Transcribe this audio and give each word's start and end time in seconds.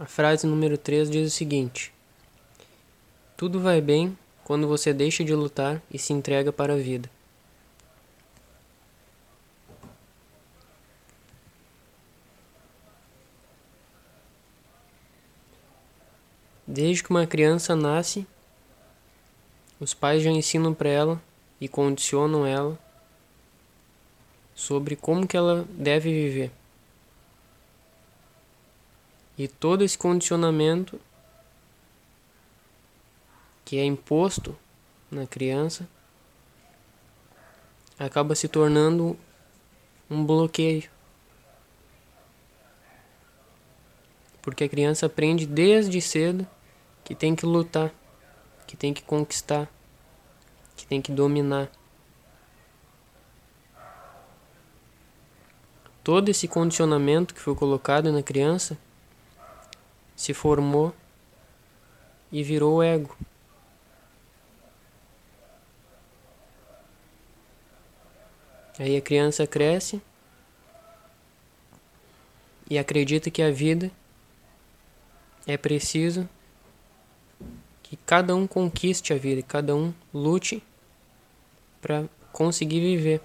A 0.00 0.06
frase 0.06 0.46
número 0.46 0.78
3 0.78 1.10
diz 1.10 1.30
o 1.30 1.36
seguinte: 1.36 1.92
Tudo 3.36 3.60
vai 3.60 3.82
bem 3.82 4.16
quando 4.44 4.66
você 4.66 4.94
deixa 4.94 5.22
de 5.22 5.34
lutar 5.34 5.82
e 5.92 5.98
se 5.98 6.14
entrega 6.14 6.50
para 6.50 6.72
a 6.72 6.76
vida. 6.78 7.10
Desde 16.66 17.04
que 17.04 17.10
uma 17.10 17.26
criança 17.26 17.76
nasce, 17.76 18.26
os 19.78 19.92
pais 19.92 20.22
já 20.22 20.30
ensinam 20.30 20.72
para 20.72 20.88
ela 20.88 21.22
e 21.60 21.68
condicionam 21.68 22.46
ela 22.46 22.78
sobre 24.54 24.96
como 24.96 25.28
que 25.28 25.36
ela 25.36 25.66
deve 25.76 26.10
viver. 26.10 26.59
E 29.40 29.48
todo 29.48 29.82
esse 29.82 29.96
condicionamento 29.96 31.00
que 33.64 33.78
é 33.78 33.84
imposto 33.86 34.54
na 35.10 35.26
criança 35.26 35.88
acaba 37.98 38.34
se 38.34 38.48
tornando 38.48 39.18
um 40.10 40.22
bloqueio. 40.26 40.90
Porque 44.42 44.64
a 44.64 44.68
criança 44.68 45.06
aprende 45.06 45.46
desde 45.46 46.02
cedo 46.02 46.46
que 47.02 47.14
tem 47.14 47.34
que 47.34 47.46
lutar, 47.46 47.94
que 48.66 48.76
tem 48.76 48.92
que 48.92 49.02
conquistar, 49.02 49.70
que 50.76 50.86
tem 50.86 51.00
que 51.00 51.12
dominar. 51.12 51.72
Todo 56.04 56.28
esse 56.28 56.46
condicionamento 56.46 57.32
que 57.32 57.40
foi 57.40 57.54
colocado 57.54 58.12
na 58.12 58.22
criança 58.22 58.76
se 60.20 60.34
formou 60.34 60.94
e 62.30 62.42
virou 62.42 62.82
ego. 62.82 63.16
Aí 68.78 68.98
a 68.98 69.00
criança 69.00 69.46
cresce 69.46 69.98
e 72.68 72.78
acredita 72.78 73.30
que 73.30 73.40
a 73.40 73.50
vida 73.50 73.90
é 75.46 75.56
preciso 75.56 76.28
que 77.82 77.96
cada 77.96 78.36
um 78.36 78.46
conquiste 78.46 79.14
a 79.14 79.16
vida, 79.16 79.40
cada 79.42 79.74
um 79.74 79.90
lute 80.12 80.62
para 81.80 82.04
conseguir 82.30 82.80
viver. 82.80 83.22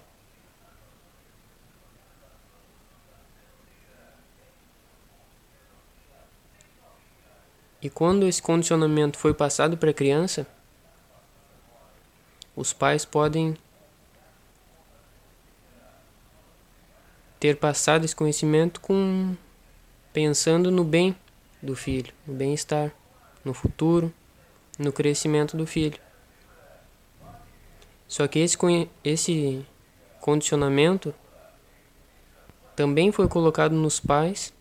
E 7.85 7.89
quando 7.91 8.25
esse 8.25 8.41
condicionamento 8.41 9.15
foi 9.15 9.31
passado 9.31 9.77
para 9.77 9.91
a 9.91 9.93
criança, 9.93 10.47
os 12.55 12.73
pais 12.73 13.05
podem 13.05 13.55
ter 17.39 17.57
passado 17.57 18.03
esse 18.03 18.15
conhecimento 18.15 18.81
com 18.81 19.35
pensando 20.11 20.71
no 20.71 20.83
bem 20.83 21.15
do 21.61 21.75
filho, 21.75 22.11
no 22.25 22.33
bem-estar, 22.33 22.91
no 23.43 23.53
futuro, 23.53 24.11
no 24.79 24.91
crescimento 24.91 25.55
do 25.55 25.67
filho. 25.67 25.99
Só 28.07 28.27
que 28.27 28.39
esse, 28.39 28.57
esse 29.03 29.63
condicionamento 30.19 31.13
também 32.75 33.11
foi 33.11 33.27
colocado 33.27 33.75
nos 33.75 33.99
pais 33.99 34.51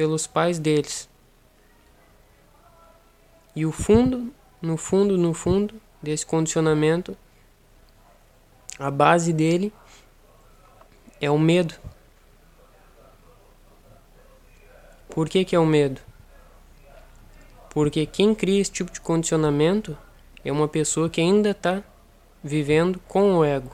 pelos 0.00 0.26
pais 0.26 0.58
deles. 0.58 1.10
E 3.54 3.66
o 3.66 3.70
fundo, 3.70 4.32
no 4.62 4.78
fundo, 4.78 5.18
no 5.18 5.34
fundo 5.34 5.74
desse 6.02 6.24
condicionamento, 6.24 7.14
a 8.78 8.90
base 8.90 9.30
dele 9.30 9.70
é 11.20 11.30
o 11.30 11.38
medo. 11.38 11.74
Por 15.10 15.28
que, 15.28 15.44
que 15.44 15.54
é 15.54 15.58
o 15.58 15.66
medo? 15.66 16.00
Porque 17.68 18.06
quem 18.06 18.34
cria 18.34 18.58
esse 18.58 18.72
tipo 18.72 18.90
de 18.90 19.02
condicionamento 19.02 19.98
é 20.42 20.50
uma 20.50 20.66
pessoa 20.66 21.10
que 21.10 21.20
ainda 21.20 21.50
está 21.50 21.82
vivendo 22.42 22.98
com 23.06 23.34
o 23.34 23.44
ego. 23.44 23.70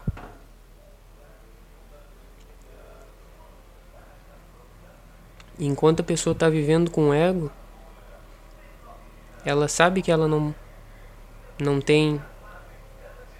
Enquanto 5.58 6.00
a 6.00 6.04
pessoa 6.04 6.32
está 6.32 6.48
vivendo 6.50 6.90
com 6.90 7.08
o 7.08 7.14
ego, 7.14 7.50
ela 9.44 9.68
sabe 9.68 10.02
que 10.02 10.10
ela 10.12 10.28
não, 10.28 10.54
não 11.58 11.80
tem 11.80 12.20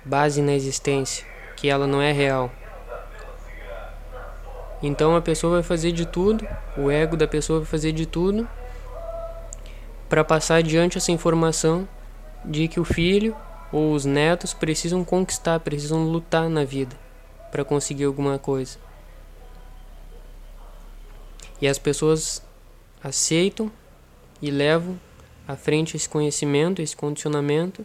base 0.05 0.41
na 0.41 0.55
existência, 0.55 1.27
que 1.57 1.69
ela 1.69 1.87
não 1.87 2.01
é 2.01 2.13
real. 2.13 2.51
Então 4.83 5.17
a 5.17 5.21
pessoa 5.21 5.55
vai 5.55 5.63
fazer 5.63 5.93
de 5.93 6.07
tudo, 6.07 6.47
o 6.77 6.91
ego 6.91 7.17
da 7.17 7.27
pessoa 7.27 7.61
vai 7.61 7.67
fazer 7.67 7.93
de 7.93 8.07
tudo 8.07 8.49
para 10.09 10.23
passar 10.23 10.57
adiante 10.57 10.97
essa 10.97 11.11
informação 11.11 11.89
de 12.45 12.69
que 12.69 12.79
o 12.79 12.85
filho 12.85 13.37
ou 13.73 13.93
os 13.93 14.05
netos 14.05 14.55
precisam 14.55 15.05
conquistar, 15.05 15.59
precisam 15.61 16.05
lutar 16.05 16.49
na 16.49 16.65
vida 16.65 16.97
para 17.51 17.65
conseguir 17.65 18.05
alguma 18.05 18.39
coisa. 18.39 18.86
E 21.61 21.67
as 21.67 21.79
pessoas 21.79 22.43
aceitam 23.03 23.71
e 24.43 24.51
levam 24.51 24.99
à 25.47 25.57
frente 25.57 25.97
esse 25.97 26.09
conhecimento, 26.09 26.83
esse 26.83 26.97
condicionamento, 26.97 27.85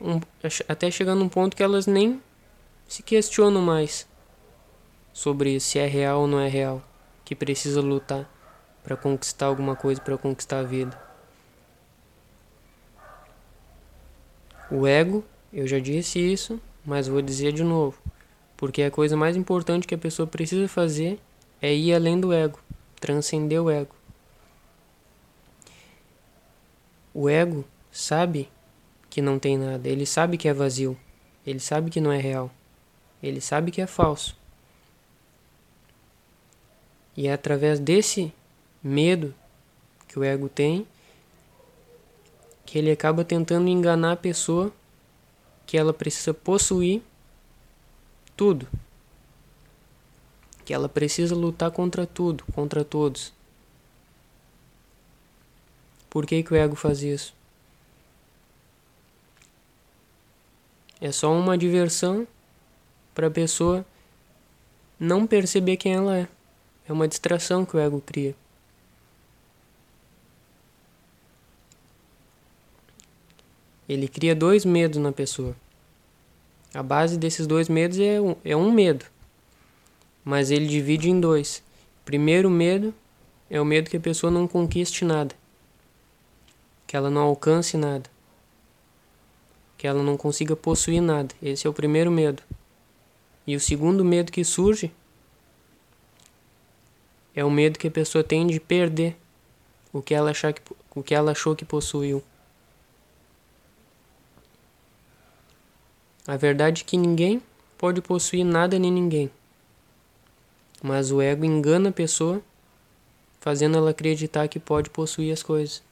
um, 0.00 0.20
até 0.68 0.90
chegando 0.90 1.20
num 1.20 1.28
ponto 1.28 1.56
que 1.56 1.62
elas 1.62 1.86
nem 1.86 2.20
se 2.86 3.02
questionam 3.02 3.62
mais 3.62 4.06
sobre 5.12 5.58
se 5.60 5.78
é 5.78 5.86
real 5.86 6.22
ou 6.22 6.26
não 6.26 6.40
é 6.40 6.48
real, 6.48 6.82
que 7.24 7.34
precisa 7.34 7.80
lutar 7.80 8.30
para 8.82 8.96
conquistar 8.96 9.46
alguma 9.46 9.74
coisa, 9.74 10.00
para 10.00 10.16
conquistar 10.16 10.60
a 10.60 10.62
vida. 10.62 10.96
O 14.70 14.86
ego, 14.86 15.24
eu 15.52 15.66
já 15.66 15.78
disse 15.78 16.18
isso, 16.18 16.60
mas 16.84 17.08
vou 17.08 17.22
dizer 17.22 17.52
de 17.52 17.64
novo, 17.64 17.98
porque 18.56 18.82
a 18.82 18.90
coisa 18.90 19.16
mais 19.16 19.36
importante 19.36 19.86
que 19.86 19.94
a 19.94 19.98
pessoa 19.98 20.26
precisa 20.26 20.68
fazer 20.68 21.18
é 21.66 21.74
ir 21.74 21.94
além 21.94 22.20
do 22.20 22.32
ego, 22.32 22.60
transcender 23.00 23.60
o 23.60 23.68
ego. 23.68 23.92
O 27.12 27.28
ego 27.28 27.64
sabe 27.90 28.48
que 29.10 29.20
não 29.20 29.36
tem 29.36 29.58
nada, 29.58 29.88
ele 29.88 30.06
sabe 30.06 30.38
que 30.38 30.46
é 30.46 30.54
vazio, 30.54 30.96
ele 31.44 31.58
sabe 31.58 31.90
que 31.90 32.00
não 32.00 32.12
é 32.12 32.18
real, 32.18 32.52
ele 33.20 33.40
sabe 33.40 33.72
que 33.72 33.80
é 33.80 33.86
falso. 33.86 34.36
E 37.16 37.26
é 37.26 37.32
através 37.32 37.80
desse 37.80 38.32
medo 38.80 39.34
que 40.06 40.18
o 40.18 40.22
ego 40.22 40.48
tem 40.48 40.86
que 42.64 42.78
ele 42.78 42.92
acaba 42.92 43.24
tentando 43.24 43.68
enganar 43.68 44.12
a 44.12 44.16
pessoa 44.16 44.72
que 45.66 45.76
ela 45.76 45.92
precisa 45.92 46.32
possuir 46.32 47.02
tudo 48.36 48.68
que 50.66 50.74
ela 50.74 50.88
precisa 50.88 51.32
lutar 51.32 51.70
contra 51.70 52.04
tudo, 52.04 52.44
contra 52.52 52.84
todos. 52.84 53.32
Por 56.10 56.26
que, 56.26 56.42
que 56.42 56.52
o 56.52 56.56
ego 56.56 56.74
faz 56.74 57.04
isso? 57.04 57.32
É 61.00 61.12
só 61.12 61.32
uma 61.32 61.56
diversão 61.56 62.26
para 63.14 63.28
a 63.28 63.30
pessoa 63.30 63.86
não 64.98 65.24
perceber 65.24 65.76
quem 65.76 65.94
ela 65.94 66.18
é. 66.18 66.28
É 66.88 66.92
uma 66.92 67.06
distração 67.06 67.64
que 67.64 67.76
o 67.76 67.78
ego 67.78 68.02
cria. 68.04 68.34
Ele 73.88 74.08
cria 74.08 74.34
dois 74.34 74.64
medos 74.64 74.98
na 74.98 75.12
pessoa. 75.12 75.54
A 76.74 76.82
base 76.82 77.16
desses 77.16 77.46
dois 77.46 77.68
medos 77.68 78.00
é 78.00 78.20
um, 78.20 78.34
é 78.44 78.56
um 78.56 78.72
medo 78.72 79.06
mas 80.26 80.50
ele 80.50 80.66
divide 80.66 81.08
em 81.08 81.20
dois. 81.20 81.62
Primeiro 82.04 82.50
medo 82.50 82.92
é 83.48 83.60
o 83.60 83.64
medo 83.64 83.88
que 83.88 83.96
a 83.96 84.00
pessoa 84.00 84.28
não 84.28 84.48
conquiste 84.48 85.04
nada, 85.04 85.32
que 86.84 86.96
ela 86.96 87.08
não 87.08 87.22
alcance 87.22 87.76
nada, 87.76 88.10
que 89.78 89.86
ela 89.86 90.02
não 90.02 90.16
consiga 90.16 90.56
possuir 90.56 91.00
nada. 91.00 91.32
Esse 91.40 91.68
é 91.68 91.70
o 91.70 91.72
primeiro 91.72 92.10
medo. 92.10 92.42
E 93.46 93.54
o 93.54 93.60
segundo 93.60 94.04
medo 94.04 94.32
que 94.32 94.42
surge 94.42 94.90
é 97.32 97.44
o 97.44 97.50
medo 97.50 97.78
que 97.78 97.86
a 97.86 97.90
pessoa 97.90 98.24
tem 98.24 98.48
de 98.48 98.58
perder 98.58 99.16
o 99.92 100.02
que 100.02 100.12
ela, 100.12 100.32
achar 100.32 100.52
que, 100.52 100.60
o 100.92 101.04
que 101.04 101.14
ela 101.14 101.30
achou 101.30 101.54
que 101.54 101.64
possuiu. 101.64 102.20
A 106.26 106.36
verdade 106.36 106.82
é 106.82 106.84
que 106.84 106.96
ninguém 106.96 107.40
pode 107.78 108.02
possuir 108.02 108.44
nada 108.44 108.76
nem 108.76 108.90
ninguém. 108.90 109.30
Mas 110.82 111.10
o 111.10 111.20
ego 111.20 111.44
engana 111.44 111.88
a 111.88 111.92
pessoa 111.92 112.42
fazendo 113.40 113.76
ela 113.78 113.90
acreditar 113.90 114.48
que 114.48 114.58
pode 114.58 114.90
possuir 114.90 115.32
as 115.32 115.42
coisas. 115.42 115.82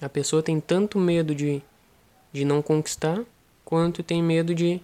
A 0.00 0.08
pessoa 0.08 0.42
tem 0.42 0.58
tanto 0.58 0.98
medo 0.98 1.34
de, 1.34 1.62
de 2.32 2.44
não 2.44 2.62
conquistar, 2.62 3.22
quanto 3.64 4.02
tem 4.02 4.22
medo 4.22 4.54
de 4.54 4.80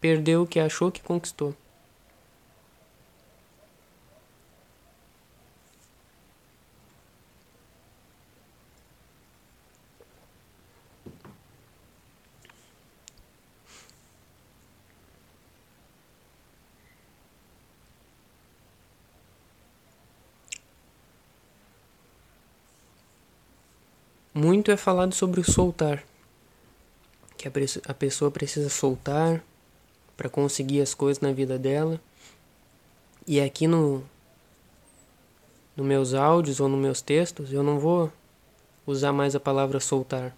perder 0.00 0.36
o 0.36 0.46
que 0.46 0.60
achou 0.60 0.92
que 0.92 1.02
conquistou. 1.02 1.52
Muito 24.36 24.70
é 24.70 24.76
falado 24.76 25.14
sobre 25.14 25.40
o 25.40 25.50
soltar, 25.50 26.04
que 27.38 27.48
a 27.48 27.94
pessoa 27.94 28.30
precisa 28.30 28.68
soltar 28.68 29.42
para 30.14 30.28
conseguir 30.28 30.82
as 30.82 30.92
coisas 30.92 31.22
na 31.22 31.32
vida 31.32 31.58
dela. 31.58 31.98
E 33.26 33.40
aqui 33.40 33.66
no 33.66 34.04
nos 35.74 35.86
meus 35.86 36.12
áudios 36.12 36.60
ou 36.60 36.68
nos 36.68 36.78
meus 36.78 37.00
textos, 37.00 37.50
eu 37.50 37.62
não 37.62 37.78
vou 37.78 38.12
usar 38.86 39.10
mais 39.10 39.34
a 39.34 39.40
palavra 39.40 39.80
soltar. 39.80 40.36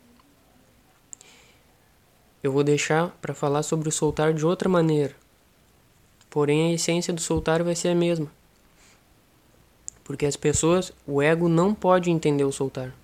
Eu 2.40 2.52
vou 2.52 2.62
deixar 2.62 3.10
para 3.20 3.34
falar 3.34 3.64
sobre 3.64 3.88
o 3.88 3.92
soltar 3.92 4.32
de 4.32 4.46
outra 4.46 4.68
maneira. 4.68 5.16
Porém, 6.30 6.70
a 6.70 6.74
essência 6.74 7.12
do 7.12 7.20
soltar 7.20 7.64
vai 7.64 7.74
ser 7.74 7.88
a 7.88 7.96
mesma. 7.96 8.30
Porque 10.04 10.24
as 10.24 10.36
pessoas, 10.36 10.92
o 11.04 11.20
ego 11.20 11.48
não 11.48 11.74
pode 11.74 12.12
entender 12.12 12.44
o 12.44 12.52
soltar. 12.52 12.94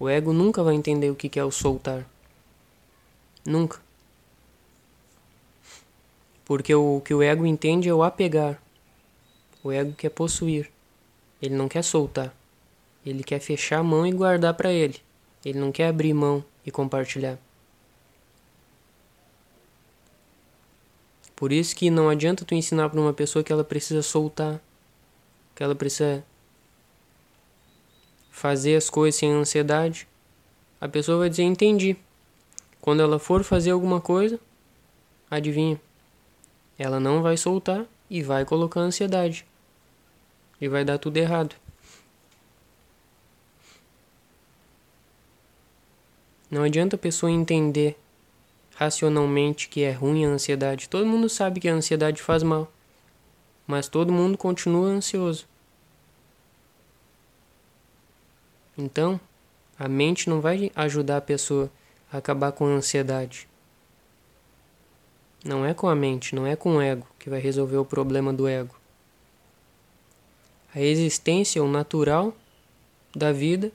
O 0.00 0.08
ego 0.08 0.32
nunca 0.32 0.62
vai 0.62 0.74
entender 0.74 1.10
o 1.10 1.16
que 1.16 1.38
é 1.38 1.44
o 1.44 1.50
soltar. 1.50 2.06
Nunca. 3.44 3.80
Porque 6.44 6.74
o 6.74 7.00
que 7.04 7.12
o 7.12 7.22
ego 7.22 7.44
entende 7.44 7.88
é 7.88 7.94
o 7.94 8.02
apegar. 8.02 8.62
O 9.62 9.72
ego 9.72 9.92
quer 9.92 10.10
possuir. 10.10 10.70
Ele 11.42 11.54
não 11.54 11.68
quer 11.68 11.82
soltar. 11.82 12.32
Ele 13.04 13.24
quer 13.24 13.40
fechar 13.40 13.78
a 13.78 13.82
mão 13.82 14.06
e 14.06 14.12
guardar 14.12 14.54
para 14.54 14.72
ele. 14.72 15.00
Ele 15.44 15.58
não 15.58 15.72
quer 15.72 15.88
abrir 15.88 16.14
mão 16.14 16.44
e 16.64 16.70
compartilhar. 16.70 17.38
Por 21.34 21.52
isso 21.52 21.74
que 21.76 21.90
não 21.90 22.08
adianta 22.08 22.44
tu 22.44 22.54
ensinar 22.54 22.88
para 22.88 23.00
uma 23.00 23.12
pessoa 23.12 23.44
que 23.44 23.52
ela 23.52 23.62
precisa 23.62 24.02
soltar, 24.02 24.60
que 25.54 25.62
ela 25.62 25.74
precisa 25.74 26.24
fazer 28.38 28.76
as 28.76 28.88
coisas 28.88 29.18
sem 29.18 29.32
ansiedade, 29.32 30.06
a 30.80 30.88
pessoa 30.88 31.18
vai 31.18 31.28
dizer 31.28 31.42
entendi. 31.42 31.96
Quando 32.80 33.02
ela 33.02 33.18
for 33.18 33.42
fazer 33.42 33.72
alguma 33.72 34.00
coisa, 34.00 34.38
adivinha? 35.28 35.80
Ela 36.78 37.00
não 37.00 37.20
vai 37.20 37.36
soltar 37.36 37.84
e 38.08 38.22
vai 38.22 38.44
colocar 38.44 38.80
ansiedade. 38.80 39.44
E 40.60 40.68
vai 40.68 40.84
dar 40.84 40.98
tudo 40.98 41.16
errado. 41.16 41.56
Não 46.48 46.62
adianta 46.62 46.94
a 46.94 46.98
pessoa 46.98 47.32
entender 47.32 47.98
racionalmente 48.76 49.68
que 49.68 49.82
é 49.82 49.90
ruim 49.90 50.24
a 50.24 50.28
ansiedade. 50.28 50.88
Todo 50.88 51.04
mundo 51.04 51.28
sabe 51.28 51.58
que 51.58 51.68
a 51.68 51.74
ansiedade 51.74 52.22
faz 52.22 52.44
mal. 52.44 52.72
Mas 53.66 53.88
todo 53.88 54.12
mundo 54.12 54.38
continua 54.38 54.86
ansioso. 54.86 55.44
Então, 58.78 59.20
a 59.76 59.88
mente 59.88 60.30
não 60.30 60.40
vai 60.40 60.70
ajudar 60.76 61.16
a 61.16 61.20
pessoa 61.20 61.68
a 62.12 62.18
acabar 62.18 62.52
com 62.52 62.64
a 62.64 62.70
ansiedade. 62.70 63.48
Não 65.44 65.66
é 65.66 65.74
com 65.74 65.88
a 65.88 65.94
mente, 65.96 66.34
não 66.34 66.46
é 66.46 66.54
com 66.54 66.76
o 66.76 66.80
ego 66.80 67.06
que 67.18 67.28
vai 67.28 67.40
resolver 67.40 67.76
o 67.76 67.84
problema 67.84 68.32
do 68.32 68.46
ego. 68.46 68.74
A 70.72 70.80
existência, 70.80 71.62
o 71.62 71.68
natural 71.68 72.32
da 73.14 73.32
vida 73.32 73.72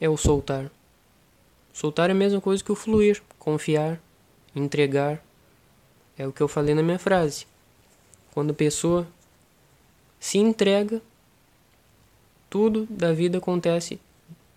é 0.00 0.08
o 0.08 0.16
soltar. 0.16 0.70
Soltar 1.72 2.10
é 2.10 2.12
a 2.12 2.16
mesma 2.16 2.40
coisa 2.40 2.62
que 2.62 2.70
o 2.70 2.76
fluir, 2.76 3.22
confiar, 3.38 4.00
entregar. 4.54 5.22
É 6.16 6.26
o 6.26 6.32
que 6.32 6.40
eu 6.40 6.48
falei 6.48 6.74
na 6.74 6.82
minha 6.82 6.98
frase. 6.98 7.46
Quando 8.32 8.50
a 8.50 8.54
pessoa 8.54 9.06
se 10.18 10.38
entrega 10.38 11.02
tudo 12.56 12.86
da 12.88 13.12
vida 13.12 13.36
acontece 13.36 14.00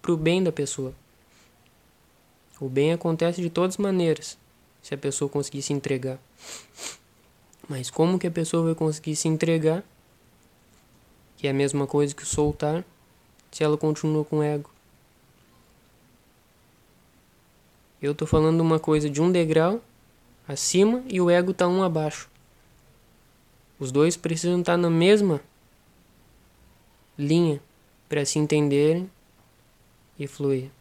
para 0.02 0.14
o 0.14 0.16
bem 0.16 0.42
da 0.42 0.54
pessoa. 0.54 0.94
O 2.58 2.70
bem 2.70 2.94
acontece 2.94 3.42
de 3.42 3.50
todas 3.50 3.74
as 3.74 3.78
maneiras, 3.78 4.38
se 4.82 4.96
a 4.96 4.98
pessoa 4.98 5.28
conseguir 5.28 5.62
se 5.62 5.74
entregar. 5.74 6.18
Mas 7.68 7.90
como 7.90 8.18
que 8.18 8.26
a 8.26 8.32
pessoa 8.32 8.64
vai 8.64 8.74
conseguir 8.74 9.18
se 9.18 9.28
entregar, 9.28 9.84
que 11.36 11.46
é 11.46 11.50
a 11.50 11.54
mesma 11.54 11.86
coisa 11.86 12.16
que 12.16 12.26
soltar, 12.26 12.86
se 13.52 13.66
ela 13.66 13.78
continua 13.78 14.24
com 14.24 14.42
ego? 14.42 14.70
Eu 18.02 18.16
tô 18.16 18.26
falando 18.26 18.62
uma 18.62 18.80
coisa 18.80 19.10
de 19.10 19.22
um 19.22 19.30
degrau 19.30 19.82
acima 20.48 21.04
e 21.10 21.20
o 21.20 21.30
ego 21.30 21.54
tá 21.54 21.68
um 21.68 21.84
abaixo. 21.84 22.30
Os 23.78 23.92
dois 23.92 24.16
precisam 24.16 24.62
estar 24.62 24.76
tá 24.76 24.78
na 24.78 24.90
mesma 24.90 25.42
linha 27.18 27.62
para 28.10 28.26
se 28.26 28.40
entenderem 28.40 29.10
e 30.18 30.28
fluir. 30.28 30.72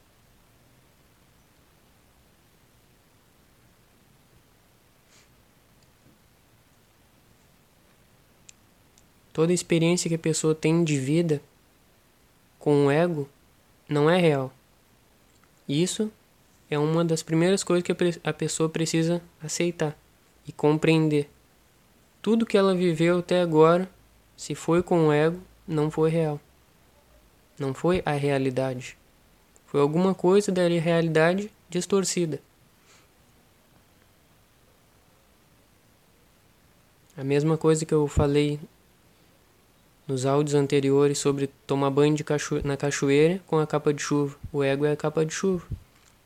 Toda 9.33 9.53
experiência 9.53 10.09
que 10.09 10.17
a 10.17 10.19
pessoa 10.19 10.53
tem 10.53 10.83
de 10.83 10.99
vida 10.99 11.41
com 12.59 12.87
o 12.87 12.91
ego 12.91 13.29
não 13.89 14.11
é 14.11 14.19
real. 14.19 14.53
Isso 15.69 16.11
é 16.69 16.77
uma 16.77 17.05
das 17.05 17.23
primeiras 17.23 17.63
coisas 17.63 17.85
que 17.85 17.95
a 18.25 18.33
pessoa 18.33 18.69
precisa 18.69 19.23
aceitar 19.41 19.97
e 20.45 20.51
compreender. 20.51 21.31
Tudo 22.21 22.45
que 22.45 22.59
ela 22.59 22.75
viveu 22.75 23.19
até 23.19 23.41
agora, 23.41 23.89
se 24.37 24.57
foi 24.57 24.83
com 24.83 25.07
o 25.07 25.13
ego, 25.13 25.41
não 25.69 25.89
foi 25.89 26.11
real. 26.11 26.41
Não 27.59 27.75
foi 27.75 28.03
a 28.07 28.13
realidade. 28.13 28.97
Foi 29.67 29.81
alguma 29.81 30.15
coisa 30.15 30.53
da 30.53 30.67
realidade 30.69 31.51
distorcida. 31.69 32.41
A 37.17 37.25
mesma 37.25 37.59
coisa 37.59 37.85
que 37.85 37.93
eu 37.93 38.07
falei 38.07 38.61
nos 40.07 40.25
áudios 40.25 40.55
anteriores 40.55 41.19
sobre 41.19 41.49
tomar 41.67 41.91
banho 41.91 42.17
cacho 42.25 42.61
na 42.65 42.77
cachoeira 42.77 43.41
com 43.47 43.59
a 43.59 43.67
capa 43.67 43.93
de 43.93 44.01
chuva. 44.01 44.37
O 44.53 44.63
ego 44.63 44.87
é 44.87 44.93
a 44.93 44.97
capa 44.97 45.27
de 45.27 45.35
chuva. 45.35 45.67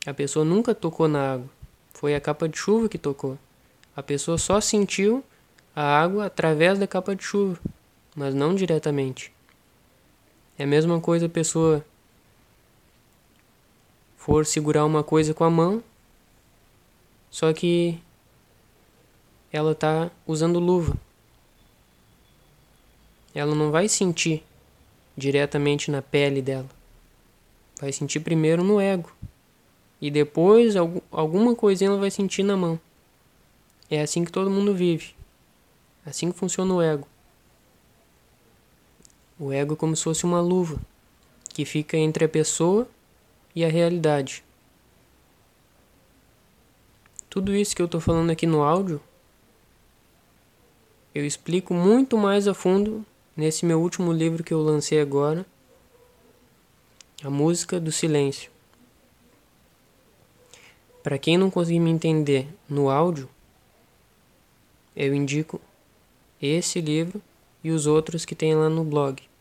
A 0.06 0.12
pessoa 0.12 0.44
nunca 0.44 0.74
tocou 0.74 1.08
na 1.08 1.34
água. 1.34 1.48
Foi 1.94 2.14
a 2.14 2.20
capa 2.20 2.48
de 2.48 2.58
chuva 2.58 2.88
que 2.88 2.98
tocou. 2.98 3.38
A 3.96 4.02
pessoa 4.02 4.38
só 4.38 4.60
sentiu 4.60 5.24
a 5.74 5.82
água 5.82 6.26
através 6.26 6.78
da 6.78 6.86
capa 6.86 7.16
de 7.16 7.24
chuva, 7.24 7.58
mas 8.14 8.34
não 8.34 8.54
diretamente. 8.54 9.32
É 10.62 10.64
a 10.64 10.69
mesma 10.69 11.00
coisa 11.00 11.26
a 11.26 11.28
pessoa 11.28 11.85
for 14.16 14.47
segurar 14.47 14.85
uma 14.85 15.02
coisa 15.02 15.35
com 15.35 15.42
a 15.42 15.50
mão, 15.50 15.83
só 17.28 17.52
que 17.52 17.99
ela 19.52 19.73
está 19.73 20.09
usando 20.25 20.61
luva. 20.61 20.97
Ela 23.35 23.57
não 23.57 23.73
vai 23.73 23.88
sentir 23.88 24.45
diretamente 25.16 25.90
na 25.90 26.00
pele 26.00 26.40
dela. 26.40 26.69
Vai 27.81 27.92
sentir 27.92 28.21
primeiro 28.21 28.62
no 28.62 28.81
ego. 28.81 29.12
E 30.00 30.12
depois 30.12 30.76
alguma 31.11 31.57
coisinha 31.57 31.90
ela 31.90 31.99
vai 31.99 32.12
sentir 32.12 32.45
na 32.45 32.57
mão. 32.57 32.78
É 33.90 34.00
assim 34.00 34.25
que 34.25 34.31
todo 34.31 34.49
mundo 34.49 34.73
vive. 34.73 35.12
Assim 36.07 36.31
que 36.31 36.38
funciona 36.38 36.73
o 36.73 36.81
ego. 36.81 37.09
O 39.44 39.50
ego 39.50 39.75
é 39.75 39.76
como 39.76 39.96
se 39.96 40.04
fosse 40.04 40.22
uma 40.22 40.40
luva 40.40 40.80
que 41.49 41.64
fica 41.64 41.96
entre 41.96 42.25
a 42.25 42.28
pessoa 42.28 42.87
e 43.56 43.64
a 43.64 43.68
realidade. 43.68 44.44
Tudo 47.28 47.52
isso 47.52 47.75
que 47.75 47.82
eu 47.82 47.87
estou 47.87 48.00
falando 48.00 48.30
aqui 48.30 48.46
no 48.46 48.62
áudio, 48.62 49.00
eu 51.12 51.26
explico 51.26 51.75
muito 51.75 52.16
mais 52.16 52.46
a 52.46 52.54
fundo 52.54 53.04
nesse 53.37 53.66
meu 53.66 53.82
último 53.82 54.12
livro 54.12 54.44
que 54.44 54.54
eu 54.54 54.62
lancei 54.62 55.00
agora, 55.00 55.44
A 57.25 57.28
Música 57.28 57.80
do 57.80 57.90
Silêncio. 57.90 58.49
Para 61.02 61.18
quem 61.18 61.37
não 61.37 61.50
conseguir 61.50 61.80
me 61.80 61.90
entender 61.90 62.46
no 62.68 62.88
áudio, 62.88 63.28
eu 64.94 65.12
indico 65.12 65.61
esse 66.40 66.80
livro 66.80 67.20
e 67.64 67.72
os 67.72 67.88
outros 67.88 68.25
que 68.25 68.37
tem 68.37 68.54
lá 68.54 68.68
no 68.68 68.84
blog. 68.84 69.31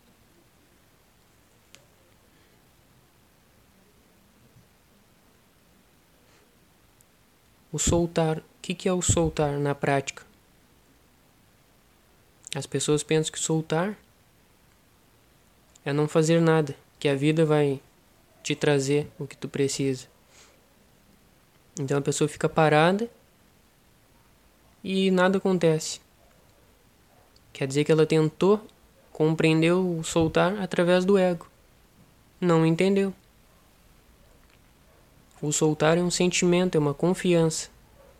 O 7.72 7.78
soltar, 7.78 8.38
o 8.38 8.42
que, 8.60 8.74
que 8.74 8.88
é 8.88 8.92
o 8.92 9.00
soltar 9.00 9.58
na 9.58 9.74
prática? 9.74 10.22
As 12.54 12.66
pessoas 12.66 13.02
pensam 13.02 13.32
que 13.32 13.38
soltar 13.38 13.96
é 15.84 15.92
não 15.92 16.06
fazer 16.06 16.40
nada, 16.40 16.76
que 16.98 17.08
a 17.08 17.14
vida 17.14 17.46
vai 17.46 17.80
te 18.42 18.54
trazer 18.54 19.10
o 19.18 19.26
que 19.26 19.36
tu 19.36 19.48
precisa. 19.48 20.06
Então 21.80 21.96
a 21.96 22.02
pessoa 22.02 22.28
fica 22.28 22.48
parada 22.48 23.08
e 24.84 25.10
nada 25.10 25.38
acontece. 25.38 26.00
Quer 27.52 27.66
dizer 27.66 27.84
que 27.84 27.92
ela 27.92 28.04
tentou 28.04 28.60
compreender 29.12 29.72
o 29.72 30.02
soltar 30.02 30.60
através 30.60 31.04
do 31.04 31.16
ego. 31.16 31.48
Não 32.40 32.66
entendeu. 32.66 33.14
O 35.42 35.50
soltar 35.52 35.98
é 35.98 36.00
um 36.00 36.10
sentimento, 36.10 36.76
é 36.76 36.78
uma 36.78 36.94
confiança. 36.94 37.68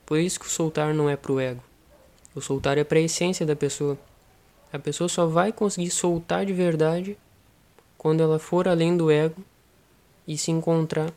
Por 0.04 0.18
isso 0.18 0.40
que 0.40 0.46
o 0.46 0.50
soltar 0.50 0.92
não 0.92 1.08
é 1.08 1.14
para 1.14 1.30
o 1.30 1.38
ego. 1.38 1.62
O 2.34 2.40
soltar 2.40 2.76
é 2.76 2.82
para 2.82 2.98
a 2.98 3.02
essência 3.02 3.46
da 3.46 3.54
pessoa. 3.54 3.96
A 4.72 4.78
pessoa 4.78 5.08
só 5.08 5.24
vai 5.24 5.52
conseguir 5.52 5.90
soltar 5.90 6.44
de 6.44 6.52
verdade 6.52 7.16
quando 7.96 8.24
ela 8.24 8.40
for 8.40 8.66
além 8.66 8.96
do 8.96 9.08
ego 9.08 9.40
e 10.26 10.36
se 10.36 10.50
encontrar, 10.50 11.12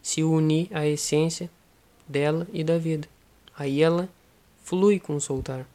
se 0.00 0.22
unir 0.22 0.68
à 0.72 0.86
essência 0.86 1.50
dela 2.06 2.46
e 2.52 2.62
da 2.62 2.78
vida. 2.78 3.08
Aí 3.58 3.82
ela 3.82 4.08
flui 4.62 5.00
com 5.00 5.16
o 5.16 5.20
soltar. 5.20 5.66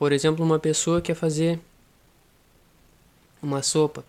Por 0.00 0.12
exemplo, 0.12 0.42
uma 0.42 0.58
pessoa 0.58 1.02
quer 1.02 1.14
fazer 1.14 1.60
uma 3.42 3.62
sopa 3.62 4.02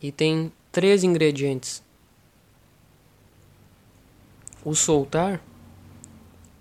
e 0.00 0.10
tem 0.10 0.50
três 0.72 1.04
ingredientes. 1.04 1.82
O 4.64 4.74
soltar, 4.74 5.42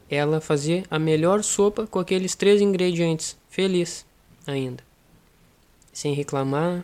ela 0.10 0.42
fazer 0.42 0.86
a 0.92 1.00
melhor 1.00 1.42
sopa 1.46 1.88
com 1.88 1.98
aqueles 1.98 2.36
três 2.36 2.60
ingredientes, 2.60 3.38
feliz 3.50 4.06
ainda, 4.46 4.84
sem 5.94 6.14
reclamar, 6.14 6.84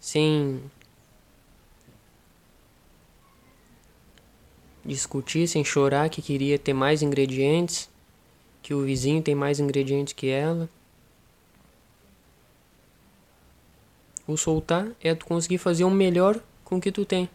sem 0.00 0.58
discutir, 4.84 5.46
sem 5.46 5.64
chorar 5.64 6.08
que 6.08 6.20
queria 6.20 6.58
ter 6.58 6.72
mais 6.72 7.02
ingredientes, 7.02 7.88
que 8.62 8.74
o 8.74 8.84
vizinho 8.84 9.22
tem 9.22 9.34
mais 9.34 9.60
ingredientes 9.60 10.12
que 10.12 10.28
ela. 10.28 10.68
O 14.26 14.36
soltar 14.36 14.88
é 15.02 15.14
tu 15.14 15.26
conseguir 15.26 15.58
fazer 15.58 15.84
o 15.84 15.90
melhor 15.90 16.40
com 16.64 16.76
o 16.76 16.80
que 16.80 16.92
tu 16.92 17.04
tem. 17.04 17.28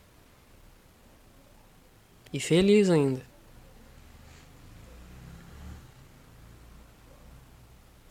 E 2.32 2.40
feliz 2.40 2.90
ainda. 2.90 3.22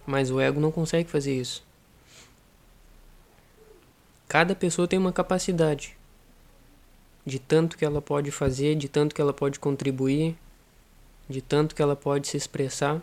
Mas 0.07 0.31
o 0.31 0.41
ego 0.41 0.61
não 0.61 0.71
consegue 0.71 1.11
fazer 1.11 1.35
isso. 1.35 1.65
Cada 4.29 4.55
pessoa 4.55 4.87
tem 4.87 4.99
uma 4.99 5.13
capacidade 5.13 5.97
de 7.27 7.41
tanto 7.41 7.77
que 7.77 7.85
ela 7.85 8.01
pode 8.01 8.31
fazer, 8.31 8.77
de 8.77 8.89
tanto 8.89 9.13
que 9.13 9.21
ela 9.21 9.33
pode 9.35 9.59
contribuir, 9.59 10.37
de 11.29 11.43
tanto 11.43 11.75
que 11.75 11.83
ela 11.83 11.97
pode 11.97 12.29
se 12.29 12.37
expressar. 12.37 13.03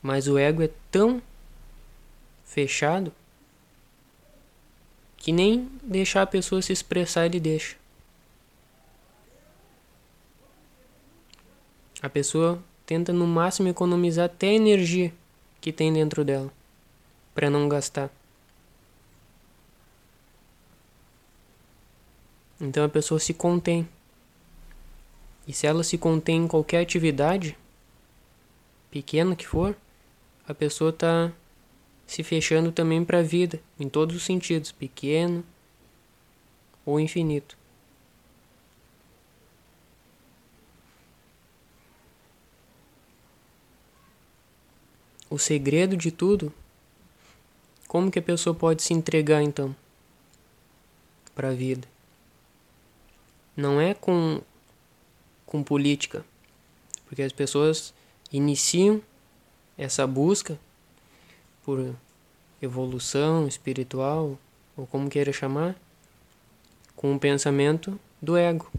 Mas 0.00 0.28
o 0.28 0.38
ego 0.38 0.62
é 0.62 0.70
tão 0.92 1.20
fechado 2.44 3.12
que 5.16 5.32
nem 5.32 5.68
deixar 5.82 6.22
a 6.22 6.26
pessoa 6.26 6.62
se 6.62 6.72
expressar 6.72 7.26
ele 7.26 7.40
deixa. 7.40 7.76
A 12.00 12.08
pessoa 12.08 12.62
tenta 12.86 13.12
no 13.12 13.26
máximo 13.26 13.68
economizar 13.68 14.24
até 14.24 14.48
a 14.48 14.54
energia 14.54 15.12
que 15.60 15.72
tem 15.72 15.92
dentro 15.92 16.24
dela 16.24 16.50
para 17.34 17.50
não 17.50 17.68
gastar. 17.68 18.10
Então 22.60 22.84
a 22.84 22.88
pessoa 22.88 23.18
se 23.18 23.32
contém. 23.32 23.88
E 25.48 25.52
se 25.52 25.66
ela 25.66 25.82
se 25.82 25.96
contém 25.96 26.44
em 26.44 26.48
qualquer 26.48 26.82
atividade, 26.82 27.56
pequena 28.90 29.34
que 29.34 29.46
for, 29.46 29.74
a 30.46 30.52
pessoa 30.52 30.90
está 30.90 31.32
se 32.06 32.22
fechando 32.22 32.70
também 32.70 33.04
para 33.04 33.20
a 33.20 33.22
vida, 33.22 33.60
em 33.78 33.88
todos 33.88 34.14
os 34.14 34.24
sentidos, 34.24 34.72
pequeno 34.72 35.44
ou 36.84 37.00
infinito. 37.00 37.56
O 45.30 45.38
segredo 45.38 45.96
de 45.96 46.10
tudo, 46.10 46.52
como 47.86 48.10
que 48.10 48.18
a 48.18 48.22
pessoa 48.22 48.54
pode 48.54 48.82
se 48.82 48.92
entregar 48.92 49.40
então 49.40 49.74
para 51.32 51.50
a 51.50 51.54
vida? 51.54 51.86
Não 53.60 53.80
é 53.80 53.94
com, 53.94 54.40
com 55.46 55.62
política, 55.62 56.24
porque 57.06 57.22
as 57.22 57.32
pessoas 57.32 57.92
iniciam 58.32 59.00
essa 59.76 60.06
busca 60.06 60.58
por 61.62 61.94
evolução 62.60 63.46
espiritual, 63.46 64.38
ou 64.76 64.86
como 64.86 65.10
queira 65.10 65.32
chamar, 65.32 65.76
com 66.96 67.14
o 67.14 67.18
pensamento 67.18 67.98
do 68.20 68.36
ego. 68.36 68.70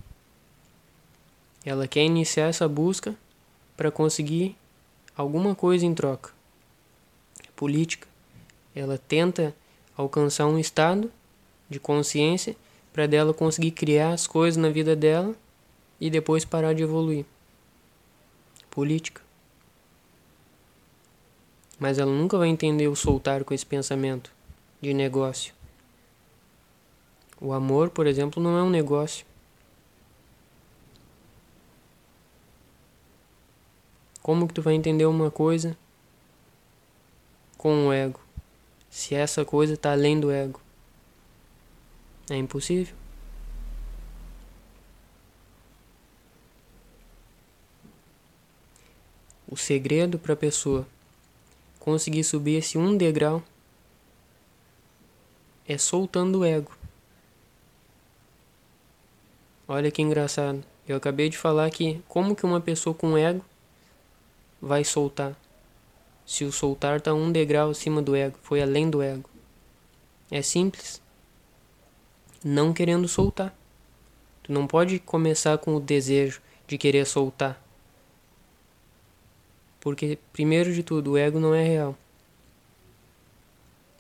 Ela 1.64 1.88
quer 1.88 2.04
iniciar 2.04 2.48
essa 2.48 2.68
busca 2.68 3.16
para 3.78 3.92
conseguir 3.92 4.56
alguma 5.16 5.56
coisa 5.56 5.86
em 5.86 5.94
troca. 5.94 6.32
Política. 7.56 8.08
Ela 8.76 8.98
tenta 8.98 9.56
alcançar 9.96 10.48
um 10.48 10.58
estado 10.58 11.12
de 11.70 11.80
consciência 11.80 12.56
para 12.94 13.08
dela 13.08 13.34
conseguir 13.34 13.72
criar 13.72 14.14
as 14.14 14.28
coisas 14.28 14.58
na 14.58 14.70
vida 14.70 14.96
dela 14.96 15.36
e 16.00 16.10
depois 16.10 16.44
parar 16.44 16.74
de 16.74 16.84
evoluir. 16.84 17.26
Política. 18.70 19.22
Mas 21.80 21.98
ela 21.98 22.12
nunca 22.12 22.38
vai 22.38 22.48
entender 22.48 22.88
o 22.88 22.96
soltar 22.96 23.44
com 23.44 23.54
esse 23.54 23.66
pensamento 23.66 24.32
de 24.82 24.94
negócio. 24.94 25.54
O 27.40 27.54
amor, 27.54 27.90
por 27.90 28.06
exemplo, 28.06 28.42
não 28.42 28.58
é 28.58 28.62
um 28.62 28.70
negócio. 28.70 29.26
Como 34.22 34.48
que 34.48 34.54
tu 34.54 34.62
vai 34.62 34.76
entender 34.76 35.06
uma 35.08 35.32
coisa 35.32 35.76
com 37.58 37.88
o 37.88 37.94
ego, 37.94 38.20
se 38.90 39.16
essa 39.16 39.44
coisa 39.44 39.74
está 39.74 39.92
além 39.92 40.20
do 40.20 40.32
ego? 40.32 40.62
É 42.32 42.38
impossível. 42.38 42.96
O 49.46 49.58
segredo 49.58 50.18
para 50.18 50.32
a 50.32 50.38
pessoa 50.38 50.88
conseguir 51.78 52.24
subir 52.24 52.56
esse 52.56 52.78
um 52.78 52.96
degrau 52.96 53.44
é 55.68 55.78
soltando 55.78 56.40
o 56.40 56.46
ego. 56.46 56.72
Olha 59.68 59.92
que 59.92 60.02
engraçado. 60.02 60.64
Eu 60.88 60.96
acabei 60.96 61.28
de 61.28 61.38
falar 61.38 61.70
que 61.70 62.02
como 62.08 62.34
que 62.34 62.46
uma 62.46 62.62
pessoa 62.62 62.96
com 62.96 63.18
ego 63.18 63.44
vai 64.62 64.86
soltar? 64.86 65.36
Se 66.26 66.46
o 66.46 66.52
soltar 66.54 67.00
está 67.00 67.14
um 67.14 67.30
degrau 67.30 67.72
acima 67.72 68.02
do 68.02 68.16
ego, 68.16 68.38
foi 68.42 68.62
além 68.62 68.90
do 68.90 69.02
ego. 69.02 69.30
É 70.32 70.42
simples 70.42 71.02
não 72.44 72.74
querendo 72.74 73.08
soltar. 73.08 73.56
Tu 74.44 74.52
não 74.52 74.66
pode 74.68 75.00
começar 75.00 75.58
com 75.58 75.76
o 75.76 75.80
desejo 75.80 76.42
de 76.68 76.78
querer 76.78 77.06
soltar. 77.06 77.62
Porque, 79.80 80.18
primeiro 80.32 80.74
de 80.74 80.84
tudo, 80.84 81.12
o 81.12 81.18
ego 81.18 81.40
não 81.40 81.54
é 81.54 81.64
real. 81.64 81.98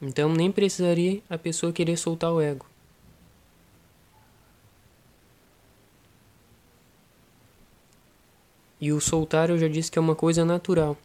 Então, 0.02 0.34
nem 0.34 0.52
precisaria 0.52 1.22
a 1.30 1.38
pessoa 1.38 1.74
querer 1.74 1.98
soltar 1.98 2.32
o 2.32 2.42
ego. 2.42 2.66
E 8.80 8.92
o 8.92 9.00
soltar 9.00 9.52
eu 9.52 9.60
já 9.60 9.68
disse 9.68 9.92
que 9.92 10.00
é 10.00 10.02
uma 10.02 10.16
coisa 10.16 10.44
natural. 10.44 10.98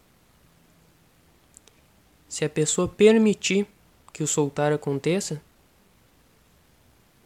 Se 2.26 2.42
a 2.42 2.48
pessoa 2.48 2.88
permitir 2.88 3.66
que 4.14 4.22
o 4.22 4.26
soltar 4.26 4.72
aconteça, 4.72 5.42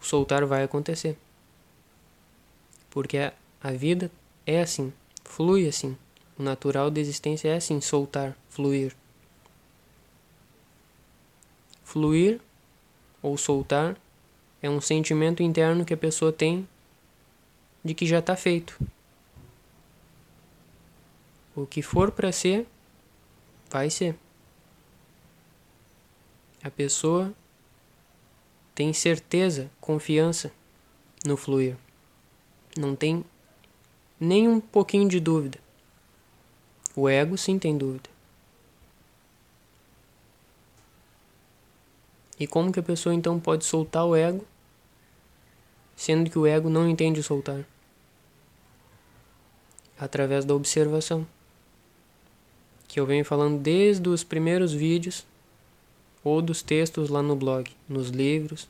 o 0.00 0.04
soltar 0.04 0.44
vai 0.46 0.62
acontecer. 0.62 1.16
Porque 2.88 3.18
a, 3.18 3.32
a 3.62 3.70
vida 3.72 4.10
é 4.46 4.60
assim, 4.60 4.92
flui 5.24 5.68
assim. 5.68 5.96
O 6.38 6.42
natural 6.42 6.90
da 6.90 7.00
existência 7.00 7.48
é 7.48 7.56
assim, 7.56 7.80
soltar, 7.80 8.36
fluir. 8.48 8.96
Fluir 11.84 12.40
ou 13.22 13.36
soltar 13.36 13.96
é 14.62 14.70
um 14.70 14.80
sentimento 14.80 15.42
interno 15.42 15.84
que 15.84 15.94
a 15.94 15.98
pessoa 15.98 16.32
tem 16.32 16.68
de 17.84 17.94
que 17.94 18.06
já 18.06 18.18
está 18.18 18.36
feito. 18.36 18.78
O 21.54 21.66
que 21.66 21.82
for 21.82 22.10
para 22.10 22.32
ser, 22.32 22.66
vai 23.70 23.90
ser. 23.90 24.16
A 26.62 26.70
pessoa 26.70 27.34
tem 28.80 28.94
certeza, 28.94 29.70
confiança 29.78 30.50
no 31.22 31.36
fluir. 31.36 31.76
Não 32.78 32.96
tem 32.96 33.22
nem 34.18 34.48
um 34.48 34.58
pouquinho 34.58 35.06
de 35.06 35.20
dúvida. 35.20 35.58
O 36.96 37.06
ego 37.06 37.36
sim 37.36 37.58
tem 37.58 37.76
dúvida. 37.76 38.08
E 42.38 42.46
como 42.46 42.72
que 42.72 42.80
a 42.80 42.82
pessoa 42.82 43.14
então 43.14 43.38
pode 43.38 43.66
soltar 43.66 44.06
o 44.06 44.16
ego, 44.16 44.46
sendo 45.94 46.30
que 46.30 46.38
o 46.38 46.46
ego 46.46 46.70
não 46.70 46.88
entende 46.88 47.22
soltar? 47.22 47.66
Através 49.98 50.46
da 50.46 50.54
observação. 50.54 51.26
Que 52.88 52.98
eu 52.98 53.04
venho 53.04 53.26
falando 53.26 53.60
desde 53.60 54.08
os 54.08 54.24
primeiros 54.24 54.72
vídeos 54.72 55.26
ou 56.22 56.42
dos 56.42 56.62
textos 56.62 57.08
lá 57.08 57.22
no 57.22 57.34
blog, 57.34 57.70
nos 57.88 58.08
livros, 58.10 58.68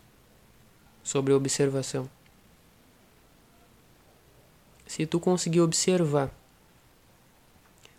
sobre 1.02 1.32
observação. 1.32 2.08
Se 4.86 5.06
tu 5.06 5.20
conseguir 5.20 5.60
observar 5.60 6.30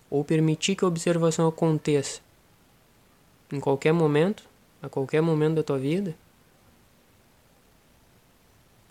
ou 0.09 0.23
permitir 0.23 0.75
que 0.75 0.83
a 0.83 0.87
observação 0.87 1.47
aconteça 1.47 2.21
em 3.51 3.59
qualquer 3.59 3.93
momento, 3.93 4.47
a 4.81 4.89
qualquer 4.89 5.21
momento 5.21 5.55
da 5.55 5.63
tua 5.63 5.77
vida, 5.77 6.15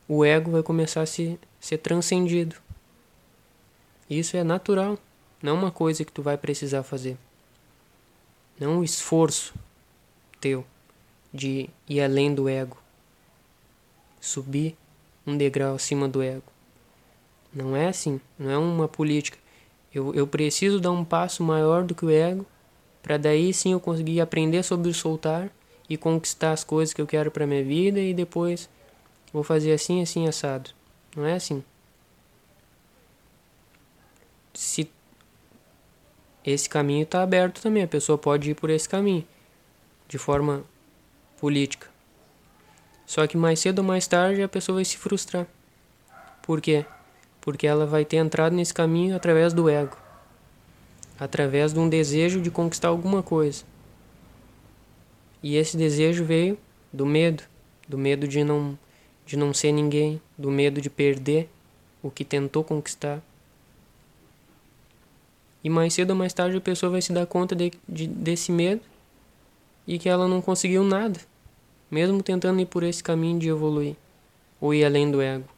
o 0.06 0.24
ego 0.24 0.50
vai 0.50 0.62
começar 0.62 1.02
a 1.02 1.06
se, 1.06 1.38
ser 1.58 1.78
transcendido. 1.78 2.56
Isso 4.08 4.36
é 4.36 4.42
natural, 4.42 4.98
não 5.42 5.52
é 5.52 5.58
uma 5.58 5.70
coisa 5.70 6.04
que 6.04 6.12
tu 6.12 6.22
vai 6.22 6.36
precisar 6.36 6.82
fazer. 6.82 7.16
Não 8.58 8.78
um 8.78 8.84
esforço 8.84 9.54
teu 10.40 10.64
de 11.32 11.70
ir 11.88 12.00
além 12.00 12.34
do 12.34 12.48
ego, 12.48 12.76
subir 14.20 14.76
um 15.26 15.36
degrau 15.36 15.74
acima 15.74 16.08
do 16.08 16.22
ego. 16.22 16.42
Não 17.52 17.76
é 17.76 17.88
assim, 17.88 18.20
não 18.38 18.50
é 18.50 18.58
uma 18.58 18.88
política. 18.88 19.38
Eu, 19.92 20.14
eu 20.14 20.26
preciso 20.26 20.80
dar 20.80 20.92
um 20.92 21.04
passo 21.04 21.42
maior 21.42 21.84
do 21.84 21.94
que 21.94 22.04
o 22.04 22.10
ego, 22.10 22.46
para 23.02 23.16
daí 23.16 23.52
sim 23.52 23.72
eu 23.72 23.80
conseguir 23.80 24.20
aprender 24.20 24.62
sobre 24.62 24.88
o 24.88 24.94
soltar 24.94 25.50
e 25.88 25.96
conquistar 25.96 26.52
as 26.52 26.62
coisas 26.62 26.92
que 26.92 27.02
eu 27.02 27.06
quero 27.06 27.30
para 27.30 27.46
minha 27.46 27.64
vida 27.64 27.98
e 27.98 28.14
depois 28.14 28.68
vou 29.32 29.42
fazer 29.42 29.72
assim, 29.72 30.00
assim, 30.00 30.28
assado. 30.28 30.70
Não 31.16 31.24
é 31.26 31.34
assim. 31.34 31.64
Se 34.54 34.88
esse 36.44 36.68
caminho 36.68 37.02
está 37.02 37.22
aberto 37.22 37.60
também, 37.60 37.82
a 37.82 37.88
pessoa 37.88 38.16
pode 38.16 38.50
ir 38.50 38.54
por 38.54 38.70
esse 38.70 38.88
caminho, 38.88 39.26
de 40.10 40.18
forma 40.18 40.64
política. 41.40 41.88
Só 43.06 43.26
que 43.28 43.36
mais 43.36 43.60
cedo 43.60 43.78
ou 43.78 43.84
mais 43.84 44.08
tarde 44.08 44.42
a 44.42 44.48
pessoa 44.48 44.76
vai 44.76 44.84
se 44.84 44.96
frustrar. 44.98 45.46
Por 46.42 46.60
quê? 46.60 46.84
Porque 47.40 47.66
ela 47.66 47.86
vai 47.86 48.04
ter 48.04 48.16
entrado 48.16 48.54
nesse 48.54 48.74
caminho 48.74 49.14
através 49.14 49.52
do 49.52 49.68
ego, 49.68 49.96
através 51.18 51.72
de 51.72 51.78
um 51.78 51.88
desejo 51.88 52.40
de 52.40 52.50
conquistar 52.50 52.88
alguma 52.88 53.22
coisa. 53.22 53.62
E 55.42 55.56
esse 55.56 55.76
desejo 55.76 56.24
veio 56.24 56.58
do 56.92 57.06
medo, 57.06 57.44
do 57.88 57.96
medo 57.96 58.26
de 58.26 58.44
não 58.44 58.76
de 59.24 59.36
não 59.36 59.54
ser 59.54 59.70
ninguém, 59.70 60.20
do 60.36 60.50
medo 60.50 60.80
de 60.80 60.90
perder 60.90 61.48
o 62.02 62.10
que 62.10 62.24
tentou 62.24 62.64
conquistar. 62.64 63.22
E 65.62 65.70
mais 65.70 65.94
cedo 65.94 66.10
ou 66.10 66.16
mais 66.16 66.32
tarde 66.32 66.56
a 66.56 66.60
pessoa 66.60 66.90
vai 66.90 67.00
se 67.00 67.12
dar 67.12 67.26
conta 67.26 67.54
de, 67.54 67.72
de, 67.88 68.08
desse 68.08 68.50
medo 68.50 68.82
e 69.86 69.98
que 69.98 70.08
ela 70.08 70.28
não 70.28 70.40
conseguiu 70.40 70.84
nada, 70.84 71.20
mesmo 71.90 72.22
tentando 72.22 72.60
ir 72.60 72.66
por 72.66 72.82
esse 72.82 73.02
caminho 73.02 73.38
de 73.38 73.48
evoluir 73.48 73.96
ou 74.60 74.74
ir 74.74 74.84
além 74.84 75.10
do 75.10 75.20
ego. 75.20 75.48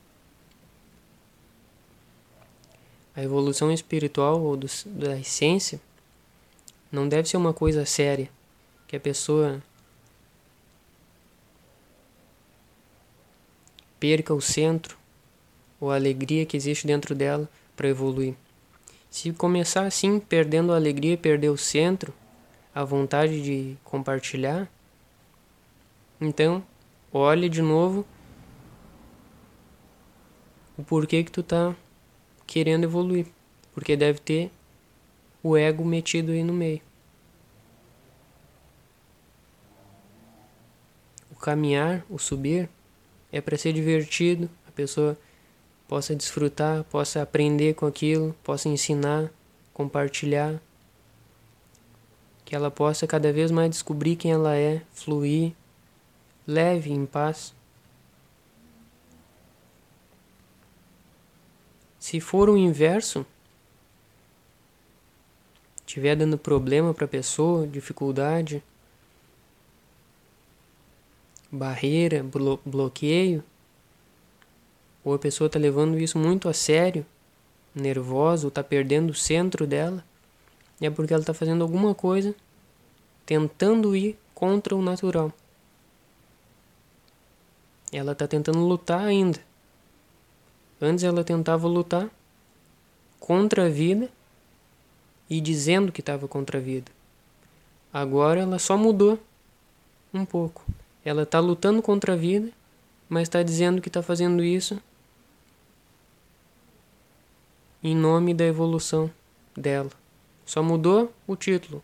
A 3.14 3.22
evolução 3.22 3.70
espiritual 3.70 4.40
ou 4.40 4.56
do, 4.56 4.66
da 4.86 5.18
essência 5.18 5.80
não 6.90 7.08
deve 7.08 7.28
ser 7.28 7.36
uma 7.36 7.52
coisa 7.52 7.84
séria 7.84 8.30
que 8.88 8.96
a 8.96 9.00
pessoa 9.00 9.62
perca 13.98 14.34
o 14.34 14.40
centro 14.40 14.96
ou 15.80 15.90
a 15.90 15.94
alegria 15.94 16.46
que 16.46 16.56
existe 16.56 16.86
dentro 16.86 17.14
dela 17.14 17.48
para 17.76 17.88
evoluir. 17.88 18.34
Se 19.10 19.32
começar 19.32 19.82
assim, 19.82 20.18
perdendo 20.18 20.72
a 20.72 20.76
alegria, 20.76 21.18
perder 21.18 21.50
o 21.50 21.56
centro, 21.58 22.14
a 22.74 22.84
vontade 22.84 23.42
de 23.42 23.76
compartilhar, 23.84 24.68
então 26.20 26.64
olhe 27.12 27.48
de 27.48 27.60
novo 27.60 28.06
o 30.78 30.82
porquê 30.82 31.22
que 31.22 31.30
tu 31.30 31.42
tá 31.42 31.76
querendo 32.46 32.84
evoluir, 32.84 33.26
porque 33.74 33.96
deve 33.96 34.18
ter 34.20 34.50
o 35.42 35.56
ego 35.56 35.84
metido 35.84 36.32
aí 36.32 36.42
no 36.42 36.52
meio. 36.52 36.80
O 41.30 41.36
caminhar, 41.36 42.04
o 42.08 42.18
subir, 42.18 42.68
é 43.30 43.40
para 43.40 43.58
ser 43.58 43.72
divertido, 43.72 44.48
a 44.66 44.70
pessoa 44.70 45.18
possa 45.88 46.14
desfrutar, 46.14 46.84
possa 46.84 47.20
aprender 47.20 47.74
com 47.74 47.84
aquilo, 47.86 48.34
possa 48.42 48.68
ensinar, 48.68 49.30
compartilhar, 49.74 50.60
que 52.44 52.54
ela 52.54 52.70
possa 52.70 53.06
cada 53.06 53.32
vez 53.32 53.50
mais 53.50 53.70
descobrir 53.70 54.16
quem 54.16 54.32
ela 54.32 54.56
é, 54.56 54.82
fluir, 54.92 55.52
leve, 56.46 56.90
em 56.90 57.06
paz. 57.06 57.54
Se 61.98 62.20
for 62.20 62.50
o 62.50 62.56
inverso, 62.56 63.24
tiver 65.86 66.16
dando 66.16 66.36
problema 66.36 66.92
para 66.92 67.04
a 67.04 67.08
pessoa, 67.08 67.66
dificuldade, 67.66 68.62
barreira, 71.50 72.22
blo 72.22 72.60
bloqueio, 72.64 73.44
ou 75.04 75.14
a 75.14 75.18
pessoa 75.18 75.46
está 75.46 75.58
levando 75.58 75.98
isso 75.98 76.18
muito 76.18 76.48
a 76.48 76.52
sério, 76.52 77.04
nervosa, 77.74 78.46
ou 78.46 78.48
está 78.48 78.64
perdendo 78.64 79.10
o 79.10 79.14
centro 79.14 79.66
dela, 79.66 80.04
é 80.86 80.90
porque 80.90 81.12
ela 81.12 81.22
está 81.22 81.32
fazendo 81.34 81.62
alguma 81.62 81.94
coisa 81.94 82.34
tentando 83.24 83.94
ir 83.94 84.18
contra 84.34 84.74
o 84.74 84.82
natural. 84.82 85.32
Ela 87.92 88.12
está 88.12 88.26
tentando 88.26 88.58
lutar 88.58 89.02
ainda. 89.02 89.38
Antes 90.80 91.04
ela 91.04 91.22
tentava 91.22 91.68
lutar 91.68 92.10
contra 93.20 93.66
a 93.66 93.68
vida 93.68 94.10
e 95.30 95.40
dizendo 95.40 95.92
que 95.92 96.00
estava 96.00 96.26
contra 96.26 96.58
a 96.58 96.60
vida. 96.60 96.90
Agora 97.92 98.40
ela 98.40 98.58
só 98.58 98.76
mudou 98.76 99.18
um 100.12 100.24
pouco. 100.24 100.64
Ela 101.04 101.22
está 101.22 101.38
lutando 101.38 101.80
contra 101.82 102.14
a 102.14 102.16
vida, 102.16 102.50
mas 103.08 103.24
está 103.24 103.42
dizendo 103.42 103.80
que 103.80 103.88
está 103.88 104.02
fazendo 104.02 104.42
isso 104.42 104.80
em 107.82 107.94
nome 107.94 108.32
da 108.34 108.44
evolução 108.44 109.10
dela. 109.56 110.01
Só 110.44 110.62
mudou 110.62 111.12
o 111.26 111.36
título, 111.36 111.82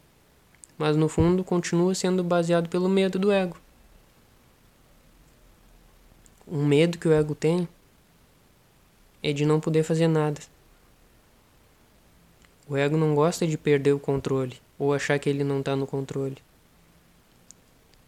mas 0.76 0.96
no 0.96 1.08
fundo 1.08 1.44
continua 1.44 1.94
sendo 1.94 2.22
baseado 2.22 2.68
pelo 2.68 2.88
medo 2.88 3.18
do 3.18 3.30
ego. 3.32 3.56
Um 6.46 6.64
medo 6.64 6.98
que 6.98 7.06
o 7.06 7.12
ego 7.12 7.34
tem 7.34 7.68
é 9.22 9.32
de 9.32 9.44
não 9.44 9.60
poder 9.60 9.82
fazer 9.82 10.08
nada. 10.08 10.40
O 12.68 12.76
ego 12.76 12.96
não 12.96 13.14
gosta 13.14 13.46
de 13.46 13.56
perder 13.56 13.92
o 13.92 13.98
controle 13.98 14.56
ou 14.78 14.92
achar 14.92 15.18
que 15.18 15.28
ele 15.28 15.42
não 15.44 15.60
está 15.60 15.74
no 15.74 15.86
controle. 15.86 16.38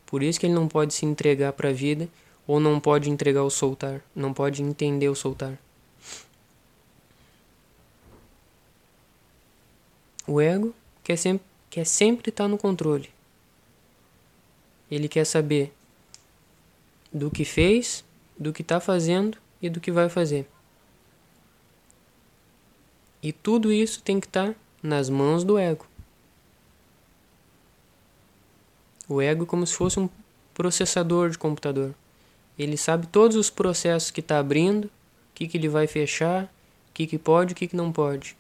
Por 0.07 0.23
isso 0.23 0.41
que 0.41 0.47
ele 0.47 0.55
não 0.55 0.69
pode 0.69 0.93
se 0.93 1.07
entregar 1.07 1.53
para 1.53 1.71
a 1.71 1.73
vida 1.73 2.09
ou 2.47 2.59
não 2.59 2.81
pode 2.81 3.09
entregar 3.11 3.45
o 3.45 3.51
soltar, 3.51 4.03
não 4.15 4.35
pode 4.35 4.63
entender 4.63 5.09
o 5.09 5.15
soltar. 5.15 5.59
O 10.31 10.41
ego 10.41 10.73
quer 11.03 11.17
sempre, 11.17 11.45
quer 11.69 11.85
sempre 11.85 12.31
estar 12.31 12.47
no 12.47 12.57
controle. 12.57 13.11
Ele 14.89 15.09
quer 15.09 15.25
saber 15.25 15.75
do 17.13 17.33
que 17.33 17.45
fez, 17.45 18.05
do 18.39 18.53
que 18.53 18.63
está 18.63 18.79
fazendo 18.79 19.37
e 19.61 19.69
do 19.69 19.81
que 19.81 19.91
vai 19.91 20.09
fazer. 20.09 20.49
E 23.21 23.33
tudo 23.33 23.73
isso 23.73 24.05
tem 24.05 24.21
que 24.21 24.29
estar 24.29 24.51
tá 24.51 24.55
nas 24.81 25.11
mãos 25.11 25.43
do 25.43 25.59
ego. 25.59 25.85
O 29.09 29.21
ego 29.21 29.43
é 29.43 29.47
como 29.49 29.67
se 29.67 29.75
fosse 29.75 29.99
um 29.99 30.09
processador 30.55 31.31
de 31.31 31.39
computador. 31.39 31.93
Ele 32.57 32.77
sabe 32.77 33.09
todos 33.09 33.37
os 33.37 33.51
processos 33.51 34.13
que 34.13 34.21
está 34.21 34.39
abrindo, 34.39 34.85
o 34.85 34.91
que, 35.35 35.49
que 35.49 35.59
ele 35.59 35.69
vai 35.69 35.89
fechar, 35.89 36.45
o 36.45 36.93
que, 36.95 37.05
que 37.05 37.19
pode 37.19 37.51
e 37.51 37.55
o 37.55 37.57
que, 37.57 37.67
que 37.67 37.75
não 37.75 37.91
pode. 37.91 38.39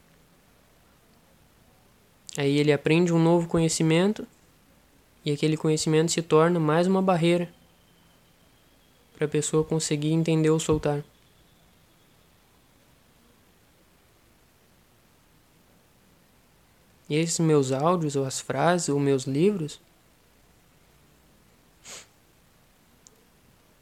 Aí 2.40 2.56
ele 2.56 2.72
aprende 2.72 3.12
um 3.12 3.22
novo 3.22 3.46
conhecimento 3.46 4.26
e 5.22 5.30
aquele 5.30 5.58
conhecimento 5.58 6.10
se 6.10 6.22
torna 6.22 6.58
mais 6.58 6.86
uma 6.86 7.02
barreira 7.02 7.52
para 9.14 9.26
a 9.26 9.28
pessoa 9.28 9.62
conseguir 9.62 10.12
entender 10.12 10.48
ou 10.48 10.58
soltar. 10.58 11.04
E 17.10 17.14
esses 17.14 17.38
meus 17.40 17.72
áudios, 17.72 18.16
ou 18.16 18.24
as 18.24 18.40
frases, 18.40 18.88
ou 18.88 18.98
meus 18.98 19.24
livros, 19.24 19.78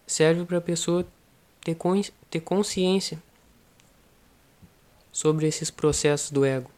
serve 0.05 0.45
para 0.45 0.59
a 0.59 0.61
pessoa 0.61 1.07
ter, 1.61 1.77
consciência 2.41 3.23
sobre 5.13 5.47
esses 5.47 5.71
processos 5.71 6.33
do 6.33 6.45
ego. 6.45 6.77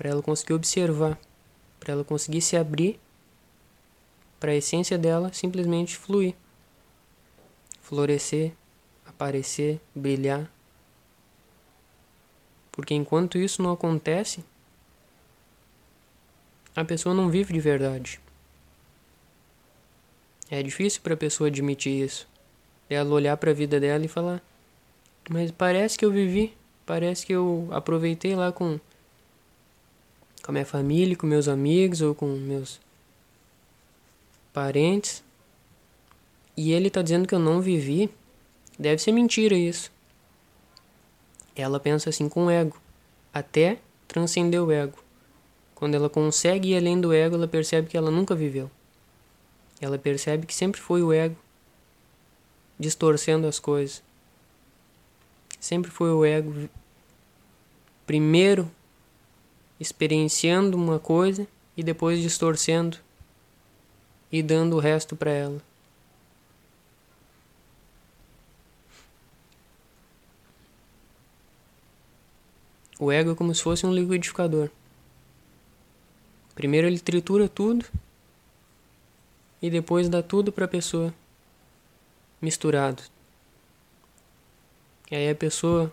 Para 0.00 0.08
ela 0.08 0.22
conseguir 0.22 0.54
observar, 0.54 1.20
para 1.78 1.92
ela 1.92 2.02
conseguir 2.02 2.40
se 2.40 2.56
abrir 2.56 2.98
para 4.40 4.52
a 4.52 4.54
essência 4.54 4.96
dela 4.96 5.30
simplesmente 5.30 5.94
fluir, 5.94 6.34
florescer, 7.82 8.54
aparecer, 9.04 9.78
brilhar. 9.94 10.50
Porque 12.72 12.94
enquanto 12.94 13.36
isso 13.36 13.62
não 13.62 13.72
acontece, 13.72 14.42
a 16.74 16.82
pessoa 16.82 17.14
não 17.14 17.28
vive 17.28 17.52
de 17.52 17.60
verdade. 17.60 18.18
É 20.50 20.62
difícil 20.62 21.02
para 21.02 21.12
a 21.12 21.18
pessoa 21.18 21.48
admitir 21.48 22.06
isso. 22.06 22.26
Ela 22.88 23.10
olhar 23.10 23.36
para 23.36 23.50
a 23.50 23.54
vida 23.54 23.78
dela 23.78 24.02
e 24.02 24.08
falar: 24.08 24.42
Mas 25.28 25.50
parece 25.50 25.98
que 25.98 26.06
eu 26.06 26.10
vivi, 26.10 26.56
parece 26.86 27.26
que 27.26 27.34
eu 27.34 27.68
aproveitei 27.70 28.34
lá 28.34 28.50
com, 28.50 28.80
com 30.42 30.50
a 30.50 30.52
minha 30.52 30.66
família, 30.66 31.16
com 31.16 31.26
meus 31.26 31.48
amigos 31.48 32.00
ou 32.00 32.14
com 32.14 32.26
meus 32.26 32.80
parentes, 34.52 35.22
e 36.56 36.72
ele 36.72 36.88
está 36.88 37.02
dizendo 37.02 37.26
que 37.26 37.34
eu 37.34 37.38
não 37.38 37.60
vivi, 37.60 38.10
deve 38.78 39.00
ser 39.00 39.12
mentira 39.12 39.54
isso. 39.54 39.90
Ela 41.54 41.78
pensa 41.78 42.10
assim 42.10 42.28
com 42.28 42.46
o 42.46 42.50
ego, 42.50 42.80
até 43.32 43.78
transcender 44.08 44.62
o 44.62 44.70
ego. 44.70 44.98
Quando 45.74 45.94
ela 45.94 46.10
consegue 46.10 46.70
ir 46.70 46.76
além 46.76 47.00
do 47.00 47.12
ego, 47.12 47.36
ela 47.36 47.48
percebe 47.48 47.88
que 47.88 47.96
ela 47.96 48.10
nunca 48.10 48.34
viveu. 48.34 48.70
Ela 49.80 49.98
percebe 49.98 50.46
que 50.46 50.54
sempre 50.54 50.80
foi 50.80 51.02
o 51.02 51.12
ego 51.12 51.36
distorcendo 52.78 53.46
as 53.46 53.58
coisas. 53.58 54.02
Sempre 55.58 55.90
foi 55.90 56.10
o 56.10 56.24
ego 56.24 56.68
primeiro 58.06 58.70
experienciando 59.80 60.76
uma 60.76 60.98
coisa 60.98 61.48
e 61.74 61.82
depois 61.82 62.20
distorcendo 62.20 62.98
e 64.30 64.42
dando 64.42 64.76
o 64.76 64.78
resto 64.78 65.16
para 65.16 65.30
ela. 65.30 65.62
O 72.98 73.10
ego 73.10 73.32
é 73.32 73.34
como 73.34 73.54
se 73.54 73.62
fosse 73.62 73.86
um 73.86 73.94
liquidificador. 73.94 74.68
Primeiro 76.54 76.86
ele 76.86 76.98
tritura 76.98 77.48
tudo 77.48 77.86
e 79.62 79.70
depois 79.70 80.06
dá 80.10 80.22
tudo 80.22 80.52
para 80.52 80.66
a 80.66 80.68
pessoa 80.68 81.14
misturado. 82.42 83.02
E 85.10 85.16
aí 85.16 85.30
a 85.30 85.34
pessoa 85.34 85.90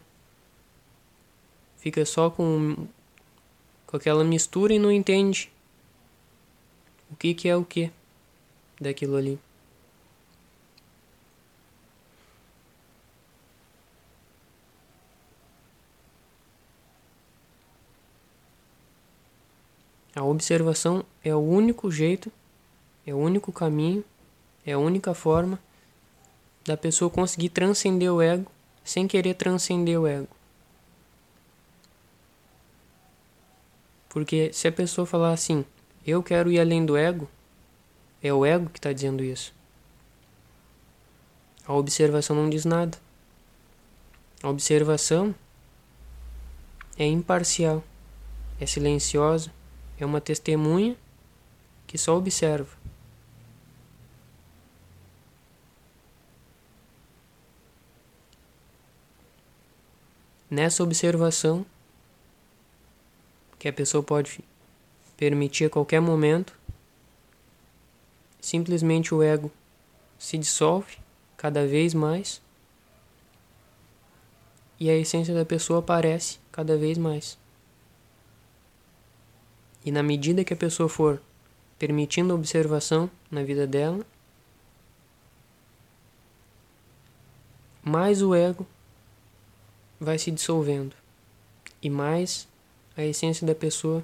fica 1.77 2.05
só 2.05 2.29
com, 2.29 2.87
com 3.87 3.95
aquela 3.95 4.23
mistura 4.23 4.73
e 4.73 4.79
não 4.79 4.91
entende 4.91 5.49
o 7.09 7.15
que, 7.15 7.33
que 7.33 7.47
é 7.47 7.55
o 7.55 7.63
que 7.63 7.89
daquilo 8.79 9.15
ali. 9.15 9.39
A 20.13 20.23
observação 20.23 21.05
é 21.23 21.33
o 21.33 21.39
único 21.39 21.91
jeito, 21.91 22.31
é 23.05 23.13
o 23.13 23.17
único 23.17 23.51
caminho, 23.51 24.03
é 24.65 24.73
a 24.73 24.79
única 24.79 25.13
forma 25.13 25.59
da 26.65 26.75
pessoa 26.75 27.09
conseguir 27.09 27.49
transcender 27.49 28.11
o 28.11 28.21
ego 28.21 28.51
sem 28.83 29.07
querer 29.07 29.35
transcender 29.35 29.99
o 29.99 30.07
ego. 30.07 30.36
Porque 34.17 34.51
se 34.51 34.67
a 34.67 34.71
pessoa 34.71 35.05
falar 35.05 35.31
assim, 35.31 35.63
eu 36.03 36.23
quero 36.23 36.51
ir 36.51 36.59
além 36.59 36.83
do 36.83 36.97
ego, 36.97 37.29
é 38.19 38.33
o 38.33 38.43
ego 38.43 38.67
que 38.67 38.79
está 38.79 38.91
dizendo 38.91 39.23
isso. 39.23 39.53
A 41.67 41.73
observação 41.73 42.35
não 42.35 42.49
diz 42.49 42.65
nada. 42.65 42.97
A 44.41 44.49
observação 44.49 45.35
é 46.97 47.05
imparcial, 47.05 47.83
é 48.59 48.65
silenciosa, 48.65 49.53
é 49.99 50.03
uma 50.03 50.19
testemunha 50.19 50.97
que 51.85 51.95
só 51.95 52.17
observa. 52.17 52.75
Nessa 60.49 60.81
observação, 60.81 61.63
que 63.59 63.67
a 63.67 63.73
pessoa 63.73 64.03
pode 64.03 64.39
permitir 65.15 65.65
a 65.65 65.69
qualquer 65.69 65.99
momento, 65.99 66.53
simplesmente 68.39 69.13
o 69.13 69.23
ego 69.23 69.51
se 70.17 70.37
dissolve 70.37 70.97
cada 71.35 71.65
vez 71.65 71.93
mais 71.93 72.41
e 74.79 74.89
a 74.89 74.95
essência 74.95 75.33
da 75.33 75.45
pessoa 75.45 75.79
aparece 75.79 76.39
cada 76.51 76.77
vez 76.77 76.97
mais. 76.97 77.37
E 79.83 79.91
na 79.91 80.03
medida 80.03 80.43
que 80.43 80.53
a 80.53 80.57
pessoa 80.57 80.89
for 80.89 81.21
permitindo 81.79 82.33
observação 82.33 83.09
na 83.29 83.43
vida 83.43 83.65
dela, 83.65 84.05
mais 87.83 88.21
o 88.21 88.35
ego 88.35 88.67
vai 89.99 90.17
se 90.17 90.29
dissolvendo 90.29 90.95
e 91.81 91.89
mais 91.89 92.47
a 92.97 93.03
essência 93.03 93.47
da 93.47 93.55
pessoa 93.55 94.03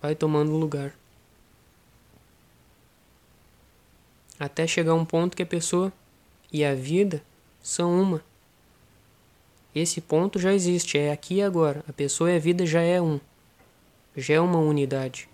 vai 0.00 0.14
tomando 0.14 0.56
lugar. 0.56 0.94
até 4.44 4.66
chegar 4.66 4.94
um 4.94 5.04
ponto 5.04 5.36
que 5.36 5.42
a 5.42 5.46
pessoa 5.46 5.92
e 6.52 6.64
a 6.64 6.74
vida 6.74 7.22
são 7.62 8.00
uma. 8.00 8.22
Esse 9.74 10.00
ponto 10.00 10.38
já 10.38 10.52
existe, 10.52 10.98
é 10.98 11.12
aqui 11.12 11.36
e 11.36 11.42
agora. 11.42 11.84
A 11.88 11.92
pessoa 11.92 12.30
e 12.30 12.36
a 12.36 12.38
vida 12.38 12.66
já 12.66 12.80
é 12.80 13.00
um. 13.00 13.20
Já 14.16 14.34
é 14.34 14.40
uma 14.40 14.58
unidade. 14.58 15.28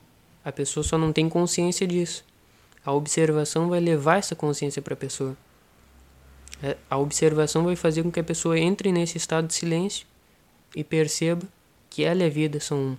A 0.44 0.52
pessoa 0.52 0.84
só 0.84 0.96
não 0.96 1.12
tem 1.12 1.28
consciência 1.28 1.86
disso. 1.86 2.24
A 2.84 2.92
observação 2.92 3.68
vai 3.68 3.80
levar 3.80 4.18
essa 4.18 4.36
consciência 4.36 4.80
para 4.80 4.94
a 4.94 4.96
pessoa. 4.96 5.36
A 6.88 6.98
observação 6.98 7.64
vai 7.64 7.76
fazer 7.76 8.02
com 8.02 8.12
que 8.12 8.20
a 8.20 8.24
pessoa 8.24 8.58
entre 8.58 8.92
nesse 8.92 9.16
estado 9.16 9.48
de 9.48 9.54
silêncio 9.54 10.06
e 10.74 10.84
perceba 10.84 11.46
que 11.90 12.04
ela 12.04 12.22
e 12.22 12.26
a 12.26 12.30
vida 12.30 12.60
são 12.60 12.98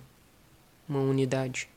uma 0.88 1.00
unidade. 1.00 1.68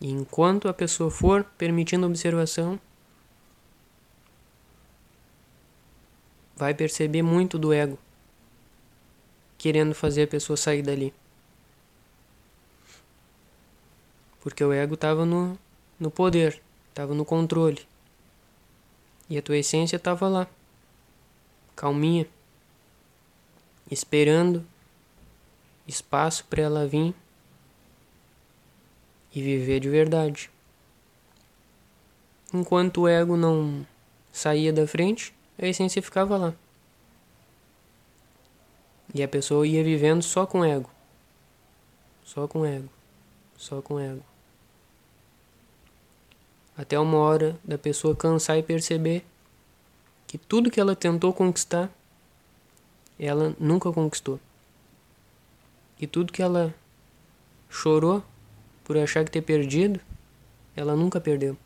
E 0.00 0.10
enquanto 0.10 0.68
a 0.68 0.74
pessoa 0.74 1.10
for 1.10 1.44
permitindo 1.56 2.06
observação, 2.06 2.80
vai 6.56 6.74
perceber 6.74 7.22
muito 7.22 7.58
do 7.58 7.72
ego 7.72 7.98
querendo 9.62 9.94
fazer 9.94 10.24
a 10.24 10.26
pessoa 10.26 10.56
sair 10.56 10.82
dali. 10.82 11.14
Porque 14.42 14.62
o 14.64 14.72
ego 14.72 14.94
estava 14.94 15.24
no, 15.24 15.56
no 15.98 16.10
poder, 16.10 16.60
estava 16.88 17.14
no 17.14 17.24
controle. 17.24 17.86
E 19.30 19.38
a 19.38 19.42
tua 19.42 19.56
essência 19.56 19.96
estava 19.96 20.28
lá, 20.28 20.46
calminha, 21.76 22.26
esperando 23.90 24.66
espaço 25.86 26.44
para 26.46 26.62
ela 26.62 26.86
vir 26.86 27.14
e 29.34 29.40
viver 29.40 29.80
de 29.80 29.88
verdade. 29.88 30.50
Enquanto 32.52 33.02
o 33.02 33.08
ego 33.08 33.36
não 33.36 33.86
saía 34.32 34.72
da 34.72 34.86
frente, 34.86 35.32
a 35.58 35.66
essência 35.66 36.02
ficava 36.02 36.36
lá. 36.36 36.54
E 39.14 39.22
a 39.22 39.28
pessoa 39.28 39.66
ia 39.66 39.84
vivendo 39.84 40.22
só 40.22 40.46
com 40.46 40.64
ego. 40.64 40.90
Só 42.24 42.48
com 42.48 42.64
ego. 42.66 42.88
Só 43.56 43.80
com 43.80 43.98
ego. 44.00 44.31
Até 46.76 46.98
uma 46.98 47.18
hora 47.18 47.58
da 47.62 47.76
pessoa 47.76 48.16
cansar 48.16 48.58
e 48.58 48.62
perceber 48.62 49.24
que 50.26 50.38
tudo 50.38 50.70
que 50.70 50.80
ela 50.80 50.96
tentou 50.96 51.32
conquistar, 51.32 51.90
ela 53.18 53.54
nunca 53.60 53.92
conquistou. 53.92 54.40
E 56.00 56.06
tudo 56.06 56.32
que 56.32 56.42
ela 56.42 56.74
chorou 57.68 58.24
por 58.82 58.96
achar 58.96 59.24
que 59.24 59.30
ter 59.30 59.42
perdido, 59.42 60.00
ela 60.74 60.96
nunca 60.96 61.20
perdeu. 61.20 61.56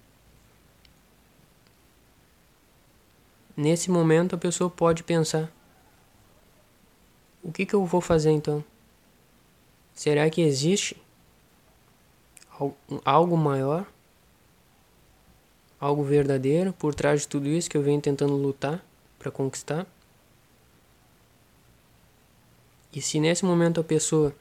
Nesse 3.56 3.90
momento 3.90 4.34
a 4.34 4.38
pessoa 4.38 4.68
pode 4.68 5.02
pensar: 5.02 5.50
o 7.42 7.50
que, 7.50 7.64
que 7.64 7.74
eu 7.74 7.86
vou 7.86 8.00
fazer 8.00 8.32
então? 8.32 8.62
Será 9.94 10.28
que 10.28 10.42
existe 10.42 10.96
algo 13.04 13.36
maior? 13.36 13.86
Algo 15.78 16.02
verdadeiro 16.02 16.72
por 16.72 16.94
trás 16.94 17.22
de 17.22 17.28
tudo 17.28 17.48
isso 17.48 17.68
que 17.68 17.76
eu 17.76 17.82
venho 17.82 18.00
tentando 18.00 18.34
lutar 18.34 18.84
para 19.18 19.30
conquistar? 19.30 19.86
E 22.92 23.02
se 23.02 23.20
nesse 23.20 23.44
momento 23.44 23.80
a 23.80 23.84
pessoa 23.84 24.34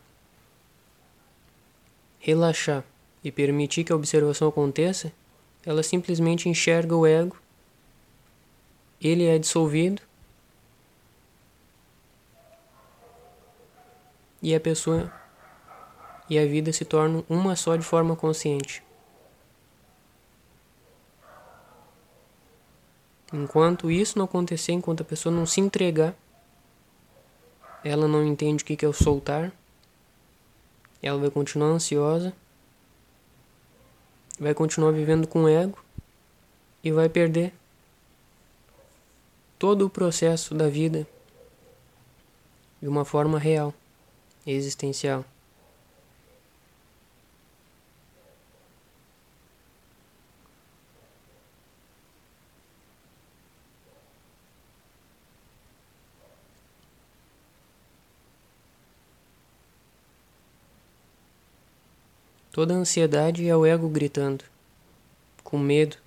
relaxar 2.19 2.85
e 3.21 3.31
permitir 3.31 3.83
que 3.83 3.91
a 3.91 3.95
observação 3.95 4.47
aconteça, 4.47 5.11
ela 5.65 5.83
simplesmente 5.83 6.47
enxerga 6.47 6.95
o 6.95 7.05
ego, 7.05 7.35
ele 9.01 9.25
é 9.25 9.37
dissolvido 9.37 10.01
e 14.41 14.55
a 14.55 14.59
pessoa 14.59 15.11
e 16.29 16.39
a 16.39 16.45
vida 16.45 16.71
se 16.71 16.85
tornam 16.85 17.25
uma 17.27 17.55
só 17.55 17.75
de 17.75 17.83
forma 17.83 18.15
consciente. 18.15 18.84
Enquanto 23.35 23.91
isso 23.91 24.17
não 24.17 24.23
acontecer, 24.23 24.71
enquanto 24.71 25.01
a 25.01 25.03
pessoa 25.03 25.35
não 25.35 25.45
se 25.45 25.59
entregar, 25.59 26.15
ela 27.83 28.07
não 28.07 28.25
entende 28.25 28.63
o 28.63 28.65
que 28.65 28.85
é 28.85 28.87
o 28.87 28.93
soltar, 28.93 29.51
ela 31.03 31.19
vai 31.19 31.29
continuar 31.29 31.67
ansiosa, 31.67 32.33
vai 34.39 34.53
continuar 34.53 34.93
vivendo 34.93 35.27
com 35.27 35.49
ego 35.49 35.77
e 36.81 36.93
vai 36.93 37.09
perder 37.09 37.53
todo 39.59 39.85
o 39.85 39.89
processo 39.89 40.55
da 40.55 40.69
vida 40.69 41.05
de 42.81 42.87
uma 42.87 43.03
forma 43.03 43.37
real 43.37 43.73
existencial. 44.47 45.25
Toda 62.55 62.73
a 62.73 62.77
ansiedade 62.77 63.45
é 63.49 63.53
o 63.53 63.65
ego 63.65 63.89
gritando, 63.89 64.45
com 65.43 65.59
medo 65.59 65.97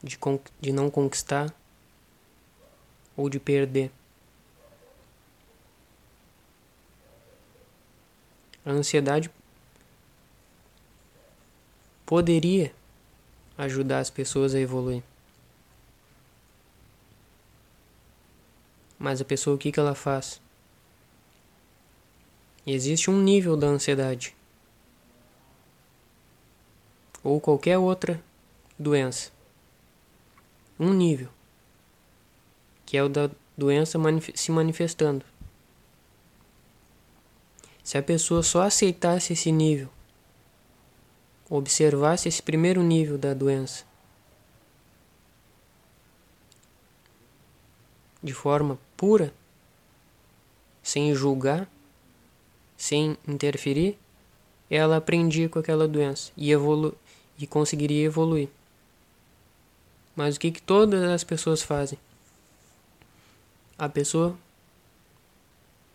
de, 0.00 0.16
de 0.60 0.72
não 0.72 0.88
conquistar 0.88 1.52
ou 3.16 3.28
de 3.28 3.40
perder. 3.40 3.90
A 8.64 8.70
ansiedade 8.70 9.28
poderia 12.06 12.72
ajudar 13.56 13.98
as 13.98 14.08
pessoas 14.08 14.54
a 14.54 14.60
evoluir. 14.60 15.02
Mas 18.96 19.20
a 19.20 19.24
pessoa 19.24 19.56
o 19.56 19.58
que, 19.58 19.72
que 19.72 19.80
ela 19.80 19.96
faz? 19.96 20.40
Existe 22.70 23.10
um 23.10 23.18
nível 23.18 23.56
da 23.56 23.66
ansiedade. 23.66 24.36
Ou 27.24 27.40
qualquer 27.40 27.78
outra 27.78 28.22
doença. 28.78 29.32
Um 30.78 30.92
nível. 30.92 31.30
Que 32.84 32.98
é 32.98 33.02
o 33.02 33.08
da 33.08 33.30
doença 33.56 33.98
manif 33.98 34.30
se 34.34 34.52
manifestando. 34.52 35.24
Se 37.82 37.96
a 37.96 38.02
pessoa 38.02 38.42
só 38.42 38.60
aceitasse 38.60 39.32
esse 39.32 39.50
nível, 39.50 39.88
observasse 41.48 42.28
esse 42.28 42.42
primeiro 42.42 42.82
nível 42.82 43.16
da 43.16 43.32
doença, 43.32 43.86
de 48.22 48.34
forma 48.34 48.78
pura, 48.94 49.32
sem 50.82 51.14
julgar, 51.14 51.66
sem 52.78 53.18
interferir, 53.26 53.98
ela 54.70 54.98
aprendia 54.98 55.48
com 55.48 55.58
aquela 55.58 55.88
doença 55.88 56.30
e, 56.36 56.52
evolu 56.52 56.96
e 57.36 57.44
conseguiria 57.44 58.06
evoluir. 58.06 58.48
Mas 60.14 60.36
o 60.36 60.40
que, 60.40 60.52
que 60.52 60.62
todas 60.62 61.02
as 61.02 61.24
pessoas 61.24 61.60
fazem? 61.60 61.98
A 63.76 63.88
pessoa 63.88 64.36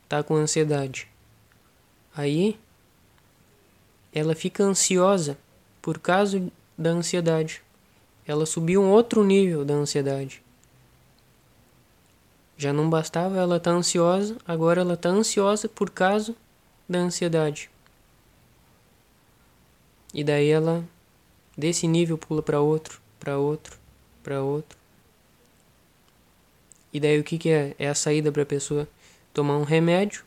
está 0.04 0.22
com 0.22 0.36
ansiedade. 0.36 1.08
Aí 2.15 2.60
ela 4.13 4.36
fica 4.36 4.63
ansiosa 4.63 5.38
por 5.82 6.00
causa 6.00 6.46
da 6.78 6.89
ansiedade. 6.89 7.62
Ela 8.28 8.46
subiu 8.46 8.82
um 8.82 8.91
outro 8.91 9.24
nível 9.24 9.63
da 9.63 9.74
ansiedade. 9.74 10.43
Já 12.58 12.72
não 12.72 12.89
bastava 12.89 13.38
ela 13.38 13.58
estar 13.58 13.72
tá 13.72 13.78
ansiosa, 13.78 14.38
agora 14.46 14.82
ela 14.82 14.93
está 14.93 15.10
ansiosa 15.10 15.67
por 15.67 15.89
causa 15.89 16.36
da 16.88 17.00
ansiedade. 17.00 17.69
E 20.13 20.24
daí 20.24 20.50
ela 20.50 20.88
desse 21.58 21.88
nível 21.88 22.17
pula 22.17 22.41
para 22.41 22.60
outro, 22.62 23.02
para 23.19 23.38
outro, 23.38 23.78
para 24.22 24.41
outro. 24.41 24.78
E 26.91 27.00
daí 27.00 27.19
o 27.19 27.24
que, 27.24 27.38
que 27.38 27.50
é? 27.50 27.76
É 27.80 27.89
a 27.89 27.96
saída 27.96 28.32
para 28.32 28.43
a 28.43 28.46
pessoa 28.46 28.88
tomar 29.34 29.58
um 29.58 29.63
remédio 29.63 30.24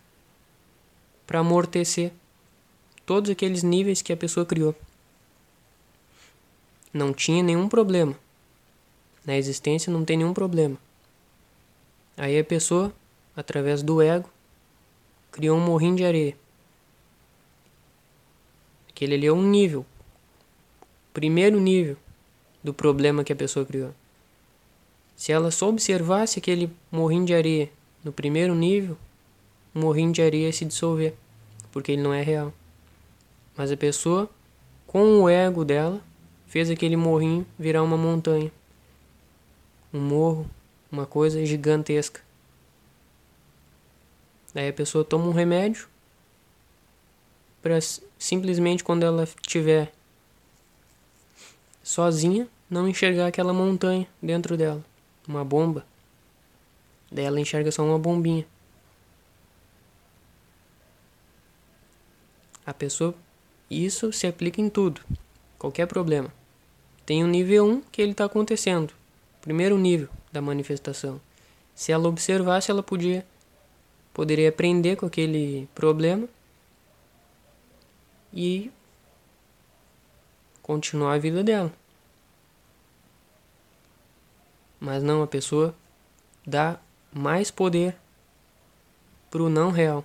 para 1.26 1.38
amortecer 1.38 2.12
todos 3.04 3.30
aqueles 3.30 3.62
níveis 3.62 4.02
que 4.02 4.12
a 4.12 4.16
pessoa 4.16 4.44
criou. 4.44 4.74
Não 6.92 7.12
tinha 7.12 7.42
nenhum 7.42 7.68
problema. 7.68 8.18
Na 9.24 9.36
existência 9.36 9.92
não 9.92 10.04
tem 10.04 10.16
nenhum 10.16 10.34
problema. 10.34 10.76
Aí 12.16 12.38
a 12.38 12.44
pessoa, 12.44 12.92
através 13.36 13.82
do 13.82 14.00
ego, 14.00 14.30
criou 15.30 15.58
um 15.58 15.60
morrinho 15.60 15.96
de 15.96 16.04
areia. 16.04 16.36
Aquele 18.96 19.14
ali 19.14 19.26
é 19.26 19.32
um 19.32 19.42
nível. 19.42 19.84
Primeiro 21.12 21.60
nível 21.60 21.98
do 22.64 22.72
problema 22.72 23.22
que 23.22 23.30
a 23.30 23.36
pessoa 23.36 23.66
criou. 23.66 23.92
Se 25.14 25.32
ela 25.32 25.50
só 25.50 25.68
observasse 25.68 26.38
aquele 26.38 26.70
morrinho 26.90 27.26
de 27.26 27.34
areia 27.34 27.70
no 28.02 28.10
primeiro 28.10 28.54
nível, 28.54 28.96
um 29.74 29.80
morrinho 29.80 30.12
de 30.12 30.22
areia 30.22 30.50
se 30.50 30.64
dissolver, 30.64 31.12
porque 31.70 31.92
ele 31.92 32.00
não 32.00 32.14
é 32.14 32.22
real. 32.22 32.54
Mas 33.54 33.70
a 33.70 33.76
pessoa, 33.76 34.30
com 34.86 35.20
o 35.20 35.28
ego 35.28 35.62
dela, 35.62 36.00
fez 36.46 36.70
aquele 36.70 36.96
morrinho 36.96 37.46
virar 37.58 37.82
uma 37.82 37.98
montanha. 37.98 38.50
Um 39.92 40.00
morro, 40.00 40.48
uma 40.90 41.04
coisa 41.04 41.44
gigantesca. 41.44 42.22
Daí 44.54 44.70
a 44.70 44.72
pessoa 44.72 45.04
toma 45.04 45.26
um 45.26 45.32
remédio 45.32 45.86
para 47.60 47.78
simplesmente 48.18 48.84
quando 48.84 49.04
ela 49.04 49.24
estiver 49.24 49.92
sozinha 51.82 52.48
não 52.68 52.88
enxergar 52.88 53.28
aquela 53.28 53.52
montanha 53.52 54.06
dentro 54.20 54.56
dela, 54.56 54.84
uma 55.26 55.44
bomba. 55.44 55.86
Daí 57.10 57.24
ela 57.24 57.40
enxerga 57.40 57.70
só 57.70 57.84
uma 57.84 57.98
bombinha. 57.98 58.46
A 62.64 62.74
pessoa. 62.74 63.14
Isso 63.70 64.12
se 64.12 64.26
aplica 64.26 64.60
em 64.60 64.68
tudo. 64.68 65.00
Qualquer 65.58 65.86
problema. 65.86 66.32
Tem 67.04 67.22
o 67.22 67.26
nível 67.28 67.64
1 67.64 67.80
que 67.92 68.02
ele 68.02 68.10
está 68.10 68.24
acontecendo. 68.24 68.92
Primeiro 69.40 69.78
nível 69.78 70.08
da 70.32 70.42
manifestação. 70.42 71.20
Se 71.74 71.92
ela 71.92 72.08
observasse, 72.08 72.70
ela 72.70 72.82
podia 72.82 73.24
poderia 74.12 74.48
aprender 74.48 74.96
com 74.96 75.06
aquele 75.06 75.68
problema 75.74 76.26
e 78.36 78.70
continuar 80.62 81.14
a 81.14 81.18
vida 81.18 81.42
dela. 81.42 81.72
Mas 84.78 85.02
não, 85.02 85.22
a 85.22 85.26
pessoa 85.26 85.74
dá 86.46 86.78
mais 87.12 87.50
poder 87.50 87.96
pro 89.30 89.48
não 89.48 89.70
real. 89.70 90.04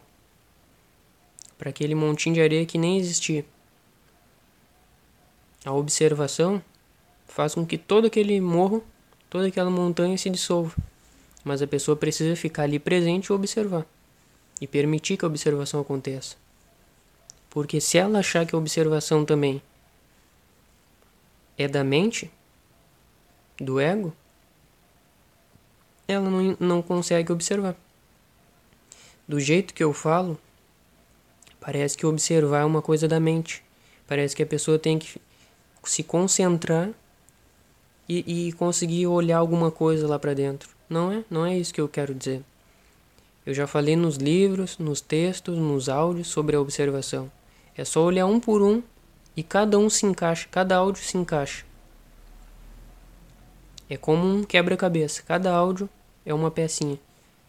Para 1.57 1.69
aquele 1.69 1.93
montinho 1.93 2.35
de 2.35 2.41
areia 2.41 2.65
que 2.65 2.77
nem 2.77 2.97
existia. 2.97 3.45
A 5.65 5.73
observação 5.73 6.63
faz 7.27 7.53
com 7.53 7.65
que 7.65 7.77
todo 7.77 8.07
aquele 8.07 8.39
morro, 8.39 8.83
toda 9.29 9.47
aquela 9.47 9.69
montanha 9.69 10.17
se 10.17 10.29
dissolva. 10.29 10.75
Mas 11.43 11.61
a 11.61 11.67
pessoa 11.67 11.97
precisa 11.97 12.35
ficar 12.35 12.63
ali 12.63 12.79
presente 12.79 13.27
e 13.27 13.33
observar. 13.33 13.85
E 14.59 14.65
permitir 14.65 15.17
que 15.17 15.25
a 15.25 15.27
observação 15.27 15.81
aconteça. 15.81 16.40
Porque 17.51 17.81
se 17.81 17.97
ela 17.97 18.19
achar 18.19 18.45
que 18.45 18.55
a 18.55 18.57
observação 18.57 19.25
também 19.25 19.61
é 21.57 21.67
da 21.67 21.83
mente, 21.83 22.31
do 23.59 23.77
ego, 23.77 24.13
ela 26.07 26.29
não, 26.29 26.57
não 26.57 26.81
consegue 26.81 27.29
observar. 27.29 27.75
Do 29.27 29.37
jeito 29.37 29.73
que 29.73 29.83
eu 29.83 29.91
falo, 29.91 30.39
parece 31.59 31.97
que 31.97 32.05
observar 32.05 32.61
é 32.61 32.65
uma 32.65 32.81
coisa 32.81 33.05
da 33.05 33.19
mente. 33.19 33.61
Parece 34.07 34.33
que 34.33 34.43
a 34.43 34.47
pessoa 34.47 34.79
tem 34.79 34.97
que 34.97 35.21
se 35.83 36.03
concentrar 36.03 36.89
e, 38.07 38.47
e 38.47 38.53
conseguir 38.53 39.07
olhar 39.07 39.37
alguma 39.37 39.69
coisa 39.69 40.07
lá 40.07 40.17
para 40.17 40.33
dentro. 40.33 40.69
Não 40.89 41.11
é, 41.11 41.25
não 41.29 41.45
é 41.45 41.57
isso 41.57 41.73
que 41.73 41.81
eu 41.81 41.89
quero 41.89 42.15
dizer. 42.15 42.41
Eu 43.45 43.53
já 43.53 43.67
falei 43.67 43.97
nos 43.97 44.15
livros, 44.15 44.77
nos 44.77 45.01
textos, 45.01 45.57
nos 45.57 45.89
áudios 45.89 46.29
sobre 46.29 46.55
a 46.55 46.61
observação. 46.61 47.29
É 47.75 47.85
só 47.85 48.03
olhar 48.03 48.25
um 48.25 48.39
por 48.39 48.61
um 48.61 48.83
e 49.35 49.43
cada 49.43 49.77
um 49.77 49.89
se 49.89 50.05
encaixa, 50.05 50.47
cada 50.51 50.75
áudio 50.75 51.03
se 51.03 51.17
encaixa. 51.17 51.65
É 53.89 53.97
como 53.97 54.25
um 54.25 54.43
quebra-cabeça. 54.43 55.21
Cada 55.21 55.53
áudio 55.53 55.89
é 56.25 56.33
uma 56.33 56.49
pecinha. 56.49 56.97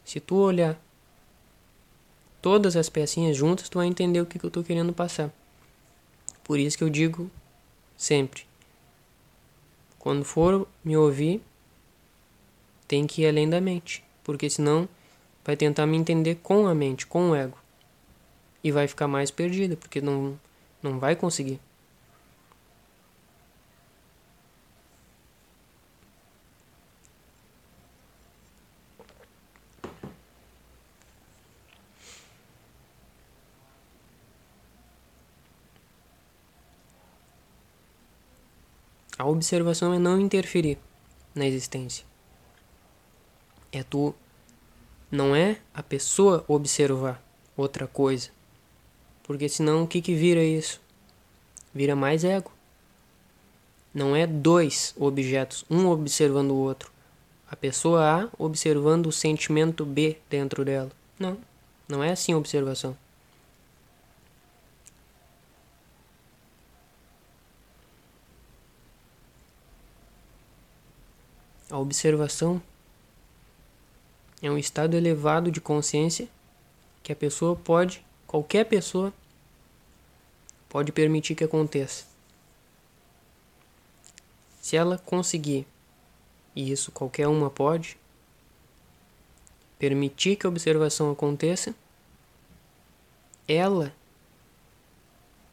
Se 0.05 0.19
tu 0.19 0.35
olhar 0.35 0.77
todas 2.41 2.75
as 2.75 2.89
pecinhas 2.89 3.37
juntas, 3.37 3.69
tu 3.69 3.79
vai 3.79 3.87
entender 3.87 4.21
o 4.21 4.27
que, 4.27 4.41
que 4.41 4.45
eu 4.45 4.49
estou 4.49 4.65
querendo 4.65 4.93
passar. 4.93 5.33
Por 6.43 6.59
isso 6.59 6.77
que 6.77 6.83
eu 6.83 6.91
digo 6.91 7.31
sempre: 7.97 8.45
quando 10.01 10.25
for 10.25 10.67
me 10.85 10.97
ouvir, 10.97 11.41
tem 12.89 13.07
que 13.07 13.23
ir 13.23 13.29
além 13.29 13.49
da 13.49 13.61
mente, 13.61 14.03
porque 14.25 14.51
senão 14.51 14.89
vai 15.45 15.57
tentar 15.57 15.87
me 15.87 15.97
entender 15.97 16.41
com 16.43 16.67
a 16.67 16.75
mente, 16.75 17.07
com 17.07 17.31
o 17.31 17.37
ego. 17.37 17.62
E 18.63 18.71
vai 18.71 18.87
ficar 18.87 19.09
mais 19.09 19.31
perdida, 19.31 19.77
porque 19.77 20.01
não, 20.01 20.39
não 20.83 20.99
vai 20.99 21.17
conseguir. 21.17 21.61
A 39.23 39.27
observação 39.27 39.95
é 39.95 40.01
não 40.01 40.19
interferir 40.19 40.79
na 41.33 41.47
existência. 41.47 42.05
É 43.71 43.85
tu. 43.85 44.13
Não 45.13 45.37
é 45.37 45.59
a 45.73 45.81
pessoa 45.81 46.45
observar 46.49 47.23
outra 47.57 47.87
coisa. 47.87 48.31
Porque 49.33 49.49
senão 49.49 49.85
o 49.85 49.87
que, 49.89 50.03
que 50.03 50.15
vira 50.15 50.45
isso? 50.45 50.79
Vira 51.73 51.97
mais 51.97 52.23
ego. 52.23 52.53
Não 53.95 54.15
é 54.15 54.27
dois 54.27 54.95
objetos, 54.95 55.65
um 55.71 55.89
observando 55.89 56.51
o 56.51 56.57
outro. 56.57 56.93
A 57.51 57.57
pessoa 57.57 58.25
A 58.25 58.29
observando 58.37 59.07
o 59.07 59.13
sentimento 59.13 59.87
B 59.87 60.19
dentro 60.29 60.67
dela. 60.67 60.93
Não, 61.19 61.39
não 61.89 62.05
é 62.05 62.11
assim 62.11 62.35
a 62.35 62.37
observação. 62.37 62.95
A 71.71 71.79
observação 71.79 72.61
é 74.43 74.51
um 74.51 74.59
estado 74.59 74.95
elevado 74.95 75.51
de 75.51 75.59
consciência 75.59 76.29
que 77.03 77.11
a 77.11 77.17
pessoa 77.17 77.57
pode, 77.57 78.05
qualquer 78.27 78.65
pessoa, 78.67 79.11
pode 80.73 80.91
permitir 80.91 81.35
que 81.35 81.45
aconteça. 81.45 82.07
Se 84.63 84.75
ela 84.75 84.97
conseguir, 84.97 85.67
e 86.57 86.73
isso 86.73 86.91
qualquer 86.91 87.29
uma 87.29 87.51
pode, 87.51 87.99
permitir 89.79 90.35
que 90.35 90.47
a 90.47 90.49
observação 90.49 91.11
aconteça, 91.11 91.75
ela 93.47 93.95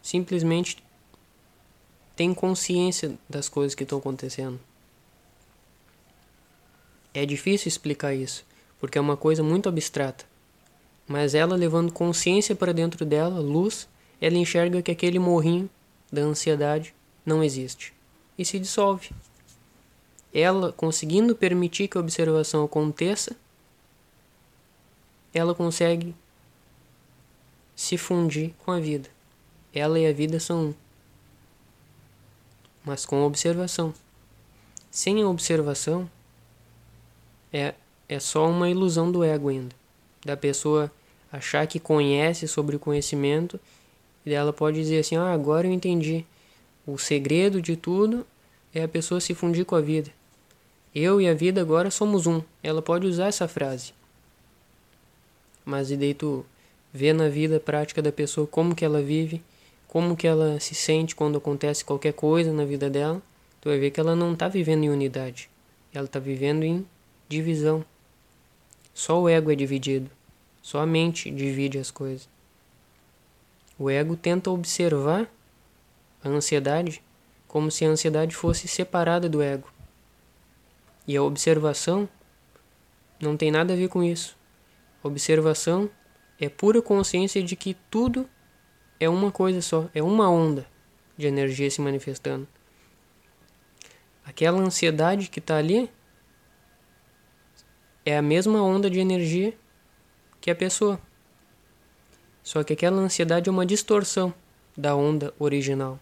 simplesmente 0.02 0.82
tem 2.16 2.34
consciência 2.34 3.20
das 3.28 3.50
coisas 3.50 3.76
que 3.76 3.84
estão 3.84 4.00
acontecendo. 4.00 4.58
É 7.14 7.26
difícil 7.26 7.68
explicar 7.68 8.16
isso, 8.16 8.46
porque 8.80 8.98
é 8.98 9.02
uma 9.02 9.18
coisa 9.18 9.44
muito 9.44 9.68
abstrata. 9.68 10.24
Mas 11.06 11.36
ela, 11.36 11.58
levando 11.58 11.92
consciência 11.92 12.56
para 12.56 12.72
dentro 12.72 13.06
dela, 13.06 13.42
luz, 13.42 13.86
ela 14.22 14.38
enxerga 14.38 14.82
que 14.82 14.92
aquele 14.92 15.20
morrinho 15.20 15.70
da 16.12 16.22
ansiedade 16.22 16.94
não 17.26 17.44
existe 17.44 17.94
e 18.38 18.46
se 18.46 18.60
dissolve. 18.60 19.12
Ela, 20.34 20.72
conseguindo 20.72 21.36
permitir 21.36 21.88
que 21.88 21.98
a 21.98 22.02
observação 22.02 22.64
aconteça, 22.64 23.36
ela 25.34 25.56
consegue 25.56 26.16
se 27.76 27.98
fundir 27.98 28.54
com 28.66 28.72
a 28.72 28.80
vida. 28.80 29.10
Ela 29.74 30.00
e 30.00 30.08
a 30.08 30.14
vida 30.14 30.40
são 30.40 30.68
um. 30.68 30.74
Mas 32.84 33.06
com 33.06 33.22
a 33.22 33.26
observação. 33.26 33.94
Sem 34.92 35.22
a 35.22 35.28
observação, 35.28 36.10
é, 37.54 37.74
é 38.08 38.20
só 38.20 38.50
uma 38.50 38.70
ilusão 38.70 39.12
do 39.12 39.24
ego 39.24 39.50
ainda. 39.50 39.76
Da 40.26 40.36
pessoa 40.36 40.92
achar 41.32 41.66
que 41.68 41.80
conhece 41.80 42.48
sobre 42.48 42.76
o 42.76 42.80
conhecimento 42.80 43.60
ela 44.34 44.54
pode 44.54 44.78
dizer 44.78 45.00
assim: 45.00 45.16
ah, 45.16 45.32
agora 45.32 45.68
eu 45.68 45.72
entendi. 45.72 46.26
O 46.86 46.98
segredo 46.98 47.62
de 47.62 47.76
tudo 47.76 48.26
é 48.74 48.84
a 48.84 48.88
pessoa 48.88 49.22
se 49.22 49.34
fundir 49.34 49.66
com 49.66 49.76
a 49.76 49.82
vida. 49.82 50.12
Eu 50.94 51.22
e 51.22 51.28
a 51.28 51.34
vida 51.34 51.62
agora 51.62 51.92
somos 51.92 52.26
um. 52.26 52.42
Ela 52.64 52.82
pode 52.82 53.06
usar 53.06 53.28
essa 53.28 53.48
frase. 53.48 53.94
Mas 55.64 55.92
e 55.92 55.98
daí 55.98 56.14
tu 56.14 56.46
vê 56.92 57.14
na 57.14 57.30
vida 57.30 57.60
prática 57.60 58.02
da 58.02 58.12
pessoa 58.12 58.48
como 58.48 58.76
que 58.76 58.84
ela 58.84 59.02
vive, 59.02 59.42
como 59.88 60.16
que 60.16 60.28
ela 60.28 60.60
se 60.60 60.74
sente 60.74 61.16
quando 61.16 61.38
acontece 61.38 61.86
qualquer 61.86 62.14
coisa 62.14 62.52
na 62.52 62.66
vida 62.66 62.90
dela, 62.90 63.22
tu 63.62 63.70
vai 63.70 63.78
ver 63.78 63.92
que 63.92 64.00
ela 64.00 64.16
não 64.16 64.34
está 64.34 64.48
vivendo 64.48 64.84
em 64.84 64.90
unidade. 64.90 65.50
Ela 65.94 66.06
está 66.06 66.20
vivendo 66.20 66.64
em 66.64 66.86
divisão. 67.28 67.86
Só 68.94 69.22
o 69.22 69.30
ego 69.30 69.52
é 69.52 69.56
dividido. 69.56 70.10
Só 70.62 70.80
a 70.80 70.86
mente 70.86 71.32
divide 71.32 71.78
as 71.78 71.92
coisas. 71.92 72.28
O 73.80 73.90
ego 73.90 74.18
tenta 74.18 74.52
observar 74.52 75.32
a 76.22 76.28
ansiedade 76.28 77.02
como 77.48 77.72
se 77.72 77.86
a 77.86 77.88
ansiedade 77.88 78.36
fosse 78.36 78.68
separada 78.68 79.30
do 79.30 79.42
ego. 79.42 79.72
E 81.08 81.16
a 81.16 81.24
observação 81.24 82.08
não 83.22 83.38
tem 83.38 83.50
nada 83.50 83.74
a 83.74 83.78
ver 83.78 83.88
com 83.88 84.04
isso. 84.04 84.38
Observação 85.02 85.90
é 86.38 86.50
pura 86.50 86.82
consciência 86.82 87.42
de 87.42 87.56
que 87.56 87.74
tudo 87.90 88.30
é 89.00 89.08
uma 89.08 89.32
coisa 89.32 89.62
só, 89.62 89.90
é 89.96 90.04
uma 90.04 90.30
onda 90.30 90.68
de 91.18 91.26
energia 91.26 91.72
se 91.72 91.80
manifestando. 91.80 92.48
Aquela 94.26 94.60
ansiedade 94.60 95.30
que 95.30 95.40
está 95.40 95.56
ali 95.58 95.90
é 98.06 98.18
a 98.18 98.22
mesma 98.22 98.62
onda 98.62 98.90
de 98.90 99.00
energia 99.00 99.58
que 100.42 100.52
a 100.52 100.56
pessoa. 100.56 101.00
Só 102.50 102.64
que 102.64 102.74
aquela 102.74 103.00
ansiedade 103.00 103.48
é 103.48 103.52
uma 103.52 103.64
distorção 103.64 104.34
da 104.76 104.96
onda 104.96 105.32
original. 105.38 106.00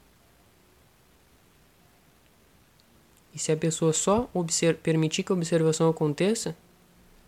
E 3.35 3.37
se 3.37 3.51
a 3.51 3.57
pessoa 3.57 3.91
só 3.91 4.29
permitir 4.81 5.23
que 5.23 5.31
a 5.33 5.35
observação 5.35 5.89
aconteça, 5.89 6.55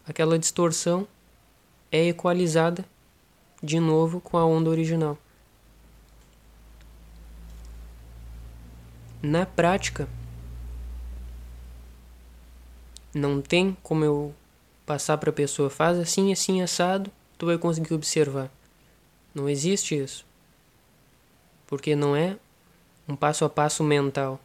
aquela 0.08 0.40
distorção 0.40 1.06
é 1.92 2.08
equalizada 2.08 2.86
de 3.62 3.78
novo 3.78 4.22
com 4.22 4.38
a 4.38 4.46
onda 4.46 4.70
original. 4.70 5.18
Na 9.22 9.46
prática, 9.46 10.08
não 13.14 13.42
tem 13.42 13.76
como 13.84 14.06
eu 14.06 14.34
passar 14.86 15.18
para 15.18 15.30
a 15.30 15.34
pessoa, 15.34 15.70
faz 15.70 16.00
assim, 16.00 16.32
assim, 16.32 16.62
assado, 16.62 17.12
tu 17.38 17.48
vai 17.48 17.58
conseguir 17.58 17.94
observar. 17.94 18.50
Não 19.34 19.48
existe 19.50 19.96
isso. 19.96 20.26
Porque 21.68 21.96
não 21.96 22.16
é 22.16 22.38
um 23.08 23.16
passo 23.16 23.46
a 23.46 23.50
passo 23.50 23.84
mental. 23.84 24.40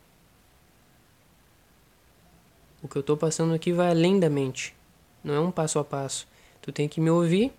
O 2.82 2.88
que 2.88 2.96
eu 2.96 3.00
estou 3.00 3.16
passando 3.16 3.54
aqui 3.54 3.72
vai 3.72 3.90
além 3.90 4.20
da 4.20 4.28
mente. 4.28 4.74
Não 5.22 5.34
é 5.34 5.40
um 5.40 5.50
passo 5.50 5.78
a 5.78 5.84
passo. 5.84 6.28
Tu 6.60 6.70
tem 6.70 6.88
que 6.88 7.00
me 7.00 7.10
ouvir, 7.10 7.52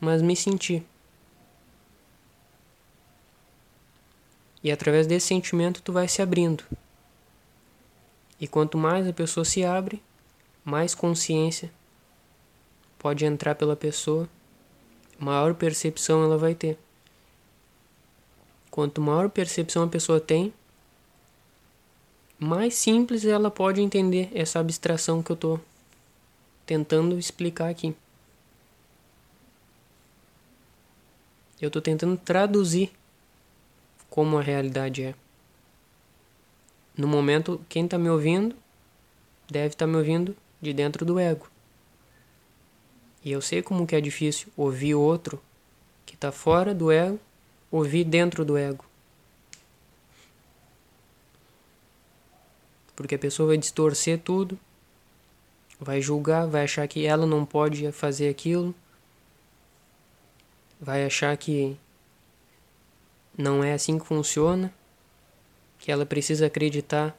mas 0.00 0.22
me 0.22 0.36
sentir. 0.36 0.86
E 4.62 4.70
através 4.70 5.06
desse 5.06 5.26
sentimento 5.26 5.82
tu 5.82 5.92
vai 5.92 6.06
se 6.08 6.22
abrindo. 6.22 6.64
E 8.40 8.46
quanto 8.46 8.78
mais 8.78 9.06
a 9.06 9.12
pessoa 9.12 9.44
se 9.44 9.64
abre, 9.64 10.02
mais 10.64 10.94
consciência 10.94 11.72
pode 12.98 13.24
entrar 13.24 13.54
pela 13.54 13.76
pessoa, 13.76 14.28
maior 15.18 15.54
percepção 15.54 16.22
ela 16.22 16.38
vai 16.38 16.54
ter. 16.54 16.78
Quanto 18.70 19.00
maior 19.00 19.28
percepção 19.28 19.82
a 19.82 19.88
pessoa 19.88 20.20
tem, 20.20 20.52
mais 22.38 22.74
simples 22.74 23.24
ela 23.24 23.50
pode 23.50 23.80
entender 23.80 24.30
essa 24.32 24.60
abstração 24.60 25.22
que 25.22 25.32
eu 25.32 25.34
estou 25.34 25.60
tentando 26.64 27.18
explicar 27.18 27.68
aqui. 27.68 27.94
Eu 31.60 31.66
estou 31.66 31.82
tentando 31.82 32.16
traduzir 32.16 32.92
como 34.08 34.38
a 34.38 34.42
realidade 34.42 35.02
é. 35.02 35.14
No 36.96 37.08
momento, 37.08 37.60
quem 37.68 37.84
está 37.84 37.98
me 37.98 38.08
ouvindo 38.08 38.54
deve 39.50 39.68
estar 39.68 39.86
tá 39.86 39.90
me 39.90 39.96
ouvindo 39.96 40.36
de 40.60 40.72
dentro 40.72 41.04
do 41.04 41.18
ego. 41.18 41.48
E 43.24 43.32
eu 43.32 43.40
sei 43.40 43.62
como 43.62 43.86
que 43.86 43.96
é 43.96 44.00
difícil 44.00 44.48
ouvir 44.56 44.94
outro 44.94 45.40
que 46.06 46.14
está 46.14 46.32
fora 46.32 46.74
do 46.74 46.90
ego, 46.90 47.18
ouvir 47.70 48.04
dentro 48.04 48.44
do 48.44 48.56
ego. 48.56 48.84
Porque 52.96 53.14
a 53.14 53.18
pessoa 53.18 53.48
vai 53.48 53.56
distorcer 53.56 54.18
tudo, 54.18 54.58
vai 55.78 56.00
julgar, 56.00 56.46
vai 56.46 56.64
achar 56.64 56.86
que 56.88 57.06
ela 57.06 57.26
não 57.26 57.44
pode 57.44 57.90
fazer 57.92 58.28
aquilo, 58.28 58.74
vai 60.80 61.04
achar 61.04 61.36
que 61.36 61.76
não 63.36 63.62
é 63.62 63.72
assim 63.72 63.98
que 63.98 64.06
funciona, 64.06 64.72
que 65.78 65.92
ela 65.92 66.04
precisa 66.04 66.46
acreditar 66.46 67.16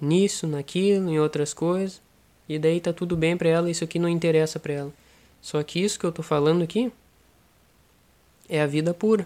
nisso, 0.00 0.46
naquilo, 0.46 1.08
em 1.08 1.20
outras 1.20 1.54
coisas. 1.54 2.02
E 2.50 2.58
daí 2.58 2.80
tá 2.80 2.92
tudo 2.92 3.16
bem 3.16 3.36
para 3.36 3.48
ela, 3.48 3.70
isso 3.70 3.84
aqui 3.84 3.96
não 3.96 4.08
interessa 4.08 4.58
para 4.58 4.72
ela. 4.72 4.92
Só 5.40 5.62
que 5.62 5.78
isso 5.78 5.96
que 6.00 6.04
eu 6.04 6.10
tô 6.10 6.20
falando 6.20 6.64
aqui 6.64 6.92
é 8.48 8.60
a 8.60 8.66
vida 8.66 8.92
pura. 8.92 9.24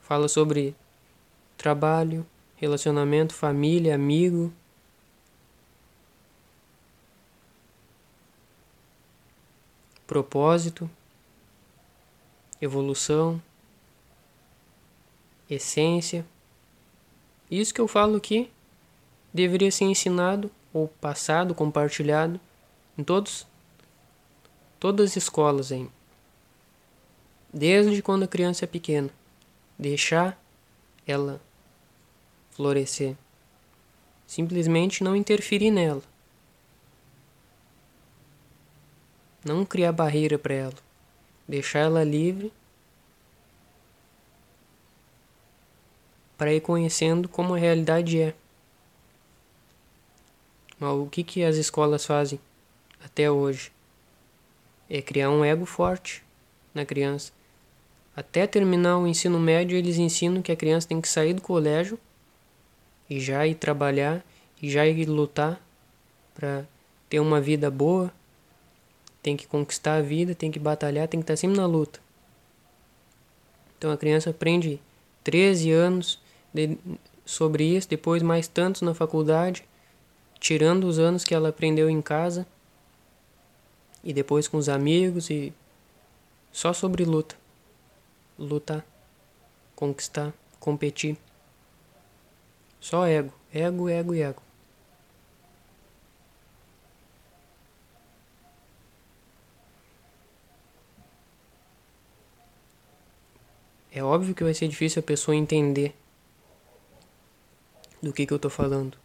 Fala 0.00 0.28
sobre 0.28 0.74
trabalho, 1.58 2.26
relacionamento, 2.56 3.34
família, 3.34 3.94
amigo. 3.94 4.50
Propósito, 10.06 10.88
evolução, 12.62 13.42
essência. 15.50 16.24
Isso 17.50 17.74
que 17.74 17.80
eu 17.82 17.86
falo 17.86 18.16
aqui 18.16 18.50
deveria 19.34 19.70
ser 19.70 19.84
ensinado 19.84 20.50
ou 20.78 20.88
passado, 21.00 21.54
compartilhado 21.54 22.40
em 22.96 23.04
todos 23.04 23.46
todas 24.78 25.10
as 25.10 25.16
escolas 25.16 25.70
hein? 25.70 25.90
Desde 27.52 28.02
quando 28.02 28.24
a 28.24 28.28
criança 28.28 28.64
é 28.64 28.68
pequena, 28.68 29.10
deixar 29.78 30.38
ela 31.06 31.40
florescer. 32.50 33.16
Simplesmente 34.26 35.02
não 35.02 35.16
interferir 35.16 35.70
nela. 35.70 36.02
Não 39.42 39.64
criar 39.64 39.92
barreira 39.92 40.38
para 40.38 40.54
ela. 40.54 40.74
Deixar 41.48 41.78
ela 41.78 42.04
livre 42.04 42.52
para 46.36 46.52
ir 46.52 46.60
conhecendo 46.60 47.28
como 47.28 47.54
a 47.54 47.58
realidade 47.58 48.20
é. 48.20 48.34
Mas 50.78 50.92
o 50.92 51.06
que, 51.06 51.22
que 51.22 51.44
as 51.44 51.56
escolas 51.56 52.04
fazem 52.04 52.38
até 53.04 53.30
hoje? 53.30 53.72
É 54.88 55.02
criar 55.02 55.30
um 55.30 55.44
ego 55.44 55.66
forte 55.66 56.22
na 56.74 56.84
criança. 56.84 57.32
Até 58.16 58.46
terminar 58.46 58.98
o 58.98 59.06
ensino 59.06 59.38
médio, 59.38 59.76
eles 59.76 59.96
ensinam 59.96 60.42
que 60.42 60.50
a 60.50 60.56
criança 60.56 60.88
tem 60.88 61.00
que 61.00 61.08
sair 61.08 61.34
do 61.34 61.42
colégio 61.42 61.98
e 63.08 63.20
já 63.20 63.46
ir 63.46 63.54
trabalhar 63.54 64.24
e 64.60 64.70
já 64.70 64.86
ir 64.86 65.06
lutar 65.06 65.60
para 66.34 66.64
ter 67.08 67.20
uma 67.20 67.40
vida 67.40 67.70
boa. 67.70 68.12
Tem 69.22 69.36
que 69.36 69.46
conquistar 69.46 69.96
a 69.96 70.02
vida, 70.02 70.34
tem 70.34 70.50
que 70.50 70.58
batalhar, 70.58 71.08
tem 71.08 71.20
que 71.20 71.24
estar 71.24 71.36
sempre 71.36 71.56
na 71.56 71.66
luta. 71.66 72.00
Então 73.76 73.90
a 73.90 73.96
criança 73.96 74.30
aprende 74.30 74.80
13 75.22 75.70
anos 75.70 76.20
de, 76.52 76.76
sobre 77.24 77.64
isso, 77.64 77.88
depois 77.88 78.22
mais 78.22 78.48
tantos 78.48 78.82
na 78.82 78.94
faculdade, 78.94 79.64
tirando 80.40 80.84
os 80.84 80.98
anos 80.98 81.24
que 81.24 81.34
ela 81.34 81.48
aprendeu 81.48 81.88
em 81.90 82.00
casa 82.00 82.46
e 84.02 84.12
depois 84.12 84.46
com 84.46 84.56
os 84.56 84.68
amigos 84.68 85.30
e 85.30 85.52
só 86.52 86.72
sobre 86.72 87.04
luta. 87.04 87.36
Lutar, 88.38 88.84
conquistar, 89.74 90.32
competir. 90.60 91.16
Só 92.80 93.06
ego, 93.06 93.32
ego, 93.52 93.88
ego 93.88 94.14
e 94.14 94.22
ego. 94.22 94.42
É 103.90 104.02
óbvio 104.02 104.34
que 104.34 104.44
vai 104.44 104.54
ser 104.54 104.68
difícil 104.68 105.00
a 105.00 105.02
pessoa 105.02 105.34
entender 105.34 105.92
do 108.00 108.12
que, 108.12 108.24
que 108.24 108.32
eu 108.32 108.36
estou 108.36 108.50
falando. 108.50 108.96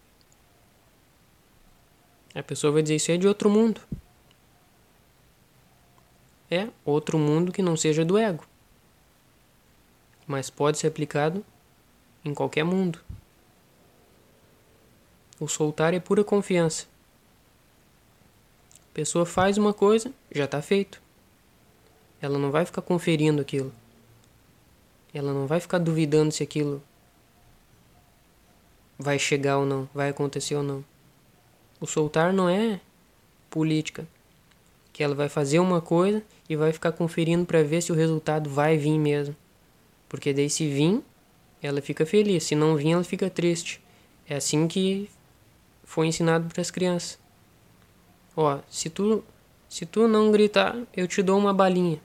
A 2.35 2.41
pessoa 2.41 2.73
vai 2.73 2.81
dizer 2.81 2.95
isso 2.95 3.11
é 3.11 3.17
de 3.17 3.27
outro 3.27 3.49
mundo. 3.49 3.81
É 6.49 6.67
outro 6.83 7.17
mundo 7.17 7.51
que 7.51 7.61
não 7.61 7.77
seja 7.77 8.03
do 8.03 8.17
ego. 8.17 8.45
Mas 10.25 10.49
pode 10.49 10.77
ser 10.77 10.87
aplicado 10.87 11.45
em 12.23 12.33
qualquer 12.33 12.63
mundo. 12.63 12.99
O 15.39 15.47
soltar 15.47 15.93
é 15.93 15.99
pura 15.99 16.23
confiança. 16.23 16.85
A 18.91 18.93
pessoa 18.93 19.25
faz 19.25 19.57
uma 19.57 19.73
coisa, 19.73 20.13
já 20.31 20.45
está 20.45 20.61
feito. 20.61 21.01
Ela 22.21 22.37
não 22.39 22.51
vai 22.51 22.65
ficar 22.65 22.81
conferindo 22.81 23.41
aquilo. 23.41 23.73
Ela 25.13 25.33
não 25.33 25.45
vai 25.45 25.59
ficar 25.59 25.77
duvidando 25.77 26.31
se 26.31 26.41
aquilo 26.41 26.81
vai 28.97 29.19
chegar 29.19 29.57
ou 29.57 29.65
não, 29.65 29.89
vai 29.93 30.09
acontecer 30.09 30.55
ou 30.55 30.63
não. 30.63 30.92
O 31.83 31.85
soltar 31.85 32.31
não 32.31 32.47
é 32.47 32.79
política, 33.49 34.07
que 34.93 35.03
ela 35.03 35.13
vai 35.13 35.27
fazer 35.27 35.59
uma 35.59 35.81
coisa 35.81 36.23
e 36.47 36.55
vai 36.55 36.71
ficar 36.71 36.93
conferindo 36.93 37.45
para 37.45 37.61
ver 37.61 37.81
se 37.81 37.91
o 37.91 37.95
resultado 37.95 38.49
vai 38.49 38.77
vir 38.77 38.97
mesmo. 38.97 39.35
Porque 40.07 40.31
daí 40.31 40.49
se 40.49 40.65
vir, 40.65 41.03
ela 41.61 41.81
fica 41.81 42.05
feliz, 42.05 42.45
se 42.45 42.55
não 42.55 42.77
vir, 42.77 42.91
ela 42.91 43.03
fica 43.03 43.29
triste. 43.29 43.81
É 44.25 44.37
assim 44.37 44.65
que 44.65 45.09
foi 45.83 46.07
ensinado 46.07 46.47
para 46.47 46.61
as 46.61 46.71
crianças. 46.71 47.19
Ó, 48.33 48.59
se 48.69 48.89
tu 48.89 49.21
se 49.67 49.85
tu 49.85 50.07
não 50.07 50.31
gritar, 50.31 50.77
eu 50.95 51.05
te 51.05 51.21
dou 51.21 51.37
uma 51.37 51.53
balinha. 51.53 51.99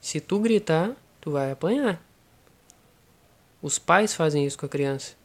Se 0.00 0.20
tu 0.20 0.38
gritar, 0.38 0.92
tu 1.20 1.32
vai 1.32 1.50
apanhar. 1.50 2.00
Os 3.60 3.80
pais 3.80 4.14
fazem 4.14 4.46
isso 4.46 4.56
com 4.56 4.66
a 4.66 4.68
criança. 4.68 5.23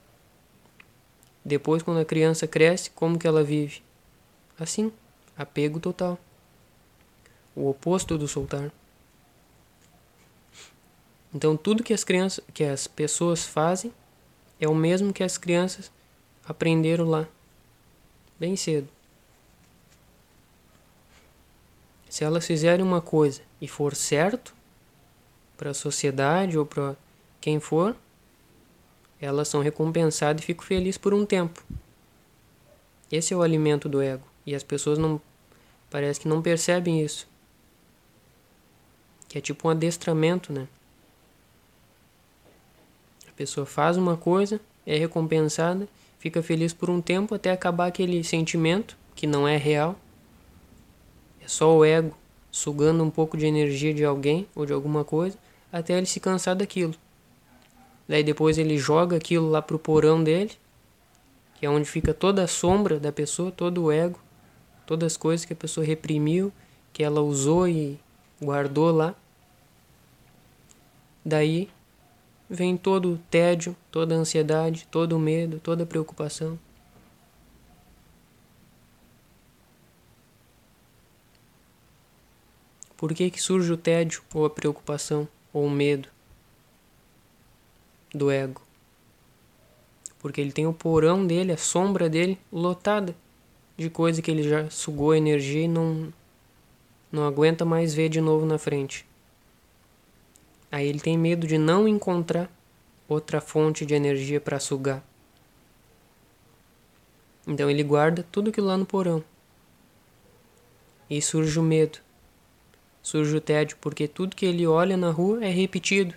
Depois, 1.43 1.81
quando 1.81 1.99
a 1.99 2.05
criança 2.05 2.47
cresce, 2.47 2.89
como 2.89 3.17
que 3.17 3.27
ela 3.27 3.43
vive? 3.43 3.81
Assim, 4.59 4.91
apego 5.37 5.79
total. 5.79 6.19
O 7.55 7.69
oposto 7.69 8.17
do 8.17 8.27
soltar. 8.27 8.71
Então, 11.33 11.55
tudo 11.55 11.83
que 11.83 11.93
as 11.93 12.03
crianças, 12.03 12.43
que 12.53 12.63
as 12.63 12.87
pessoas 12.87 13.45
fazem 13.45 13.93
é 14.59 14.67
o 14.67 14.75
mesmo 14.75 15.13
que 15.13 15.23
as 15.23 15.37
crianças 15.37 15.91
aprenderam 16.45 17.05
lá, 17.05 17.27
bem 18.39 18.55
cedo. 18.55 18.89
Se 22.09 22.23
elas 22.23 22.45
fizerem 22.45 22.83
uma 22.83 23.01
coisa 23.01 23.41
e 23.61 23.67
for 23.67 23.95
certo 23.95 24.53
para 25.55 25.69
a 25.69 25.75
sociedade 25.75 26.57
ou 26.57 26.65
para 26.65 26.95
quem 27.39 27.59
for, 27.59 27.95
elas 29.21 29.47
são 29.47 29.61
recompensadas 29.61 30.41
e 30.41 30.45
fico 30.45 30.63
feliz 30.63 30.97
por 30.97 31.13
um 31.13 31.25
tempo. 31.25 31.63
Esse 33.11 33.33
é 33.33 33.37
o 33.37 33.41
alimento 33.41 33.89
do 33.89 34.01
ego. 34.01 34.25
E 34.45 34.55
as 34.55 34.63
pessoas 34.63 34.97
não 34.97 35.21
parece 35.89 36.19
que 36.19 36.27
não 36.27 36.41
percebem 36.41 37.03
isso. 37.03 37.27
Que 39.27 39.37
é 39.37 39.41
tipo 39.41 39.67
um 39.67 39.71
adestramento, 39.71 40.53
né? 40.53 40.67
A 43.27 43.31
pessoa 43.33 43.65
faz 43.65 43.97
uma 43.97 44.15
coisa, 44.15 44.59
é 44.85 44.97
recompensada, 44.97 45.87
fica 46.19 46.41
feliz 46.41 46.73
por 46.73 46.89
um 46.89 47.01
tempo 47.01 47.35
até 47.35 47.51
acabar 47.51 47.87
aquele 47.87 48.23
sentimento 48.23 48.97
que 49.15 49.27
não 49.27 49.47
é 49.47 49.57
real. 49.57 49.95
É 51.41 51.47
só 51.47 51.75
o 51.75 51.83
ego 51.83 52.17
sugando 52.51 53.03
um 53.03 53.09
pouco 53.09 53.37
de 53.37 53.45
energia 53.45 53.93
de 53.93 54.03
alguém 54.03 54.47
ou 54.55 54.65
de 54.65 54.73
alguma 54.73 55.03
coisa 55.03 55.37
até 55.71 55.97
ele 55.97 56.05
se 56.05 56.19
cansar 56.19 56.55
daquilo. 56.55 56.95
Daí 58.09 58.23
depois 58.23 58.57
ele 58.57 58.75
joga 58.75 59.17
aquilo 59.17 59.51
lá 59.51 59.61
pro 59.61 59.77
porão 59.77 60.23
dele, 60.23 60.51
que 61.53 61.65
é 61.67 61.69
onde 61.69 61.87
fica 61.87 62.11
toda 62.11 62.43
a 62.43 62.47
sombra 62.47 62.99
da 62.99 63.11
pessoa, 63.11 63.51
todo 63.51 63.83
o 63.83 63.91
ego, 63.91 64.19
todas 64.87 65.13
as 65.13 65.17
coisas 65.17 65.45
que 65.45 65.53
a 65.53 65.55
pessoa 65.55 65.85
reprimiu, 65.85 66.51
que 66.91 67.03
ela 67.03 67.21
usou 67.21 67.67
e 67.67 67.99
guardou 68.41 68.91
lá. 68.91 69.13
Daí 71.23 71.69
vem 72.49 72.75
todo 72.75 73.13
o 73.13 73.17
tédio, 73.29 73.75
toda 73.91 74.15
a 74.15 74.17
ansiedade, 74.17 74.87
todo 74.89 75.15
o 75.15 75.19
medo, 75.19 75.59
toda 75.59 75.83
a 75.83 75.85
preocupação. 75.85 76.57
Por 82.97 83.13
que, 83.13 83.29
que 83.29 83.39
surge 83.39 83.71
o 83.71 83.77
tédio, 83.77 84.23
ou 84.33 84.45
a 84.45 84.49
preocupação, 84.49 85.27
ou 85.53 85.67
o 85.67 85.69
medo 85.69 86.09
do 88.13 88.31
ego? 88.31 88.61
Porque 90.19 90.41
ele 90.41 90.51
tem 90.51 90.67
o 90.67 90.73
porão 90.73 91.25
dele, 91.25 91.51
a 91.51 91.57
sombra 91.57 92.09
dele, 92.09 92.37
lotada 92.51 93.15
de 93.77 93.89
coisa 93.89 94.21
que 94.21 94.29
ele 94.29 94.43
já 94.43 94.69
sugou 94.69 95.15
energia 95.15 95.63
e 95.63 95.67
não, 95.67 96.11
não 97.09 97.25
aguenta 97.25 97.63
mais 97.63 97.93
ver 97.93 98.09
de 98.09 98.19
novo 98.19 98.45
na 98.45 98.57
frente. 98.57 99.05
Aí 100.69 100.87
ele 100.87 100.99
tem 100.99 101.17
medo 101.17 101.47
de 101.47 101.57
não 101.57 101.87
encontrar 101.87 102.51
outra 103.07 103.39
fonte 103.39 103.85
de 103.85 103.95
energia 103.95 104.41
para 104.41 104.59
sugar. 104.59 105.01
Então 107.47 107.69
ele 107.69 107.81
guarda 107.81 108.25
tudo 108.31 108.49
aquilo 108.49 108.67
lá 108.67 108.77
no 108.77 108.85
porão. 108.85 109.23
E 111.09 111.21
surge 111.21 111.57
o 111.57 111.63
medo. 111.63 111.99
Surge 113.01 113.35
o 113.35 113.41
tédio, 113.41 113.77
porque 113.81 114.07
tudo 114.07 114.35
que 114.35 114.45
ele 114.45 114.67
olha 114.67 114.95
na 114.95 115.09
rua 115.09 115.43
é 115.43 115.49
repetido. 115.49 116.13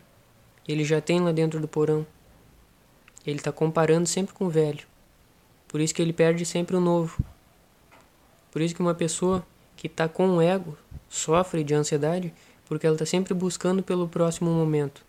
Ele 0.66 0.84
já 0.84 1.00
tem 1.00 1.20
lá 1.20 1.32
dentro 1.32 1.60
do 1.60 1.68
porão. 1.68 2.06
Ele 3.26 3.38
está 3.38 3.52
comparando 3.52 4.06
sempre 4.06 4.34
com 4.34 4.46
o 4.46 4.50
velho. 4.50 4.86
Por 5.68 5.80
isso 5.80 5.94
que 5.94 6.02
ele 6.02 6.12
perde 6.12 6.44
sempre 6.44 6.76
o 6.76 6.80
novo. 6.80 7.22
Por 8.50 8.60
isso 8.60 8.74
que 8.74 8.80
uma 8.80 8.94
pessoa 8.94 9.44
que 9.76 9.86
está 9.86 10.08
com 10.08 10.36
o 10.36 10.42
ego 10.42 10.76
sofre 11.08 11.64
de 11.64 11.74
ansiedade, 11.74 12.32
porque 12.66 12.86
ela 12.86 12.94
está 12.94 13.06
sempre 13.06 13.34
buscando 13.34 13.82
pelo 13.82 14.08
próximo 14.08 14.50
momento. 14.50 15.04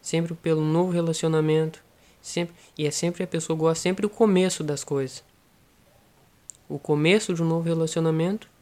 Sempre 0.00 0.34
pelo 0.34 0.62
novo 0.62 0.90
relacionamento. 0.90 1.82
Sempre, 2.20 2.54
e 2.78 2.86
é 2.86 2.90
sempre 2.90 3.24
a 3.24 3.26
pessoa 3.26 3.56
gosta 3.56 3.82
sempre 3.82 4.02
do 4.02 4.10
começo 4.10 4.62
das 4.62 4.84
coisas. 4.84 5.24
O 6.68 6.78
começo 6.78 7.34
de 7.34 7.42
um 7.42 7.46
novo 7.46 7.66
relacionamento 7.66 8.52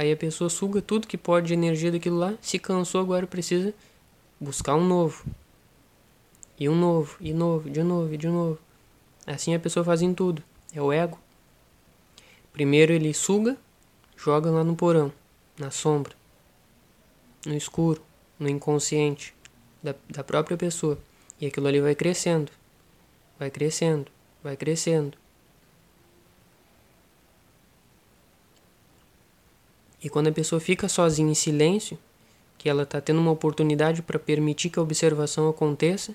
Aí 0.00 0.10
a 0.10 0.16
pessoa 0.16 0.48
suga 0.48 0.80
tudo 0.80 1.06
que 1.06 1.18
pode 1.18 1.48
de 1.48 1.52
energia 1.52 1.92
daquilo 1.92 2.16
lá, 2.16 2.32
se 2.40 2.58
cansou, 2.58 3.02
agora 3.02 3.26
precisa 3.26 3.74
buscar 4.40 4.74
um 4.74 4.84
novo. 4.84 5.24
E 6.58 6.68
um 6.68 6.74
novo, 6.74 7.16
e 7.20 7.32
novo, 7.32 7.70
de 7.70 7.82
novo, 7.82 8.14
e 8.14 8.16
de 8.16 8.28
novo. 8.28 8.58
Assim 9.26 9.54
a 9.54 9.60
pessoa 9.60 9.84
faz 9.84 10.02
em 10.02 10.14
tudo. 10.14 10.42
É 10.74 10.80
o 10.80 10.92
ego. 10.92 11.18
Primeiro 12.52 12.92
ele 12.92 13.14
suga, 13.14 13.56
joga 14.16 14.50
lá 14.50 14.64
no 14.64 14.74
porão, 14.74 15.12
na 15.58 15.70
sombra, 15.70 16.14
no 17.46 17.54
escuro, 17.54 18.02
no 18.38 18.48
inconsciente 18.48 19.34
da, 19.82 19.94
da 20.08 20.24
própria 20.24 20.56
pessoa. 20.56 20.98
E 21.40 21.46
aquilo 21.46 21.68
ali 21.68 21.80
vai 21.80 21.94
crescendo, 21.94 22.50
vai 23.38 23.50
crescendo, 23.50 24.10
vai 24.42 24.56
crescendo. 24.56 25.16
E 30.02 30.08
quando 30.08 30.28
a 30.28 30.32
pessoa 30.32 30.60
fica 30.60 30.88
sozinha 30.88 31.30
em 31.30 31.34
silêncio, 31.34 31.98
que 32.60 32.68
ela 32.68 32.82
está 32.82 33.00
tendo 33.00 33.18
uma 33.18 33.30
oportunidade 33.30 34.02
para 34.02 34.18
permitir 34.18 34.68
que 34.68 34.78
a 34.78 34.82
observação 34.82 35.48
aconteça, 35.48 36.14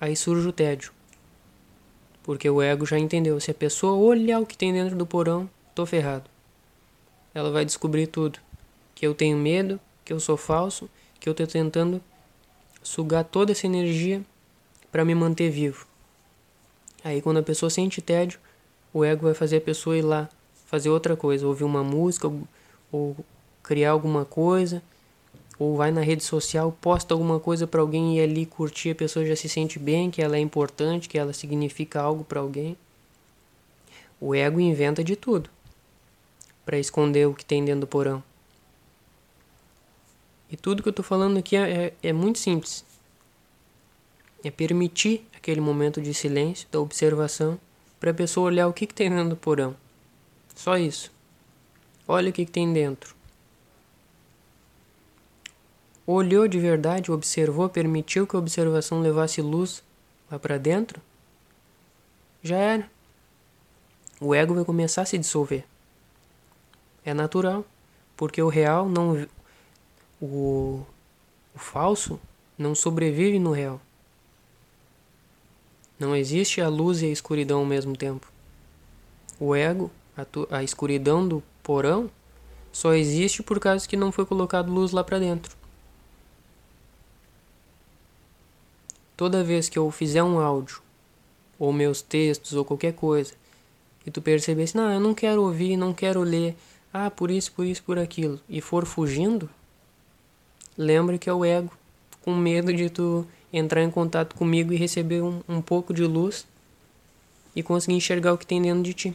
aí 0.00 0.16
surge 0.16 0.48
o 0.48 0.52
tédio. 0.52 0.90
Porque 2.24 2.50
o 2.50 2.60
ego 2.60 2.84
já 2.84 2.98
entendeu, 2.98 3.38
se 3.38 3.48
a 3.48 3.54
pessoa 3.54 3.92
olhar 3.92 4.40
o 4.40 4.44
que 4.44 4.58
tem 4.58 4.72
dentro 4.72 4.96
do 4.96 5.06
porão, 5.06 5.48
tô 5.72 5.86
ferrado. 5.86 6.28
Ela 7.32 7.52
vai 7.52 7.64
descobrir 7.64 8.08
tudo. 8.08 8.40
Que 8.92 9.06
eu 9.06 9.14
tenho 9.14 9.36
medo, 9.38 9.78
que 10.04 10.12
eu 10.12 10.18
sou 10.18 10.36
falso, 10.36 10.90
que 11.20 11.28
eu 11.28 11.30
estou 11.30 11.46
tentando 11.46 12.02
sugar 12.82 13.22
toda 13.22 13.52
essa 13.52 13.66
energia 13.68 14.24
para 14.90 15.04
me 15.04 15.14
manter 15.14 15.48
vivo. 15.48 15.86
Aí 17.04 17.22
quando 17.22 17.36
a 17.36 17.42
pessoa 17.44 17.70
sente 17.70 18.02
tédio, 18.02 18.40
o 18.92 19.04
ego 19.04 19.26
vai 19.26 19.34
fazer 19.34 19.58
a 19.58 19.60
pessoa 19.60 19.96
ir 19.96 20.02
lá 20.02 20.28
fazer 20.66 20.90
outra 20.90 21.16
coisa, 21.16 21.46
ouvir 21.46 21.62
uma 21.62 21.84
música, 21.84 22.28
ou 22.90 23.16
criar 23.62 23.92
alguma 23.92 24.24
coisa, 24.24 24.82
ou 25.60 25.76
vai 25.76 25.90
na 25.90 26.00
rede 26.00 26.24
social, 26.24 26.74
posta 26.80 27.12
alguma 27.12 27.38
coisa 27.38 27.66
para 27.66 27.82
alguém 27.82 28.16
e 28.16 28.20
ali 28.22 28.46
curtir, 28.46 28.92
a 28.92 28.94
pessoa 28.94 29.26
já 29.26 29.36
se 29.36 29.46
sente 29.46 29.78
bem, 29.78 30.10
que 30.10 30.22
ela 30.22 30.38
é 30.38 30.40
importante, 30.40 31.06
que 31.06 31.18
ela 31.18 31.34
significa 31.34 32.00
algo 32.00 32.24
para 32.24 32.40
alguém. 32.40 32.78
O 34.18 34.34
ego 34.34 34.58
inventa 34.58 35.04
de 35.04 35.14
tudo 35.16 35.50
para 36.64 36.78
esconder 36.78 37.28
o 37.28 37.34
que 37.34 37.44
tem 37.44 37.62
dentro 37.62 37.82
do 37.82 37.86
porão. 37.86 38.24
E 40.50 40.56
tudo 40.56 40.82
que 40.82 40.88
eu 40.88 40.92
estou 40.92 41.04
falando 41.04 41.36
aqui 41.38 41.54
é, 41.56 41.70
é, 41.70 42.08
é 42.08 42.12
muito 42.12 42.38
simples. 42.38 42.82
É 44.42 44.50
permitir 44.50 45.26
aquele 45.36 45.60
momento 45.60 46.00
de 46.00 46.14
silêncio, 46.14 46.66
da 46.72 46.80
observação, 46.80 47.60
para 48.00 48.12
a 48.12 48.14
pessoa 48.14 48.46
olhar 48.46 48.66
o 48.66 48.72
que, 48.72 48.86
que 48.86 48.94
tem 48.94 49.10
dentro 49.10 49.28
do 49.28 49.36
porão. 49.36 49.76
Só 50.56 50.78
isso. 50.78 51.12
Olha 52.08 52.30
o 52.30 52.32
que, 52.32 52.46
que 52.46 52.50
tem 52.50 52.72
dentro. 52.72 53.19
Olhou 56.06 56.48
de 56.48 56.58
verdade, 56.58 57.12
observou, 57.12 57.68
permitiu 57.68 58.26
que 58.26 58.34
a 58.34 58.38
observação 58.38 59.00
levasse 59.00 59.40
luz 59.40 59.82
lá 60.30 60.38
para 60.38 60.58
dentro? 60.58 61.00
Já 62.42 62.56
era. 62.56 62.90
O 64.20 64.34
ego 64.34 64.54
vai 64.54 64.64
começar 64.64 65.02
a 65.02 65.06
se 65.06 65.18
dissolver. 65.18 65.64
É 67.04 67.14
natural, 67.14 67.64
porque 68.16 68.42
o 68.42 68.48
real 68.48 68.88
não 68.88 69.26
o, 70.20 70.84
o 71.54 71.58
falso 71.58 72.20
não 72.58 72.74
sobrevive 72.74 73.38
no 73.38 73.52
real. 73.52 73.80
Não 75.98 76.14
existe 76.14 76.60
a 76.60 76.68
luz 76.68 77.02
e 77.02 77.06
a 77.06 77.10
escuridão 77.10 77.60
ao 77.60 77.66
mesmo 77.66 77.96
tempo. 77.96 78.30
O 79.38 79.54
ego, 79.54 79.90
a, 80.16 80.26
a 80.58 80.62
escuridão 80.62 81.26
do 81.26 81.42
porão 81.62 82.10
só 82.72 82.94
existe 82.94 83.42
por 83.42 83.58
causa 83.58 83.88
que 83.88 83.96
não 83.96 84.12
foi 84.12 84.24
colocado 84.26 84.72
luz 84.72 84.92
lá 84.92 85.02
para 85.02 85.18
dentro. 85.18 85.59
Toda 89.20 89.44
vez 89.44 89.68
que 89.68 89.78
eu 89.78 89.90
fizer 89.90 90.22
um 90.22 90.38
áudio, 90.38 90.80
ou 91.58 91.74
meus 91.74 92.00
textos, 92.00 92.54
ou 92.54 92.64
qualquer 92.64 92.94
coisa, 92.94 93.34
e 94.06 94.10
tu 94.10 94.22
percebesse, 94.22 94.74
não, 94.74 94.90
eu 94.90 94.98
não 94.98 95.12
quero 95.12 95.42
ouvir, 95.42 95.76
não 95.76 95.92
quero 95.92 96.22
ler, 96.22 96.56
ah, 96.90 97.10
por 97.10 97.30
isso, 97.30 97.52
por 97.52 97.66
isso, 97.66 97.82
por 97.82 97.98
aquilo, 97.98 98.40
e 98.48 98.62
for 98.62 98.86
fugindo, 98.86 99.50
lembra 100.74 101.18
que 101.18 101.28
é 101.28 101.34
o 101.34 101.44
ego, 101.44 101.70
com 102.22 102.34
medo 102.34 102.72
de 102.72 102.88
tu 102.88 103.26
entrar 103.52 103.82
em 103.82 103.90
contato 103.90 104.34
comigo 104.34 104.72
e 104.72 104.76
receber 104.76 105.20
um, 105.20 105.42
um 105.46 105.60
pouco 105.60 105.92
de 105.92 106.06
luz 106.06 106.46
e 107.54 107.62
conseguir 107.62 107.96
enxergar 107.96 108.32
o 108.32 108.38
que 108.38 108.46
tem 108.46 108.62
dentro 108.62 108.82
de 108.82 108.94
ti. 108.94 109.14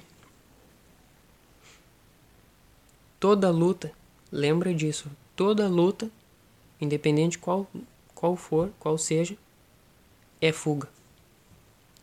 toda 3.20 3.50
luta, 3.50 3.92
lembra 4.32 4.72
disso, 4.72 5.10
toda 5.36 5.68
luta, 5.68 6.12
independente 6.80 7.40
qual, 7.40 7.66
qual 8.14 8.36
for, 8.36 8.70
qual 8.80 9.00
seja, 9.00 9.36
é 10.46 10.52
fuga. 10.52 10.88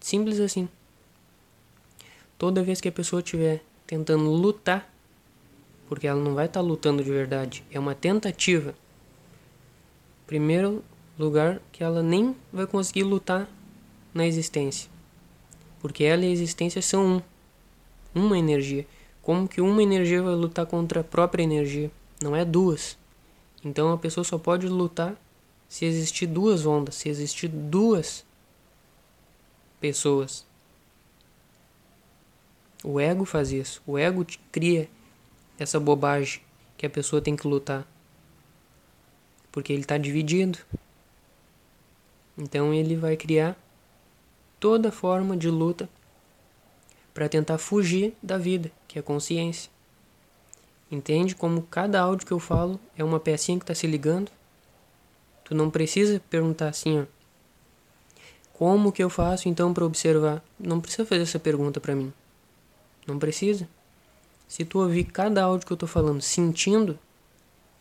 Simples 0.01 0.41
assim. 0.41 0.69
Toda 2.37 2.63
vez 2.63 2.81
que 2.81 2.89
a 2.89 2.93
pessoa 2.93 3.21
estiver 3.21 3.63
tentando 3.87 4.31
lutar, 4.31 4.93
porque 5.89 6.07
ela 6.07 6.21
não 6.21 6.35
vai 6.35 6.47
estar 6.47 6.61
tá 6.61 6.67
lutando 6.67 7.05
de 7.05 7.11
verdade, 7.11 7.65
é 7.71 7.79
uma 7.79 7.95
tentativa. 7.95 8.75
Primeiro 10.27 10.83
lugar 11.19 11.61
que 11.71 11.85
ela 11.85 12.03
nem 12.03 12.35
vai 12.53 12.67
conseguir 12.67 13.05
lutar 13.05 13.49
na 14.13 14.27
existência. 14.27 14.91
Porque 15.81 16.05
ela 16.05 16.25
e 16.25 16.29
a 16.29 16.31
existência 16.31 16.83
são 16.83 17.17
um. 17.17 17.23
Uma 18.15 18.39
energia. 18.39 18.87
Como 19.23 19.49
que 19.49 19.61
uma 19.61 19.83
energia 19.83 20.23
vai 20.23 20.35
lutar 20.35 20.67
contra 20.67 21.01
a 21.01 21.05
própria 21.05 21.43
energia? 21.43 21.91
Não 22.21 22.35
é 22.35 22.45
duas. 22.45 22.99
Então 23.65 23.93
a 23.93 23.99
pessoa 23.99 24.25
só 24.25 24.37
pode 24.37 24.67
lutar 24.69 25.17
se 25.69 25.85
existir 25.85 26.27
duas 26.27 26.67
ondas, 26.67 26.97
se 26.97 27.09
existir 27.09 27.49
duas 27.49 28.25
pessoas. 29.83 30.47
O 32.85 33.01
ego 33.01 33.25
faz 33.25 33.51
isso. 33.51 33.83
O 33.85 33.99
ego 33.99 34.25
cria 34.53 34.89
essa 35.59 35.81
bobagem 35.81 36.41
que 36.77 36.87
a 36.87 36.91
pessoa 36.91 37.21
tem 37.21 37.35
que 37.35 37.49
lutar. 37.49 37.85
Porque 39.51 39.73
ele 39.73 39.83
está 39.83 39.99
dividido. 39.99 40.61
Então 42.39 42.73
ele 42.73 42.97
vai 42.97 43.17
criar 43.17 43.57
toda 44.61 44.93
forma 44.93 45.37
de 45.37 45.51
luta 45.51 45.89
para 47.13 47.29
tentar 47.29 47.59
fugir 47.59 48.15
da 48.23 48.39
vida, 48.39 48.71
que 48.87 48.99
é 48.99 49.01
a 49.01 49.03
consciência. 49.03 49.69
Entende 50.91 51.35
como 51.35 51.63
cada 51.63 52.01
áudio 52.01 52.27
que 52.27 52.33
eu 52.33 52.39
falo 52.39 52.79
é 52.97 53.03
uma 53.03 53.19
pecinha 53.19 53.59
que 53.59 53.65
está 53.65 53.75
se 53.75 53.87
ligando? 53.87 54.31
Tu 55.45 55.57
não 55.57 55.71
precisa 55.71 56.23
perguntar 56.31 56.69
assim, 56.69 57.01
ó. 57.01 57.22
Como 58.63 58.93
que 58.93 59.03
eu 59.03 59.11
faço 59.11 59.49
então 59.49 59.75
para 59.75 59.85
observar? 59.85 60.41
Não 60.57 60.81
precisa 60.81 61.05
fazer 61.05 61.23
essa 61.23 61.41
pergunta 61.41 61.81
para 61.81 61.97
mim. 61.97 62.13
Não 63.05 63.19
precisa. 63.19 63.69
Se 64.47 64.65
tu 64.65 64.79
ouvir 64.79 65.03
cada 65.03 65.43
áudio 65.43 65.67
que 65.67 65.73
eu 65.73 65.75
estou 65.75 65.89
falando 65.89 66.23
sentindo, 66.23 66.97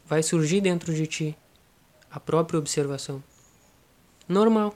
vai 0.08 0.24
surgir 0.24 0.60
dentro 0.60 0.92
de 0.92 1.06
ti 1.06 1.38
a 2.10 2.20
própria 2.20 2.58
observação. 2.58 3.24
Normal. 4.28 4.74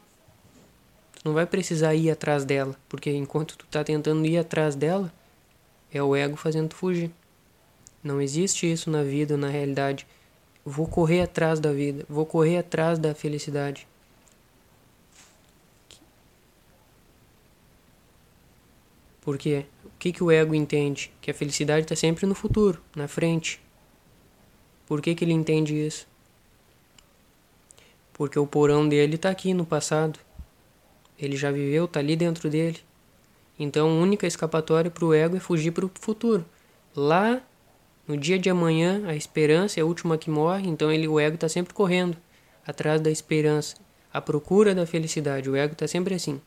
Tu 1.16 1.22
não 1.26 1.34
vai 1.34 1.47
precisar 1.47 1.95
ir 1.95 2.12
atrás 2.12 2.45
dela, 2.45 2.76
porque 2.88 3.10
enquanto 3.10 3.58
tu 3.58 3.66
está 3.66 3.84
tentando 3.84 4.28
ir 4.28 4.38
atrás 4.38 4.76
dela, 4.76 5.12
é 5.91 6.03
o 6.03 6.16
ego 6.16 6.36
fazendo 6.36 6.70
tu 6.70 6.76
fugir. 6.76 7.10
Não 8.03 8.22
existe 8.22 8.72
isso 8.72 8.91
na 8.91 9.01
vida, 9.01 9.36
na 9.36 9.49
realidade. 9.49 10.06
Vou 10.64 10.88
correr 10.88 11.24
atrás 11.24 11.60
da 11.60 11.74
vida, 11.74 12.06
vou 12.08 12.28
correr 12.28 12.60
atrás 12.60 12.99
da 12.99 13.16
felicidade. 13.16 13.88
Por 19.26 19.39
quê? 19.39 19.65
O 19.84 19.89
que, 19.97 20.13
que 20.13 20.23
o 20.23 20.30
ego 20.30 20.53
entende? 20.53 21.11
Que 21.19 21.32
a 21.32 21.34
felicidade 21.34 21.82
está 21.82 21.95
sempre 21.95 22.28
no 22.28 22.36
futuro, 22.36 22.80
na 22.95 23.07
frente. 23.07 23.59
Por 24.86 25.01
que, 25.01 25.15
que 25.15 25.26
ele 25.26 25.34
entende 25.34 25.73
isso? 25.73 26.05
Porque 28.13 28.38
o 28.38 28.45
porão 28.45 28.88
dele 28.88 29.15
está 29.15 29.32
aqui 29.32 29.51
no 29.51 29.65
passado. 29.65 30.19
Ele 31.17 31.36
já 31.36 31.51
viveu, 31.51 31.86
está 31.86 31.99
ali 31.99 32.15
dentro 32.15 32.51
dele. 32.51 32.80
Então 33.57 33.89
a 33.89 33.93
única 33.93 34.28
escapatória 34.28 34.91
para 34.91 35.05
o 35.05 35.13
ego 35.13 35.38
é 35.38 35.39
fugir 35.39 35.71
para 35.71 35.88
o 35.88 35.91
futuro. 35.99 36.45
Lá, 36.95 37.41
no 38.07 38.15
dia 38.15 38.38
de 38.38 38.47
amanhã, 38.47 39.07
a 39.07 39.15
esperança 39.15 39.80
é 39.80 39.82
a 39.82 39.86
última 39.88 40.19
que 40.19 40.30
morre, 40.30 40.69
então 40.69 40.91
ele, 40.91 41.07
o 41.07 41.19
ego 41.19 41.34
está 41.34 41.49
sempre 41.49 41.73
correndo 41.73 42.15
atrás 42.67 43.01
da 43.01 43.09
esperança, 43.09 43.76
à 44.13 44.21
procura 44.21 44.76
da 44.76 44.86
felicidade. 44.86 45.49
O 45.49 45.55
ego 45.55 45.73
está 45.73 45.88
sempre 45.88 46.13
assim. 46.13 46.39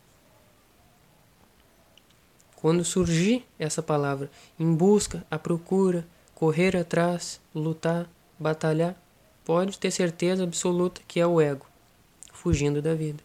Quando 2.61 2.83
surgir 2.83 3.45
essa 3.57 3.81
palavra, 3.81 4.29
em 4.59 4.75
busca, 4.75 5.25
à 5.31 5.39
procura, 5.39 6.05
correr 6.35 6.75
atrás, 6.75 7.39
lutar, 7.55 8.09
batalhar, 8.37 9.01
pode 9.45 9.79
ter 9.79 9.91
certeza 9.91 10.43
absoluta 10.43 11.01
que 11.07 11.21
é 11.21 11.25
o 11.25 11.39
ego, 11.39 11.65
fugindo 12.33 12.81
da 12.81 12.93
vida. 12.93 13.23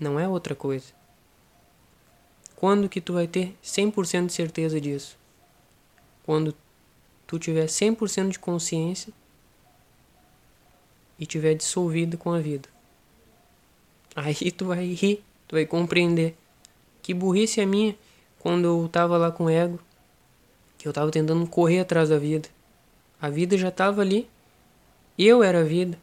Não 0.00 0.18
é 0.18 0.26
outra 0.26 0.54
coisa. 0.54 0.86
Quando 2.56 2.88
que 2.88 3.00
tu 3.00 3.12
vai 3.12 3.26
ter 3.26 3.54
100% 3.62 4.26
de 4.26 4.32
certeza 4.32 4.80
disso? 4.80 5.18
Quando 6.24 6.54
tu 7.26 7.38
tiver 7.38 7.66
100% 7.66 8.30
de 8.30 8.38
consciência 8.38 9.12
e 11.18 11.26
tiver 11.26 11.52
dissolvido 11.52 12.16
com 12.16 12.32
a 12.32 12.40
vida. 12.40 12.70
Aí 14.16 14.50
tu 14.50 14.64
vai 14.64 14.94
rir, 14.94 15.22
tu 15.46 15.56
vai 15.56 15.66
compreender 15.66 16.34
que 17.08 17.14
burrice 17.14 17.58
é 17.58 17.64
minha 17.64 17.96
quando 18.38 18.66
eu 18.66 18.86
tava 18.86 19.16
lá 19.16 19.32
com 19.32 19.44
o 19.46 19.48
ego, 19.48 19.78
que 20.76 20.86
eu 20.86 20.92
tava 20.92 21.10
tentando 21.10 21.46
correr 21.46 21.80
atrás 21.80 22.10
da 22.10 22.18
vida. 22.18 22.50
A 23.18 23.30
vida 23.30 23.56
já 23.56 23.70
tava 23.70 24.02
ali, 24.02 24.28
eu 25.18 25.42
era 25.42 25.60
a 25.60 25.64
vida. 25.64 25.98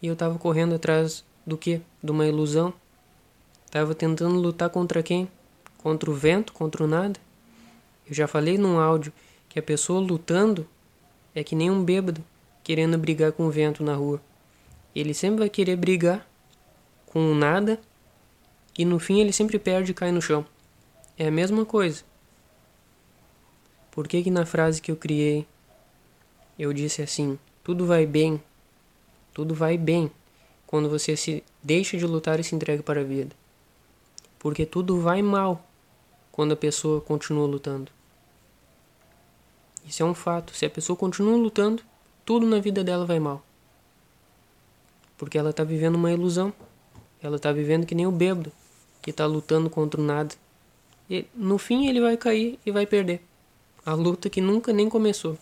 E 0.00 0.06
eu 0.06 0.16
tava 0.16 0.38
correndo 0.38 0.74
atrás 0.74 1.22
do 1.46 1.58
que? 1.58 1.82
De 2.02 2.10
uma 2.10 2.26
ilusão. 2.26 2.72
Tava 3.70 3.94
tentando 3.94 4.40
lutar 4.40 4.70
contra 4.70 5.02
quem? 5.02 5.28
Contra 5.76 6.10
o 6.10 6.14
vento, 6.14 6.54
contra 6.54 6.82
o 6.82 6.86
nada. 6.86 7.20
Eu 8.08 8.14
já 8.14 8.26
falei 8.26 8.56
num 8.56 8.80
áudio 8.80 9.12
que 9.50 9.58
a 9.58 9.62
pessoa 9.62 10.00
lutando 10.00 10.66
é 11.34 11.44
que 11.44 11.54
nem 11.54 11.70
um 11.70 11.84
bêbado 11.84 12.24
querendo 12.64 12.96
brigar 12.96 13.32
com 13.32 13.46
o 13.46 13.50
vento 13.50 13.84
na 13.84 13.94
rua. 13.94 14.18
Ele 14.96 15.12
sempre 15.12 15.40
vai 15.40 15.50
querer 15.50 15.76
brigar 15.76 16.26
com 17.04 17.30
o 17.30 17.34
nada 17.34 17.78
e 18.76 18.84
no 18.84 18.98
fim 18.98 19.20
ele 19.20 19.32
sempre 19.32 19.58
perde 19.58 19.90
e 19.90 19.94
cai 19.94 20.10
no 20.10 20.22
chão. 20.22 20.46
É 21.18 21.26
a 21.26 21.30
mesma 21.30 21.64
coisa. 21.64 22.02
Por 23.90 24.08
que 24.08 24.22
que 24.22 24.30
na 24.30 24.46
frase 24.46 24.80
que 24.80 24.90
eu 24.90 24.96
criei 24.96 25.46
eu 26.58 26.72
disse 26.72 27.02
assim: 27.02 27.38
tudo 27.62 27.86
vai 27.86 28.06
bem, 28.06 28.42
tudo 29.34 29.54
vai 29.54 29.76
bem 29.76 30.10
quando 30.66 30.88
você 30.88 31.16
se 31.16 31.44
deixa 31.62 31.98
de 31.98 32.06
lutar 32.06 32.40
e 32.40 32.44
se 32.44 32.54
entrega 32.54 32.82
para 32.82 33.00
a 33.00 33.04
vida. 33.04 33.34
Porque 34.38 34.64
tudo 34.64 35.00
vai 35.00 35.22
mal 35.22 35.64
quando 36.30 36.52
a 36.52 36.56
pessoa 36.56 37.00
continua 37.00 37.46
lutando. 37.46 37.92
Isso 39.84 40.02
é 40.02 40.06
um 40.06 40.14
fato. 40.14 40.54
Se 40.54 40.64
a 40.64 40.70
pessoa 40.70 40.96
continua 40.96 41.36
lutando, 41.36 41.82
tudo 42.24 42.46
na 42.46 42.58
vida 42.58 42.82
dela 42.82 43.04
vai 43.04 43.20
mal. 43.20 43.44
Porque 45.18 45.36
ela 45.36 45.50
está 45.50 45.62
vivendo 45.62 45.96
uma 45.96 46.10
ilusão. 46.10 46.52
Ela 47.22 47.36
está 47.36 47.52
vivendo 47.52 47.86
que 47.86 47.94
nem 47.94 48.06
o 48.06 48.10
bêbado 48.10 48.50
que 49.02 49.10
está 49.10 49.26
lutando 49.26 49.68
contra 49.68 50.00
o 50.00 50.04
nada. 50.04 50.34
E 51.10 51.26
no 51.34 51.58
fim 51.58 51.88
ele 51.88 52.00
vai 52.00 52.16
cair 52.16 52.58
e 52.64 52.70
vai 52.70 52.86
perder. 52.86 53.20
A 53.84 53.92
luta 53.92 54.30
que 54.30 54.40
nunca 54.40 54.72
nem 54.72 54.88
começou. 54.88 55.36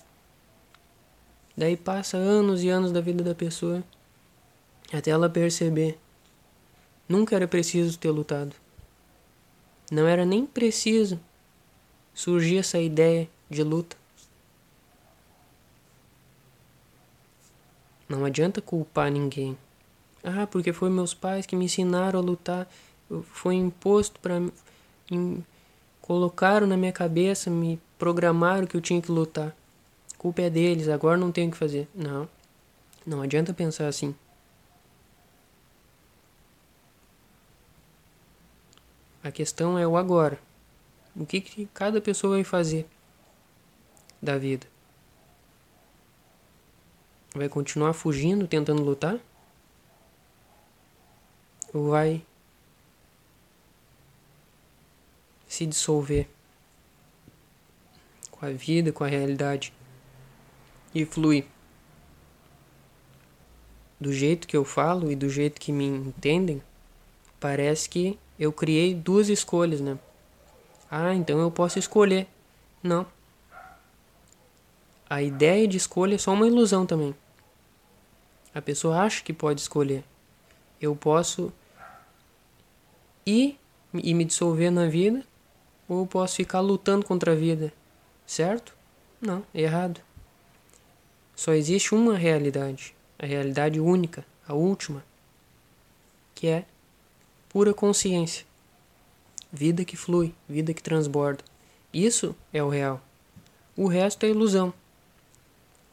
Daí 1.57 1.77
passa 1.77 2.17
anos 2.17 2.65
e 2.65 2.71
anos 2.71 2.91
da 2.91 3.01
vida 3.01 3.23
da 3.23 3.35
pessoa 3.35 3.85
até 4.93 5.11
ela 5.11 5.29
perceber. 5.29 5.99
Nunca 7.09 7.37
era 7.37 7.47
preciso 7.47 7.99
ter 7.99 8.11
lutado. 8.11 8.55
Não 9.91 10.07
era 10.07 10.25
nem 10.25 10.47
preciso 10.47 11.21
surgir 12.15 12.59
essa 12.59 12.79
ideia 12.79 13.29
de 13.49 13.63
luta. 13.63 13.97
Não 18.09 18.25
adianta 18.25 18.61
culpar 18.61 19.11
ninguém. 19.11 19.57
Ah, 20.23 20.47
porque 20.47 20.73
foi 20.73 20.91
meus 20.91 21.15
pais 21.15 21.47
que 21.47 21.57
me 21.57 21.67
ensinaram 21.67 22.19
a 22.19 22.23
lutar 22.23 22.69
foi 23.33 23.57
imposto 23.57 24.19
para 24.21 24.41
colocaram 26.01 26.67
na 26.67 26.77
minha 26.77 26.93
cabeça, 26.93 27.51
me 27.51 27.81
programaram 27.99 28.67
que 28.67 28.77
eu 28.77 28.81
tinha 28.81 29.01
que 29.01 29.11
lutar. 29.11 29.55
Culpa 30.19 30.43
é 30.43 30.51
deles, 30.51 30.89
agora 30.89 31.17
não 31.17 31.33
tenho 31.33 31.49
o 31.49 31.53
que 31.53 31.57
fazer. 31.57 31.89
Não. 31.95 32.29
Não 33.07 33.23
adianta 33.23 33.55
pensar 33.55 33.89
assim. 33.89 34.15
A 39.23 39.31
questão 39.31 39.79
é 39.79 39.87
o 39.87 39.97
agora. 39.97 40.39
O 41.15 41.27
que, 41.27 41.41
que 41.41 41.67
cada 41.75 42.01
pessoa 42.01 42.37
vai 42.37 42.45
fazer 42.45 42.87
da 44.21 44.39
vida? 44.39 44.67
Vai 47.35 47.49
continuar 47.49 47.93
fugindo, 47.93 48.49
tentando 48.49 48.83
lutar? 48.83 49.19
Ou 51.73 51.91
vai 51.91 52.25
se 55.51 55.67
dissolver 55.67 56.29
com 58.31 58.47
a 58.47 58.51
vida, 58.51 58.93
com 58.93 59.03
a 59.03 59.09
realidade 59.09 59.73
e 60.95 61.05
fluir. 61.05 61.45
Do 63.99 64.13
jeito 64.13 64.47
que 64.47 64.57
eu 64.57 64.65
falo 64.65 65.11
e 65.11 65.17
do 65.17 65.29
jeito 65.29 65.61
que 65.61 65.73
me 65.73 65.87
entendem, 65.87 66.63
parece 67.41 67.89
que 67.89 68.17
eu 68.39 68.53
criei 68.53 68.95
duas 68.95 69.29
escolhas, 69.29 69.81
né? 69.81 69.99
Ah, 70.89 71.13
então 71.15 71.41
eu 71.41 71.51
posso 71.51 71.81
escolher. 71.81 72.29
Não. 72.81 73.05
A 75.09 75.21
ideia 75.21 75.67
de 75.67 75.77
escolha 75.77 76.15
é 76.15 76.19
só 76.19 76.33
uma 76.33 76.47
ilusão 76.47 76.87
também. 76.87 77.13
A 78.55 78.63
pessoa 78.63 79.01
acha 79.01 79.21
que 79.25 79.33
pode 79.33 79.61
escolher. 79.61 80.05
Eu 80.81 80.95
posso 80.95 81.53
ir 83.27 83.59
e 83.93 84.15
me 84.15 84.25
dissolver 84.25 84.71
na 84.71 84.87
vida 84.87 85.29
ou 85.93 86.07
posso 86.07 86.37
ficar 86.37 86.61
lutando 86.61 87.05
contra 87.05 87.33
a 87.33 87.35
vida, 87.35 87.73
certo? 88.25 88.77
Não, 89.21 89.45
errado. 89.53 90.01
Só 91.35 91.53
existe 91.53 91.95
uma 91.97 92.17
realidade, 92.17 92.95
a 93.19 93.27
realidade 93.27 93.81
única, 93.81 94.25
a 94.47 94.55
última, 94.55 95.05
que 96.33 96.47
é 96.47 96.65
pura 97.49 97.75
consciência. 97.75 98.47
Vida 99.53 99.85
que 99.85 99.97
flui, 99.97 100.33
vida 100.49 100.73
que 100.73 100.81
transborda. 100.81 101.43
Isso 101.93 102.37
é 102.53 102.63
o 102.63 102.69
real. 102.69 103.03
O 103.77 103.89
resto 103.89 104.25
é 104.25 104.29
ilusão. 104.29 104.73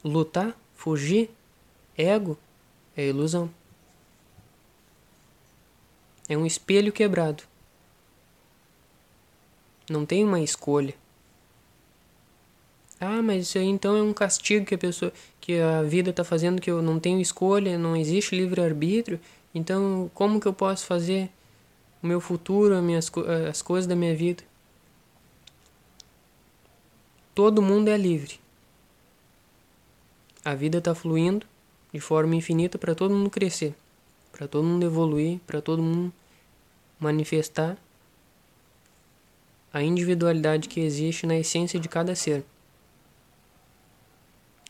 Lutar, 0.03 0.55
fugir, 0.75 1.31
ego 1.97 2.37
é 2.95 3.07
ilusão. 3.07 3.49
É 6.29 6.37
um 6.37 6.45
espelho 6.45 6.91
quebrado. 6.91 7.43
Não 9.89 10.05
tem 10.05 10.23
uma 10.23 10.39
escolha. 10.41 10.93
Ah, 12.99 13.21
mas 13.21 13.47
isso 13.47 13.57
aí 13.57 13.65
então 13.65 13.95
é 13.95 14.01
um 14.01 14.13
castigo 14.13 14.65
que 14.65 14.75
a 14.75 14.77
pessoa, 14.77 15.13
que 15.39 15.59
a 15.59 15.83
vida 15.83 16.09
está 16.09 16.23
fazendo 16.23 16.61
que 16.61 16.69
eu 16.69 16.81
não 16.81 16.99
tenho 16.99 17.21
escolha, 17.21 17.77
não 17.77 17.95
existe 17.95 18.35
livre 18.35 18.59
arbítrio. 18.61 19.19
Então, 19.53 20.09
como 20.13 20.39
que 20.39 20.47
eu 20.47 20.53
posso 20.53 20.85
fazer 20.85 21.29
o 22.01 22.07
meu 22.07 22.19
futuro, 22.19 22.75
as 22.75 22.83
minhas 22.83 23.11
as 23.49 23.61
coisas 23.61 23.87
da 23.87 23.95
minha 23.95 24.15
vida? 24.15 24.43
Todo 27.35 27.61
mundo 27.61 27.89
é 27.89 27.97
livre. 27.97 28.39
A 30.43 30.55
vida 30.55 30.79
está 30.79 30.95
fluindo 30.95 31.45
de 31.93 31.99
forma 31.99 32.35
infinita 32.35 32.77
para 32.79 32.95
todo 32.95 33.13
mundo 33.13 33.29
crescer, 33.29 33.75
para 34.31 34.47
todo 34.47 34.63
mundo 34.63 34.85
evoluir, 34.85 35.39
para 35.45 35.61
todo 35.61 35.83
mundo 35.83 36.11
manifestar 36.99 37.77
a 39.71 39.81
individualidade 39.81 40.67
que 40.67 40.79
existe 40.79 41.25
na 41.25 41.37
essência 41.37 41.79
de 41.79 41.87
cada 41.87 42.15
ser. 42.15 42.43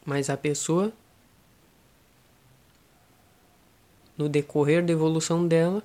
Mas 0.05 0.29
a 0.29 0.37
pessoa, 0.37 0.91
no 4.17 4.27
decorrer 4.29 4.85
da 4.85 4.93
evolução 4.93 5.47
dela, 5.47 5.83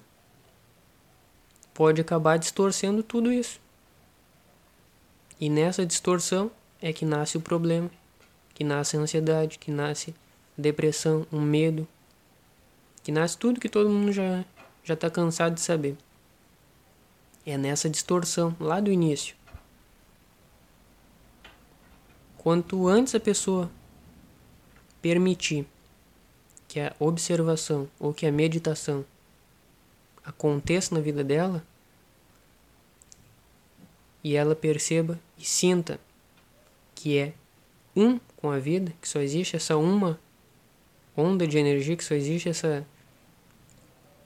pode 1.74 2.00
acabar 2.00 2.38
distorcendo 2.38 3.02
tudo 3.02 3.32
isso. 3.32 3.60
E 5.40 5.50
nessa 5.50 5.84
distorção 5.84 6.50
é 6.80 6.92
que 6.92 7.04
nasce 7.04 7.36
o 7.36 7.40
problema, 7.40 7.90
que 8.54 8.62
nasce 8.62 8.96
a 8.96 9.00
ansiedade, 9.00 9.58
que 9.58 9.70
nasce 9.70 10.14
a 10.58 10.62
depressão, 10.62 11.26
o 11.32 11.36
um 11.36 11.40
medo, 11.40 11.86
que 13.02 13.10
nasce 13.10 13.36
tudo 13.36 13.60
que 13.60 13.68
todo 13.68 13.90
mundo 13.90 14.12
já 14.12 14.44
já 14.84 14.94
está 14.94 15.08
cansado 15.08 15.54
de 15.54 15.60
saber. 15.60 15.96
É 17.44 17.58
nessa 17.58 17.90
distorção 17.90 18.56
lá 18.60 18.80
do 18.80 18.90
início. 18.90 19.34
Quanto 22.38 22.88
antes 22.88 23.14
a 23.14 23.20
pessoa 23.20 23.70
permitir 25.00 25.66
que 26.68 26.80
a 26.80 26.94
observação 26.98 27.88
ou 27.98 28.14
que 28.14 28.26
a 28.26 28.32
meditação 28.32 29.04
aconteça 30.24 30.94
na 30.94 31.00
vida 31.00 31.22
dela 31.24 31.64
e 34.22 34.36
ela 34.36 34.54
perceba 34.54 35.18
e 35.36 35.44
sinta 35.44 36.00
que 36.94 37.18
é 37.18 37.34
um 37.94 38.18
com 38.36 38.50
a 38.50 38.58
vida, 38.58 38.92
que 39.00 39.08
só 39.08 39.20
existe 39.20 39.56
essa 39.56 39.76
uma 39.76 40.18
onda 41.16 41.46
de 41.46 41.58
energia, 41.58 41.96
que 41.96 42.04
só 42.04 42.14
existe 42.14 42.48
essa 42.48 42.86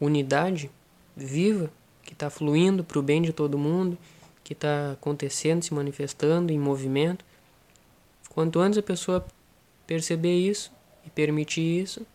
unidade 0.00 0.70
viva 1.16 1.70
que 2.06 2.12
está 2.12 2.30
fluindo 2.30 2.84
para 2.84 2.98
o 2.98 3.02
bem 3.02 3.20
de 3.20 3.32
todo 3.32 3.58
mundo, 3.58 3.98
que 4.44 4.52
está 4.52 4.92
acontecendo, 4.92 5.62
se 5.62 5.74
manifestando 5.74 6.52
em 6.52 6.58
movimento. 6.58 7.24
Quanto 8.30 8.60
antes 8.60 8.78
a 8.78 8.82
pessoa 8.82 9.26
perceber 9.86 10.38
isso 10.38 10.70
e 11.04 11.10
permitir 11.10 11.82
isso, 11.82 12.06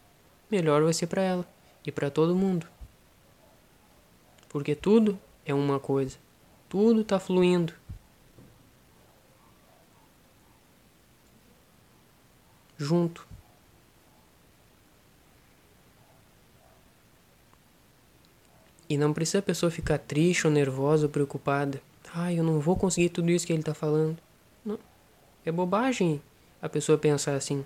melhor 0.50 0.82
vai 0.82 0.94
ser 0.94 1.08
para 1.08 1.22
ela 1.22 1.46
e 1.86 1.92
para 1.92 2.10
todo 2.10 2.36
mundo. 2.36 2.66
Porque 4.48 4.76
tudo 4.76 5.20
é 5.46 5.54
uma 5.54 5.80
coisa, 5.80 6.18
tudo 6.70 7.02
está 7.02 7.20
fluindo. 7.20 7.74
Junto. 12.78 13.30
E 18.92 18.98
não 18.98 19.14
precisa 19.14 19.39
a 19.39 19.42
pessoa 19.42 19.72
ficar 19.72 19.98
triste 20.00 20.46
ou 20.46 20.52
nervosa 20.52 21.06
ou 21.06 21.10
preocupada. 21.10 21.82
Ai, 22.14 22.38
eu 22.38 22.44
não 22.44 22.60
vou 22.60 22.76
conseguir 22.76 23.08
tudo 23.08 23.32
isso 23.32 23.48
que 23.48 23.54
ele 23.54 23.62
está 23.62 23.74
falando. 23.74 24.18
Não. 24.66 24.78
É 25.46 25.50
bobagem 25.50 26.22
a 26.62 26.68
pessoa 26.68 26.98
pensar 26.98 27.36
assim. 27.36 27.66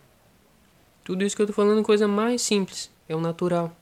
Tudo 1.03 1.23
isso 1.23 1.35
que 1.35 1.41
eu 1.41 1.45
estou 1.45 1.55
falando 1.55 1.81
é 1.81 1.83
coisa 1.83 2.07
mais 2.07 2.43
simples. 2.43 2.91
É 3.09 3.15
o 3.15 3.19
natural. 3.19 3.75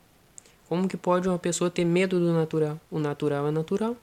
Como 0.70 0.88
que 0.88 0.96
pode 0.96 1.28
uma 1.28 1.38
pessoa 1.38 1.70
ter 1.70 1.84
medo 1.84 2.18
do 2.18 2.32
natural? 2.32 2.80
O 2.90 2.98
natural 2.98 3.46
é 3.46 3.50
natural. 3.50 3.94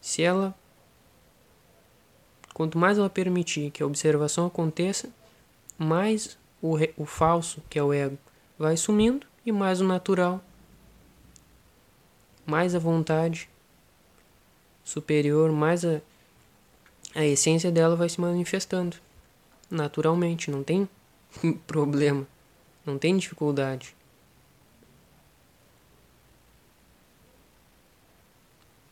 Se 0.00 0.24
ela. 0.24 0.52
Quanto 2.52 2.78
mais 2.78 2.98
ela 2.98 3.08
permitir 3.08 3.70
que 3.70 3.80
a 3.80 3.86
observação 3.86 4.44
aconteça, 4.44 5.08
mais 5.78 6.36
o, 6.60 6.76
o 6.96 7.06
falso, 7.06 7.62
que 7.70 7.78
é 7.78 7.82
o 7.82 7.92
ego, 7.92 8.18
vai 8.58 8.76
sumindo 8.76 9.26
e 9.44 9.52
mais 9.52 9.80
o 9.80 9.84
natural, 9.84 10.42
mais 12.46 12.74
a 12.74 12.78
vontade 12.78 13.48
superior, 14.84 15.50
mais 15.50 15.84
a, 15.84 16.00
a 17.14 17.24
essência 17.24 17.70
dela 17.70 17.96
vai 17.96 18.08
se 18.08 18.20
manifestando 18.20 18.96
naturalmente, 19.74 20.50
não 20.50 20.62
tem 20.62 20.88
problema, 21.66 22.26
não 22.86 22.98
tem 22.98 23.16
dificuldade. 23.16 23.94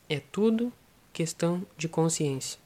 É 0.08 0.20
tudo 0.20 0.72
questão 1.12 1.64
de 1.76 1.88
consciência. 1.88 2.61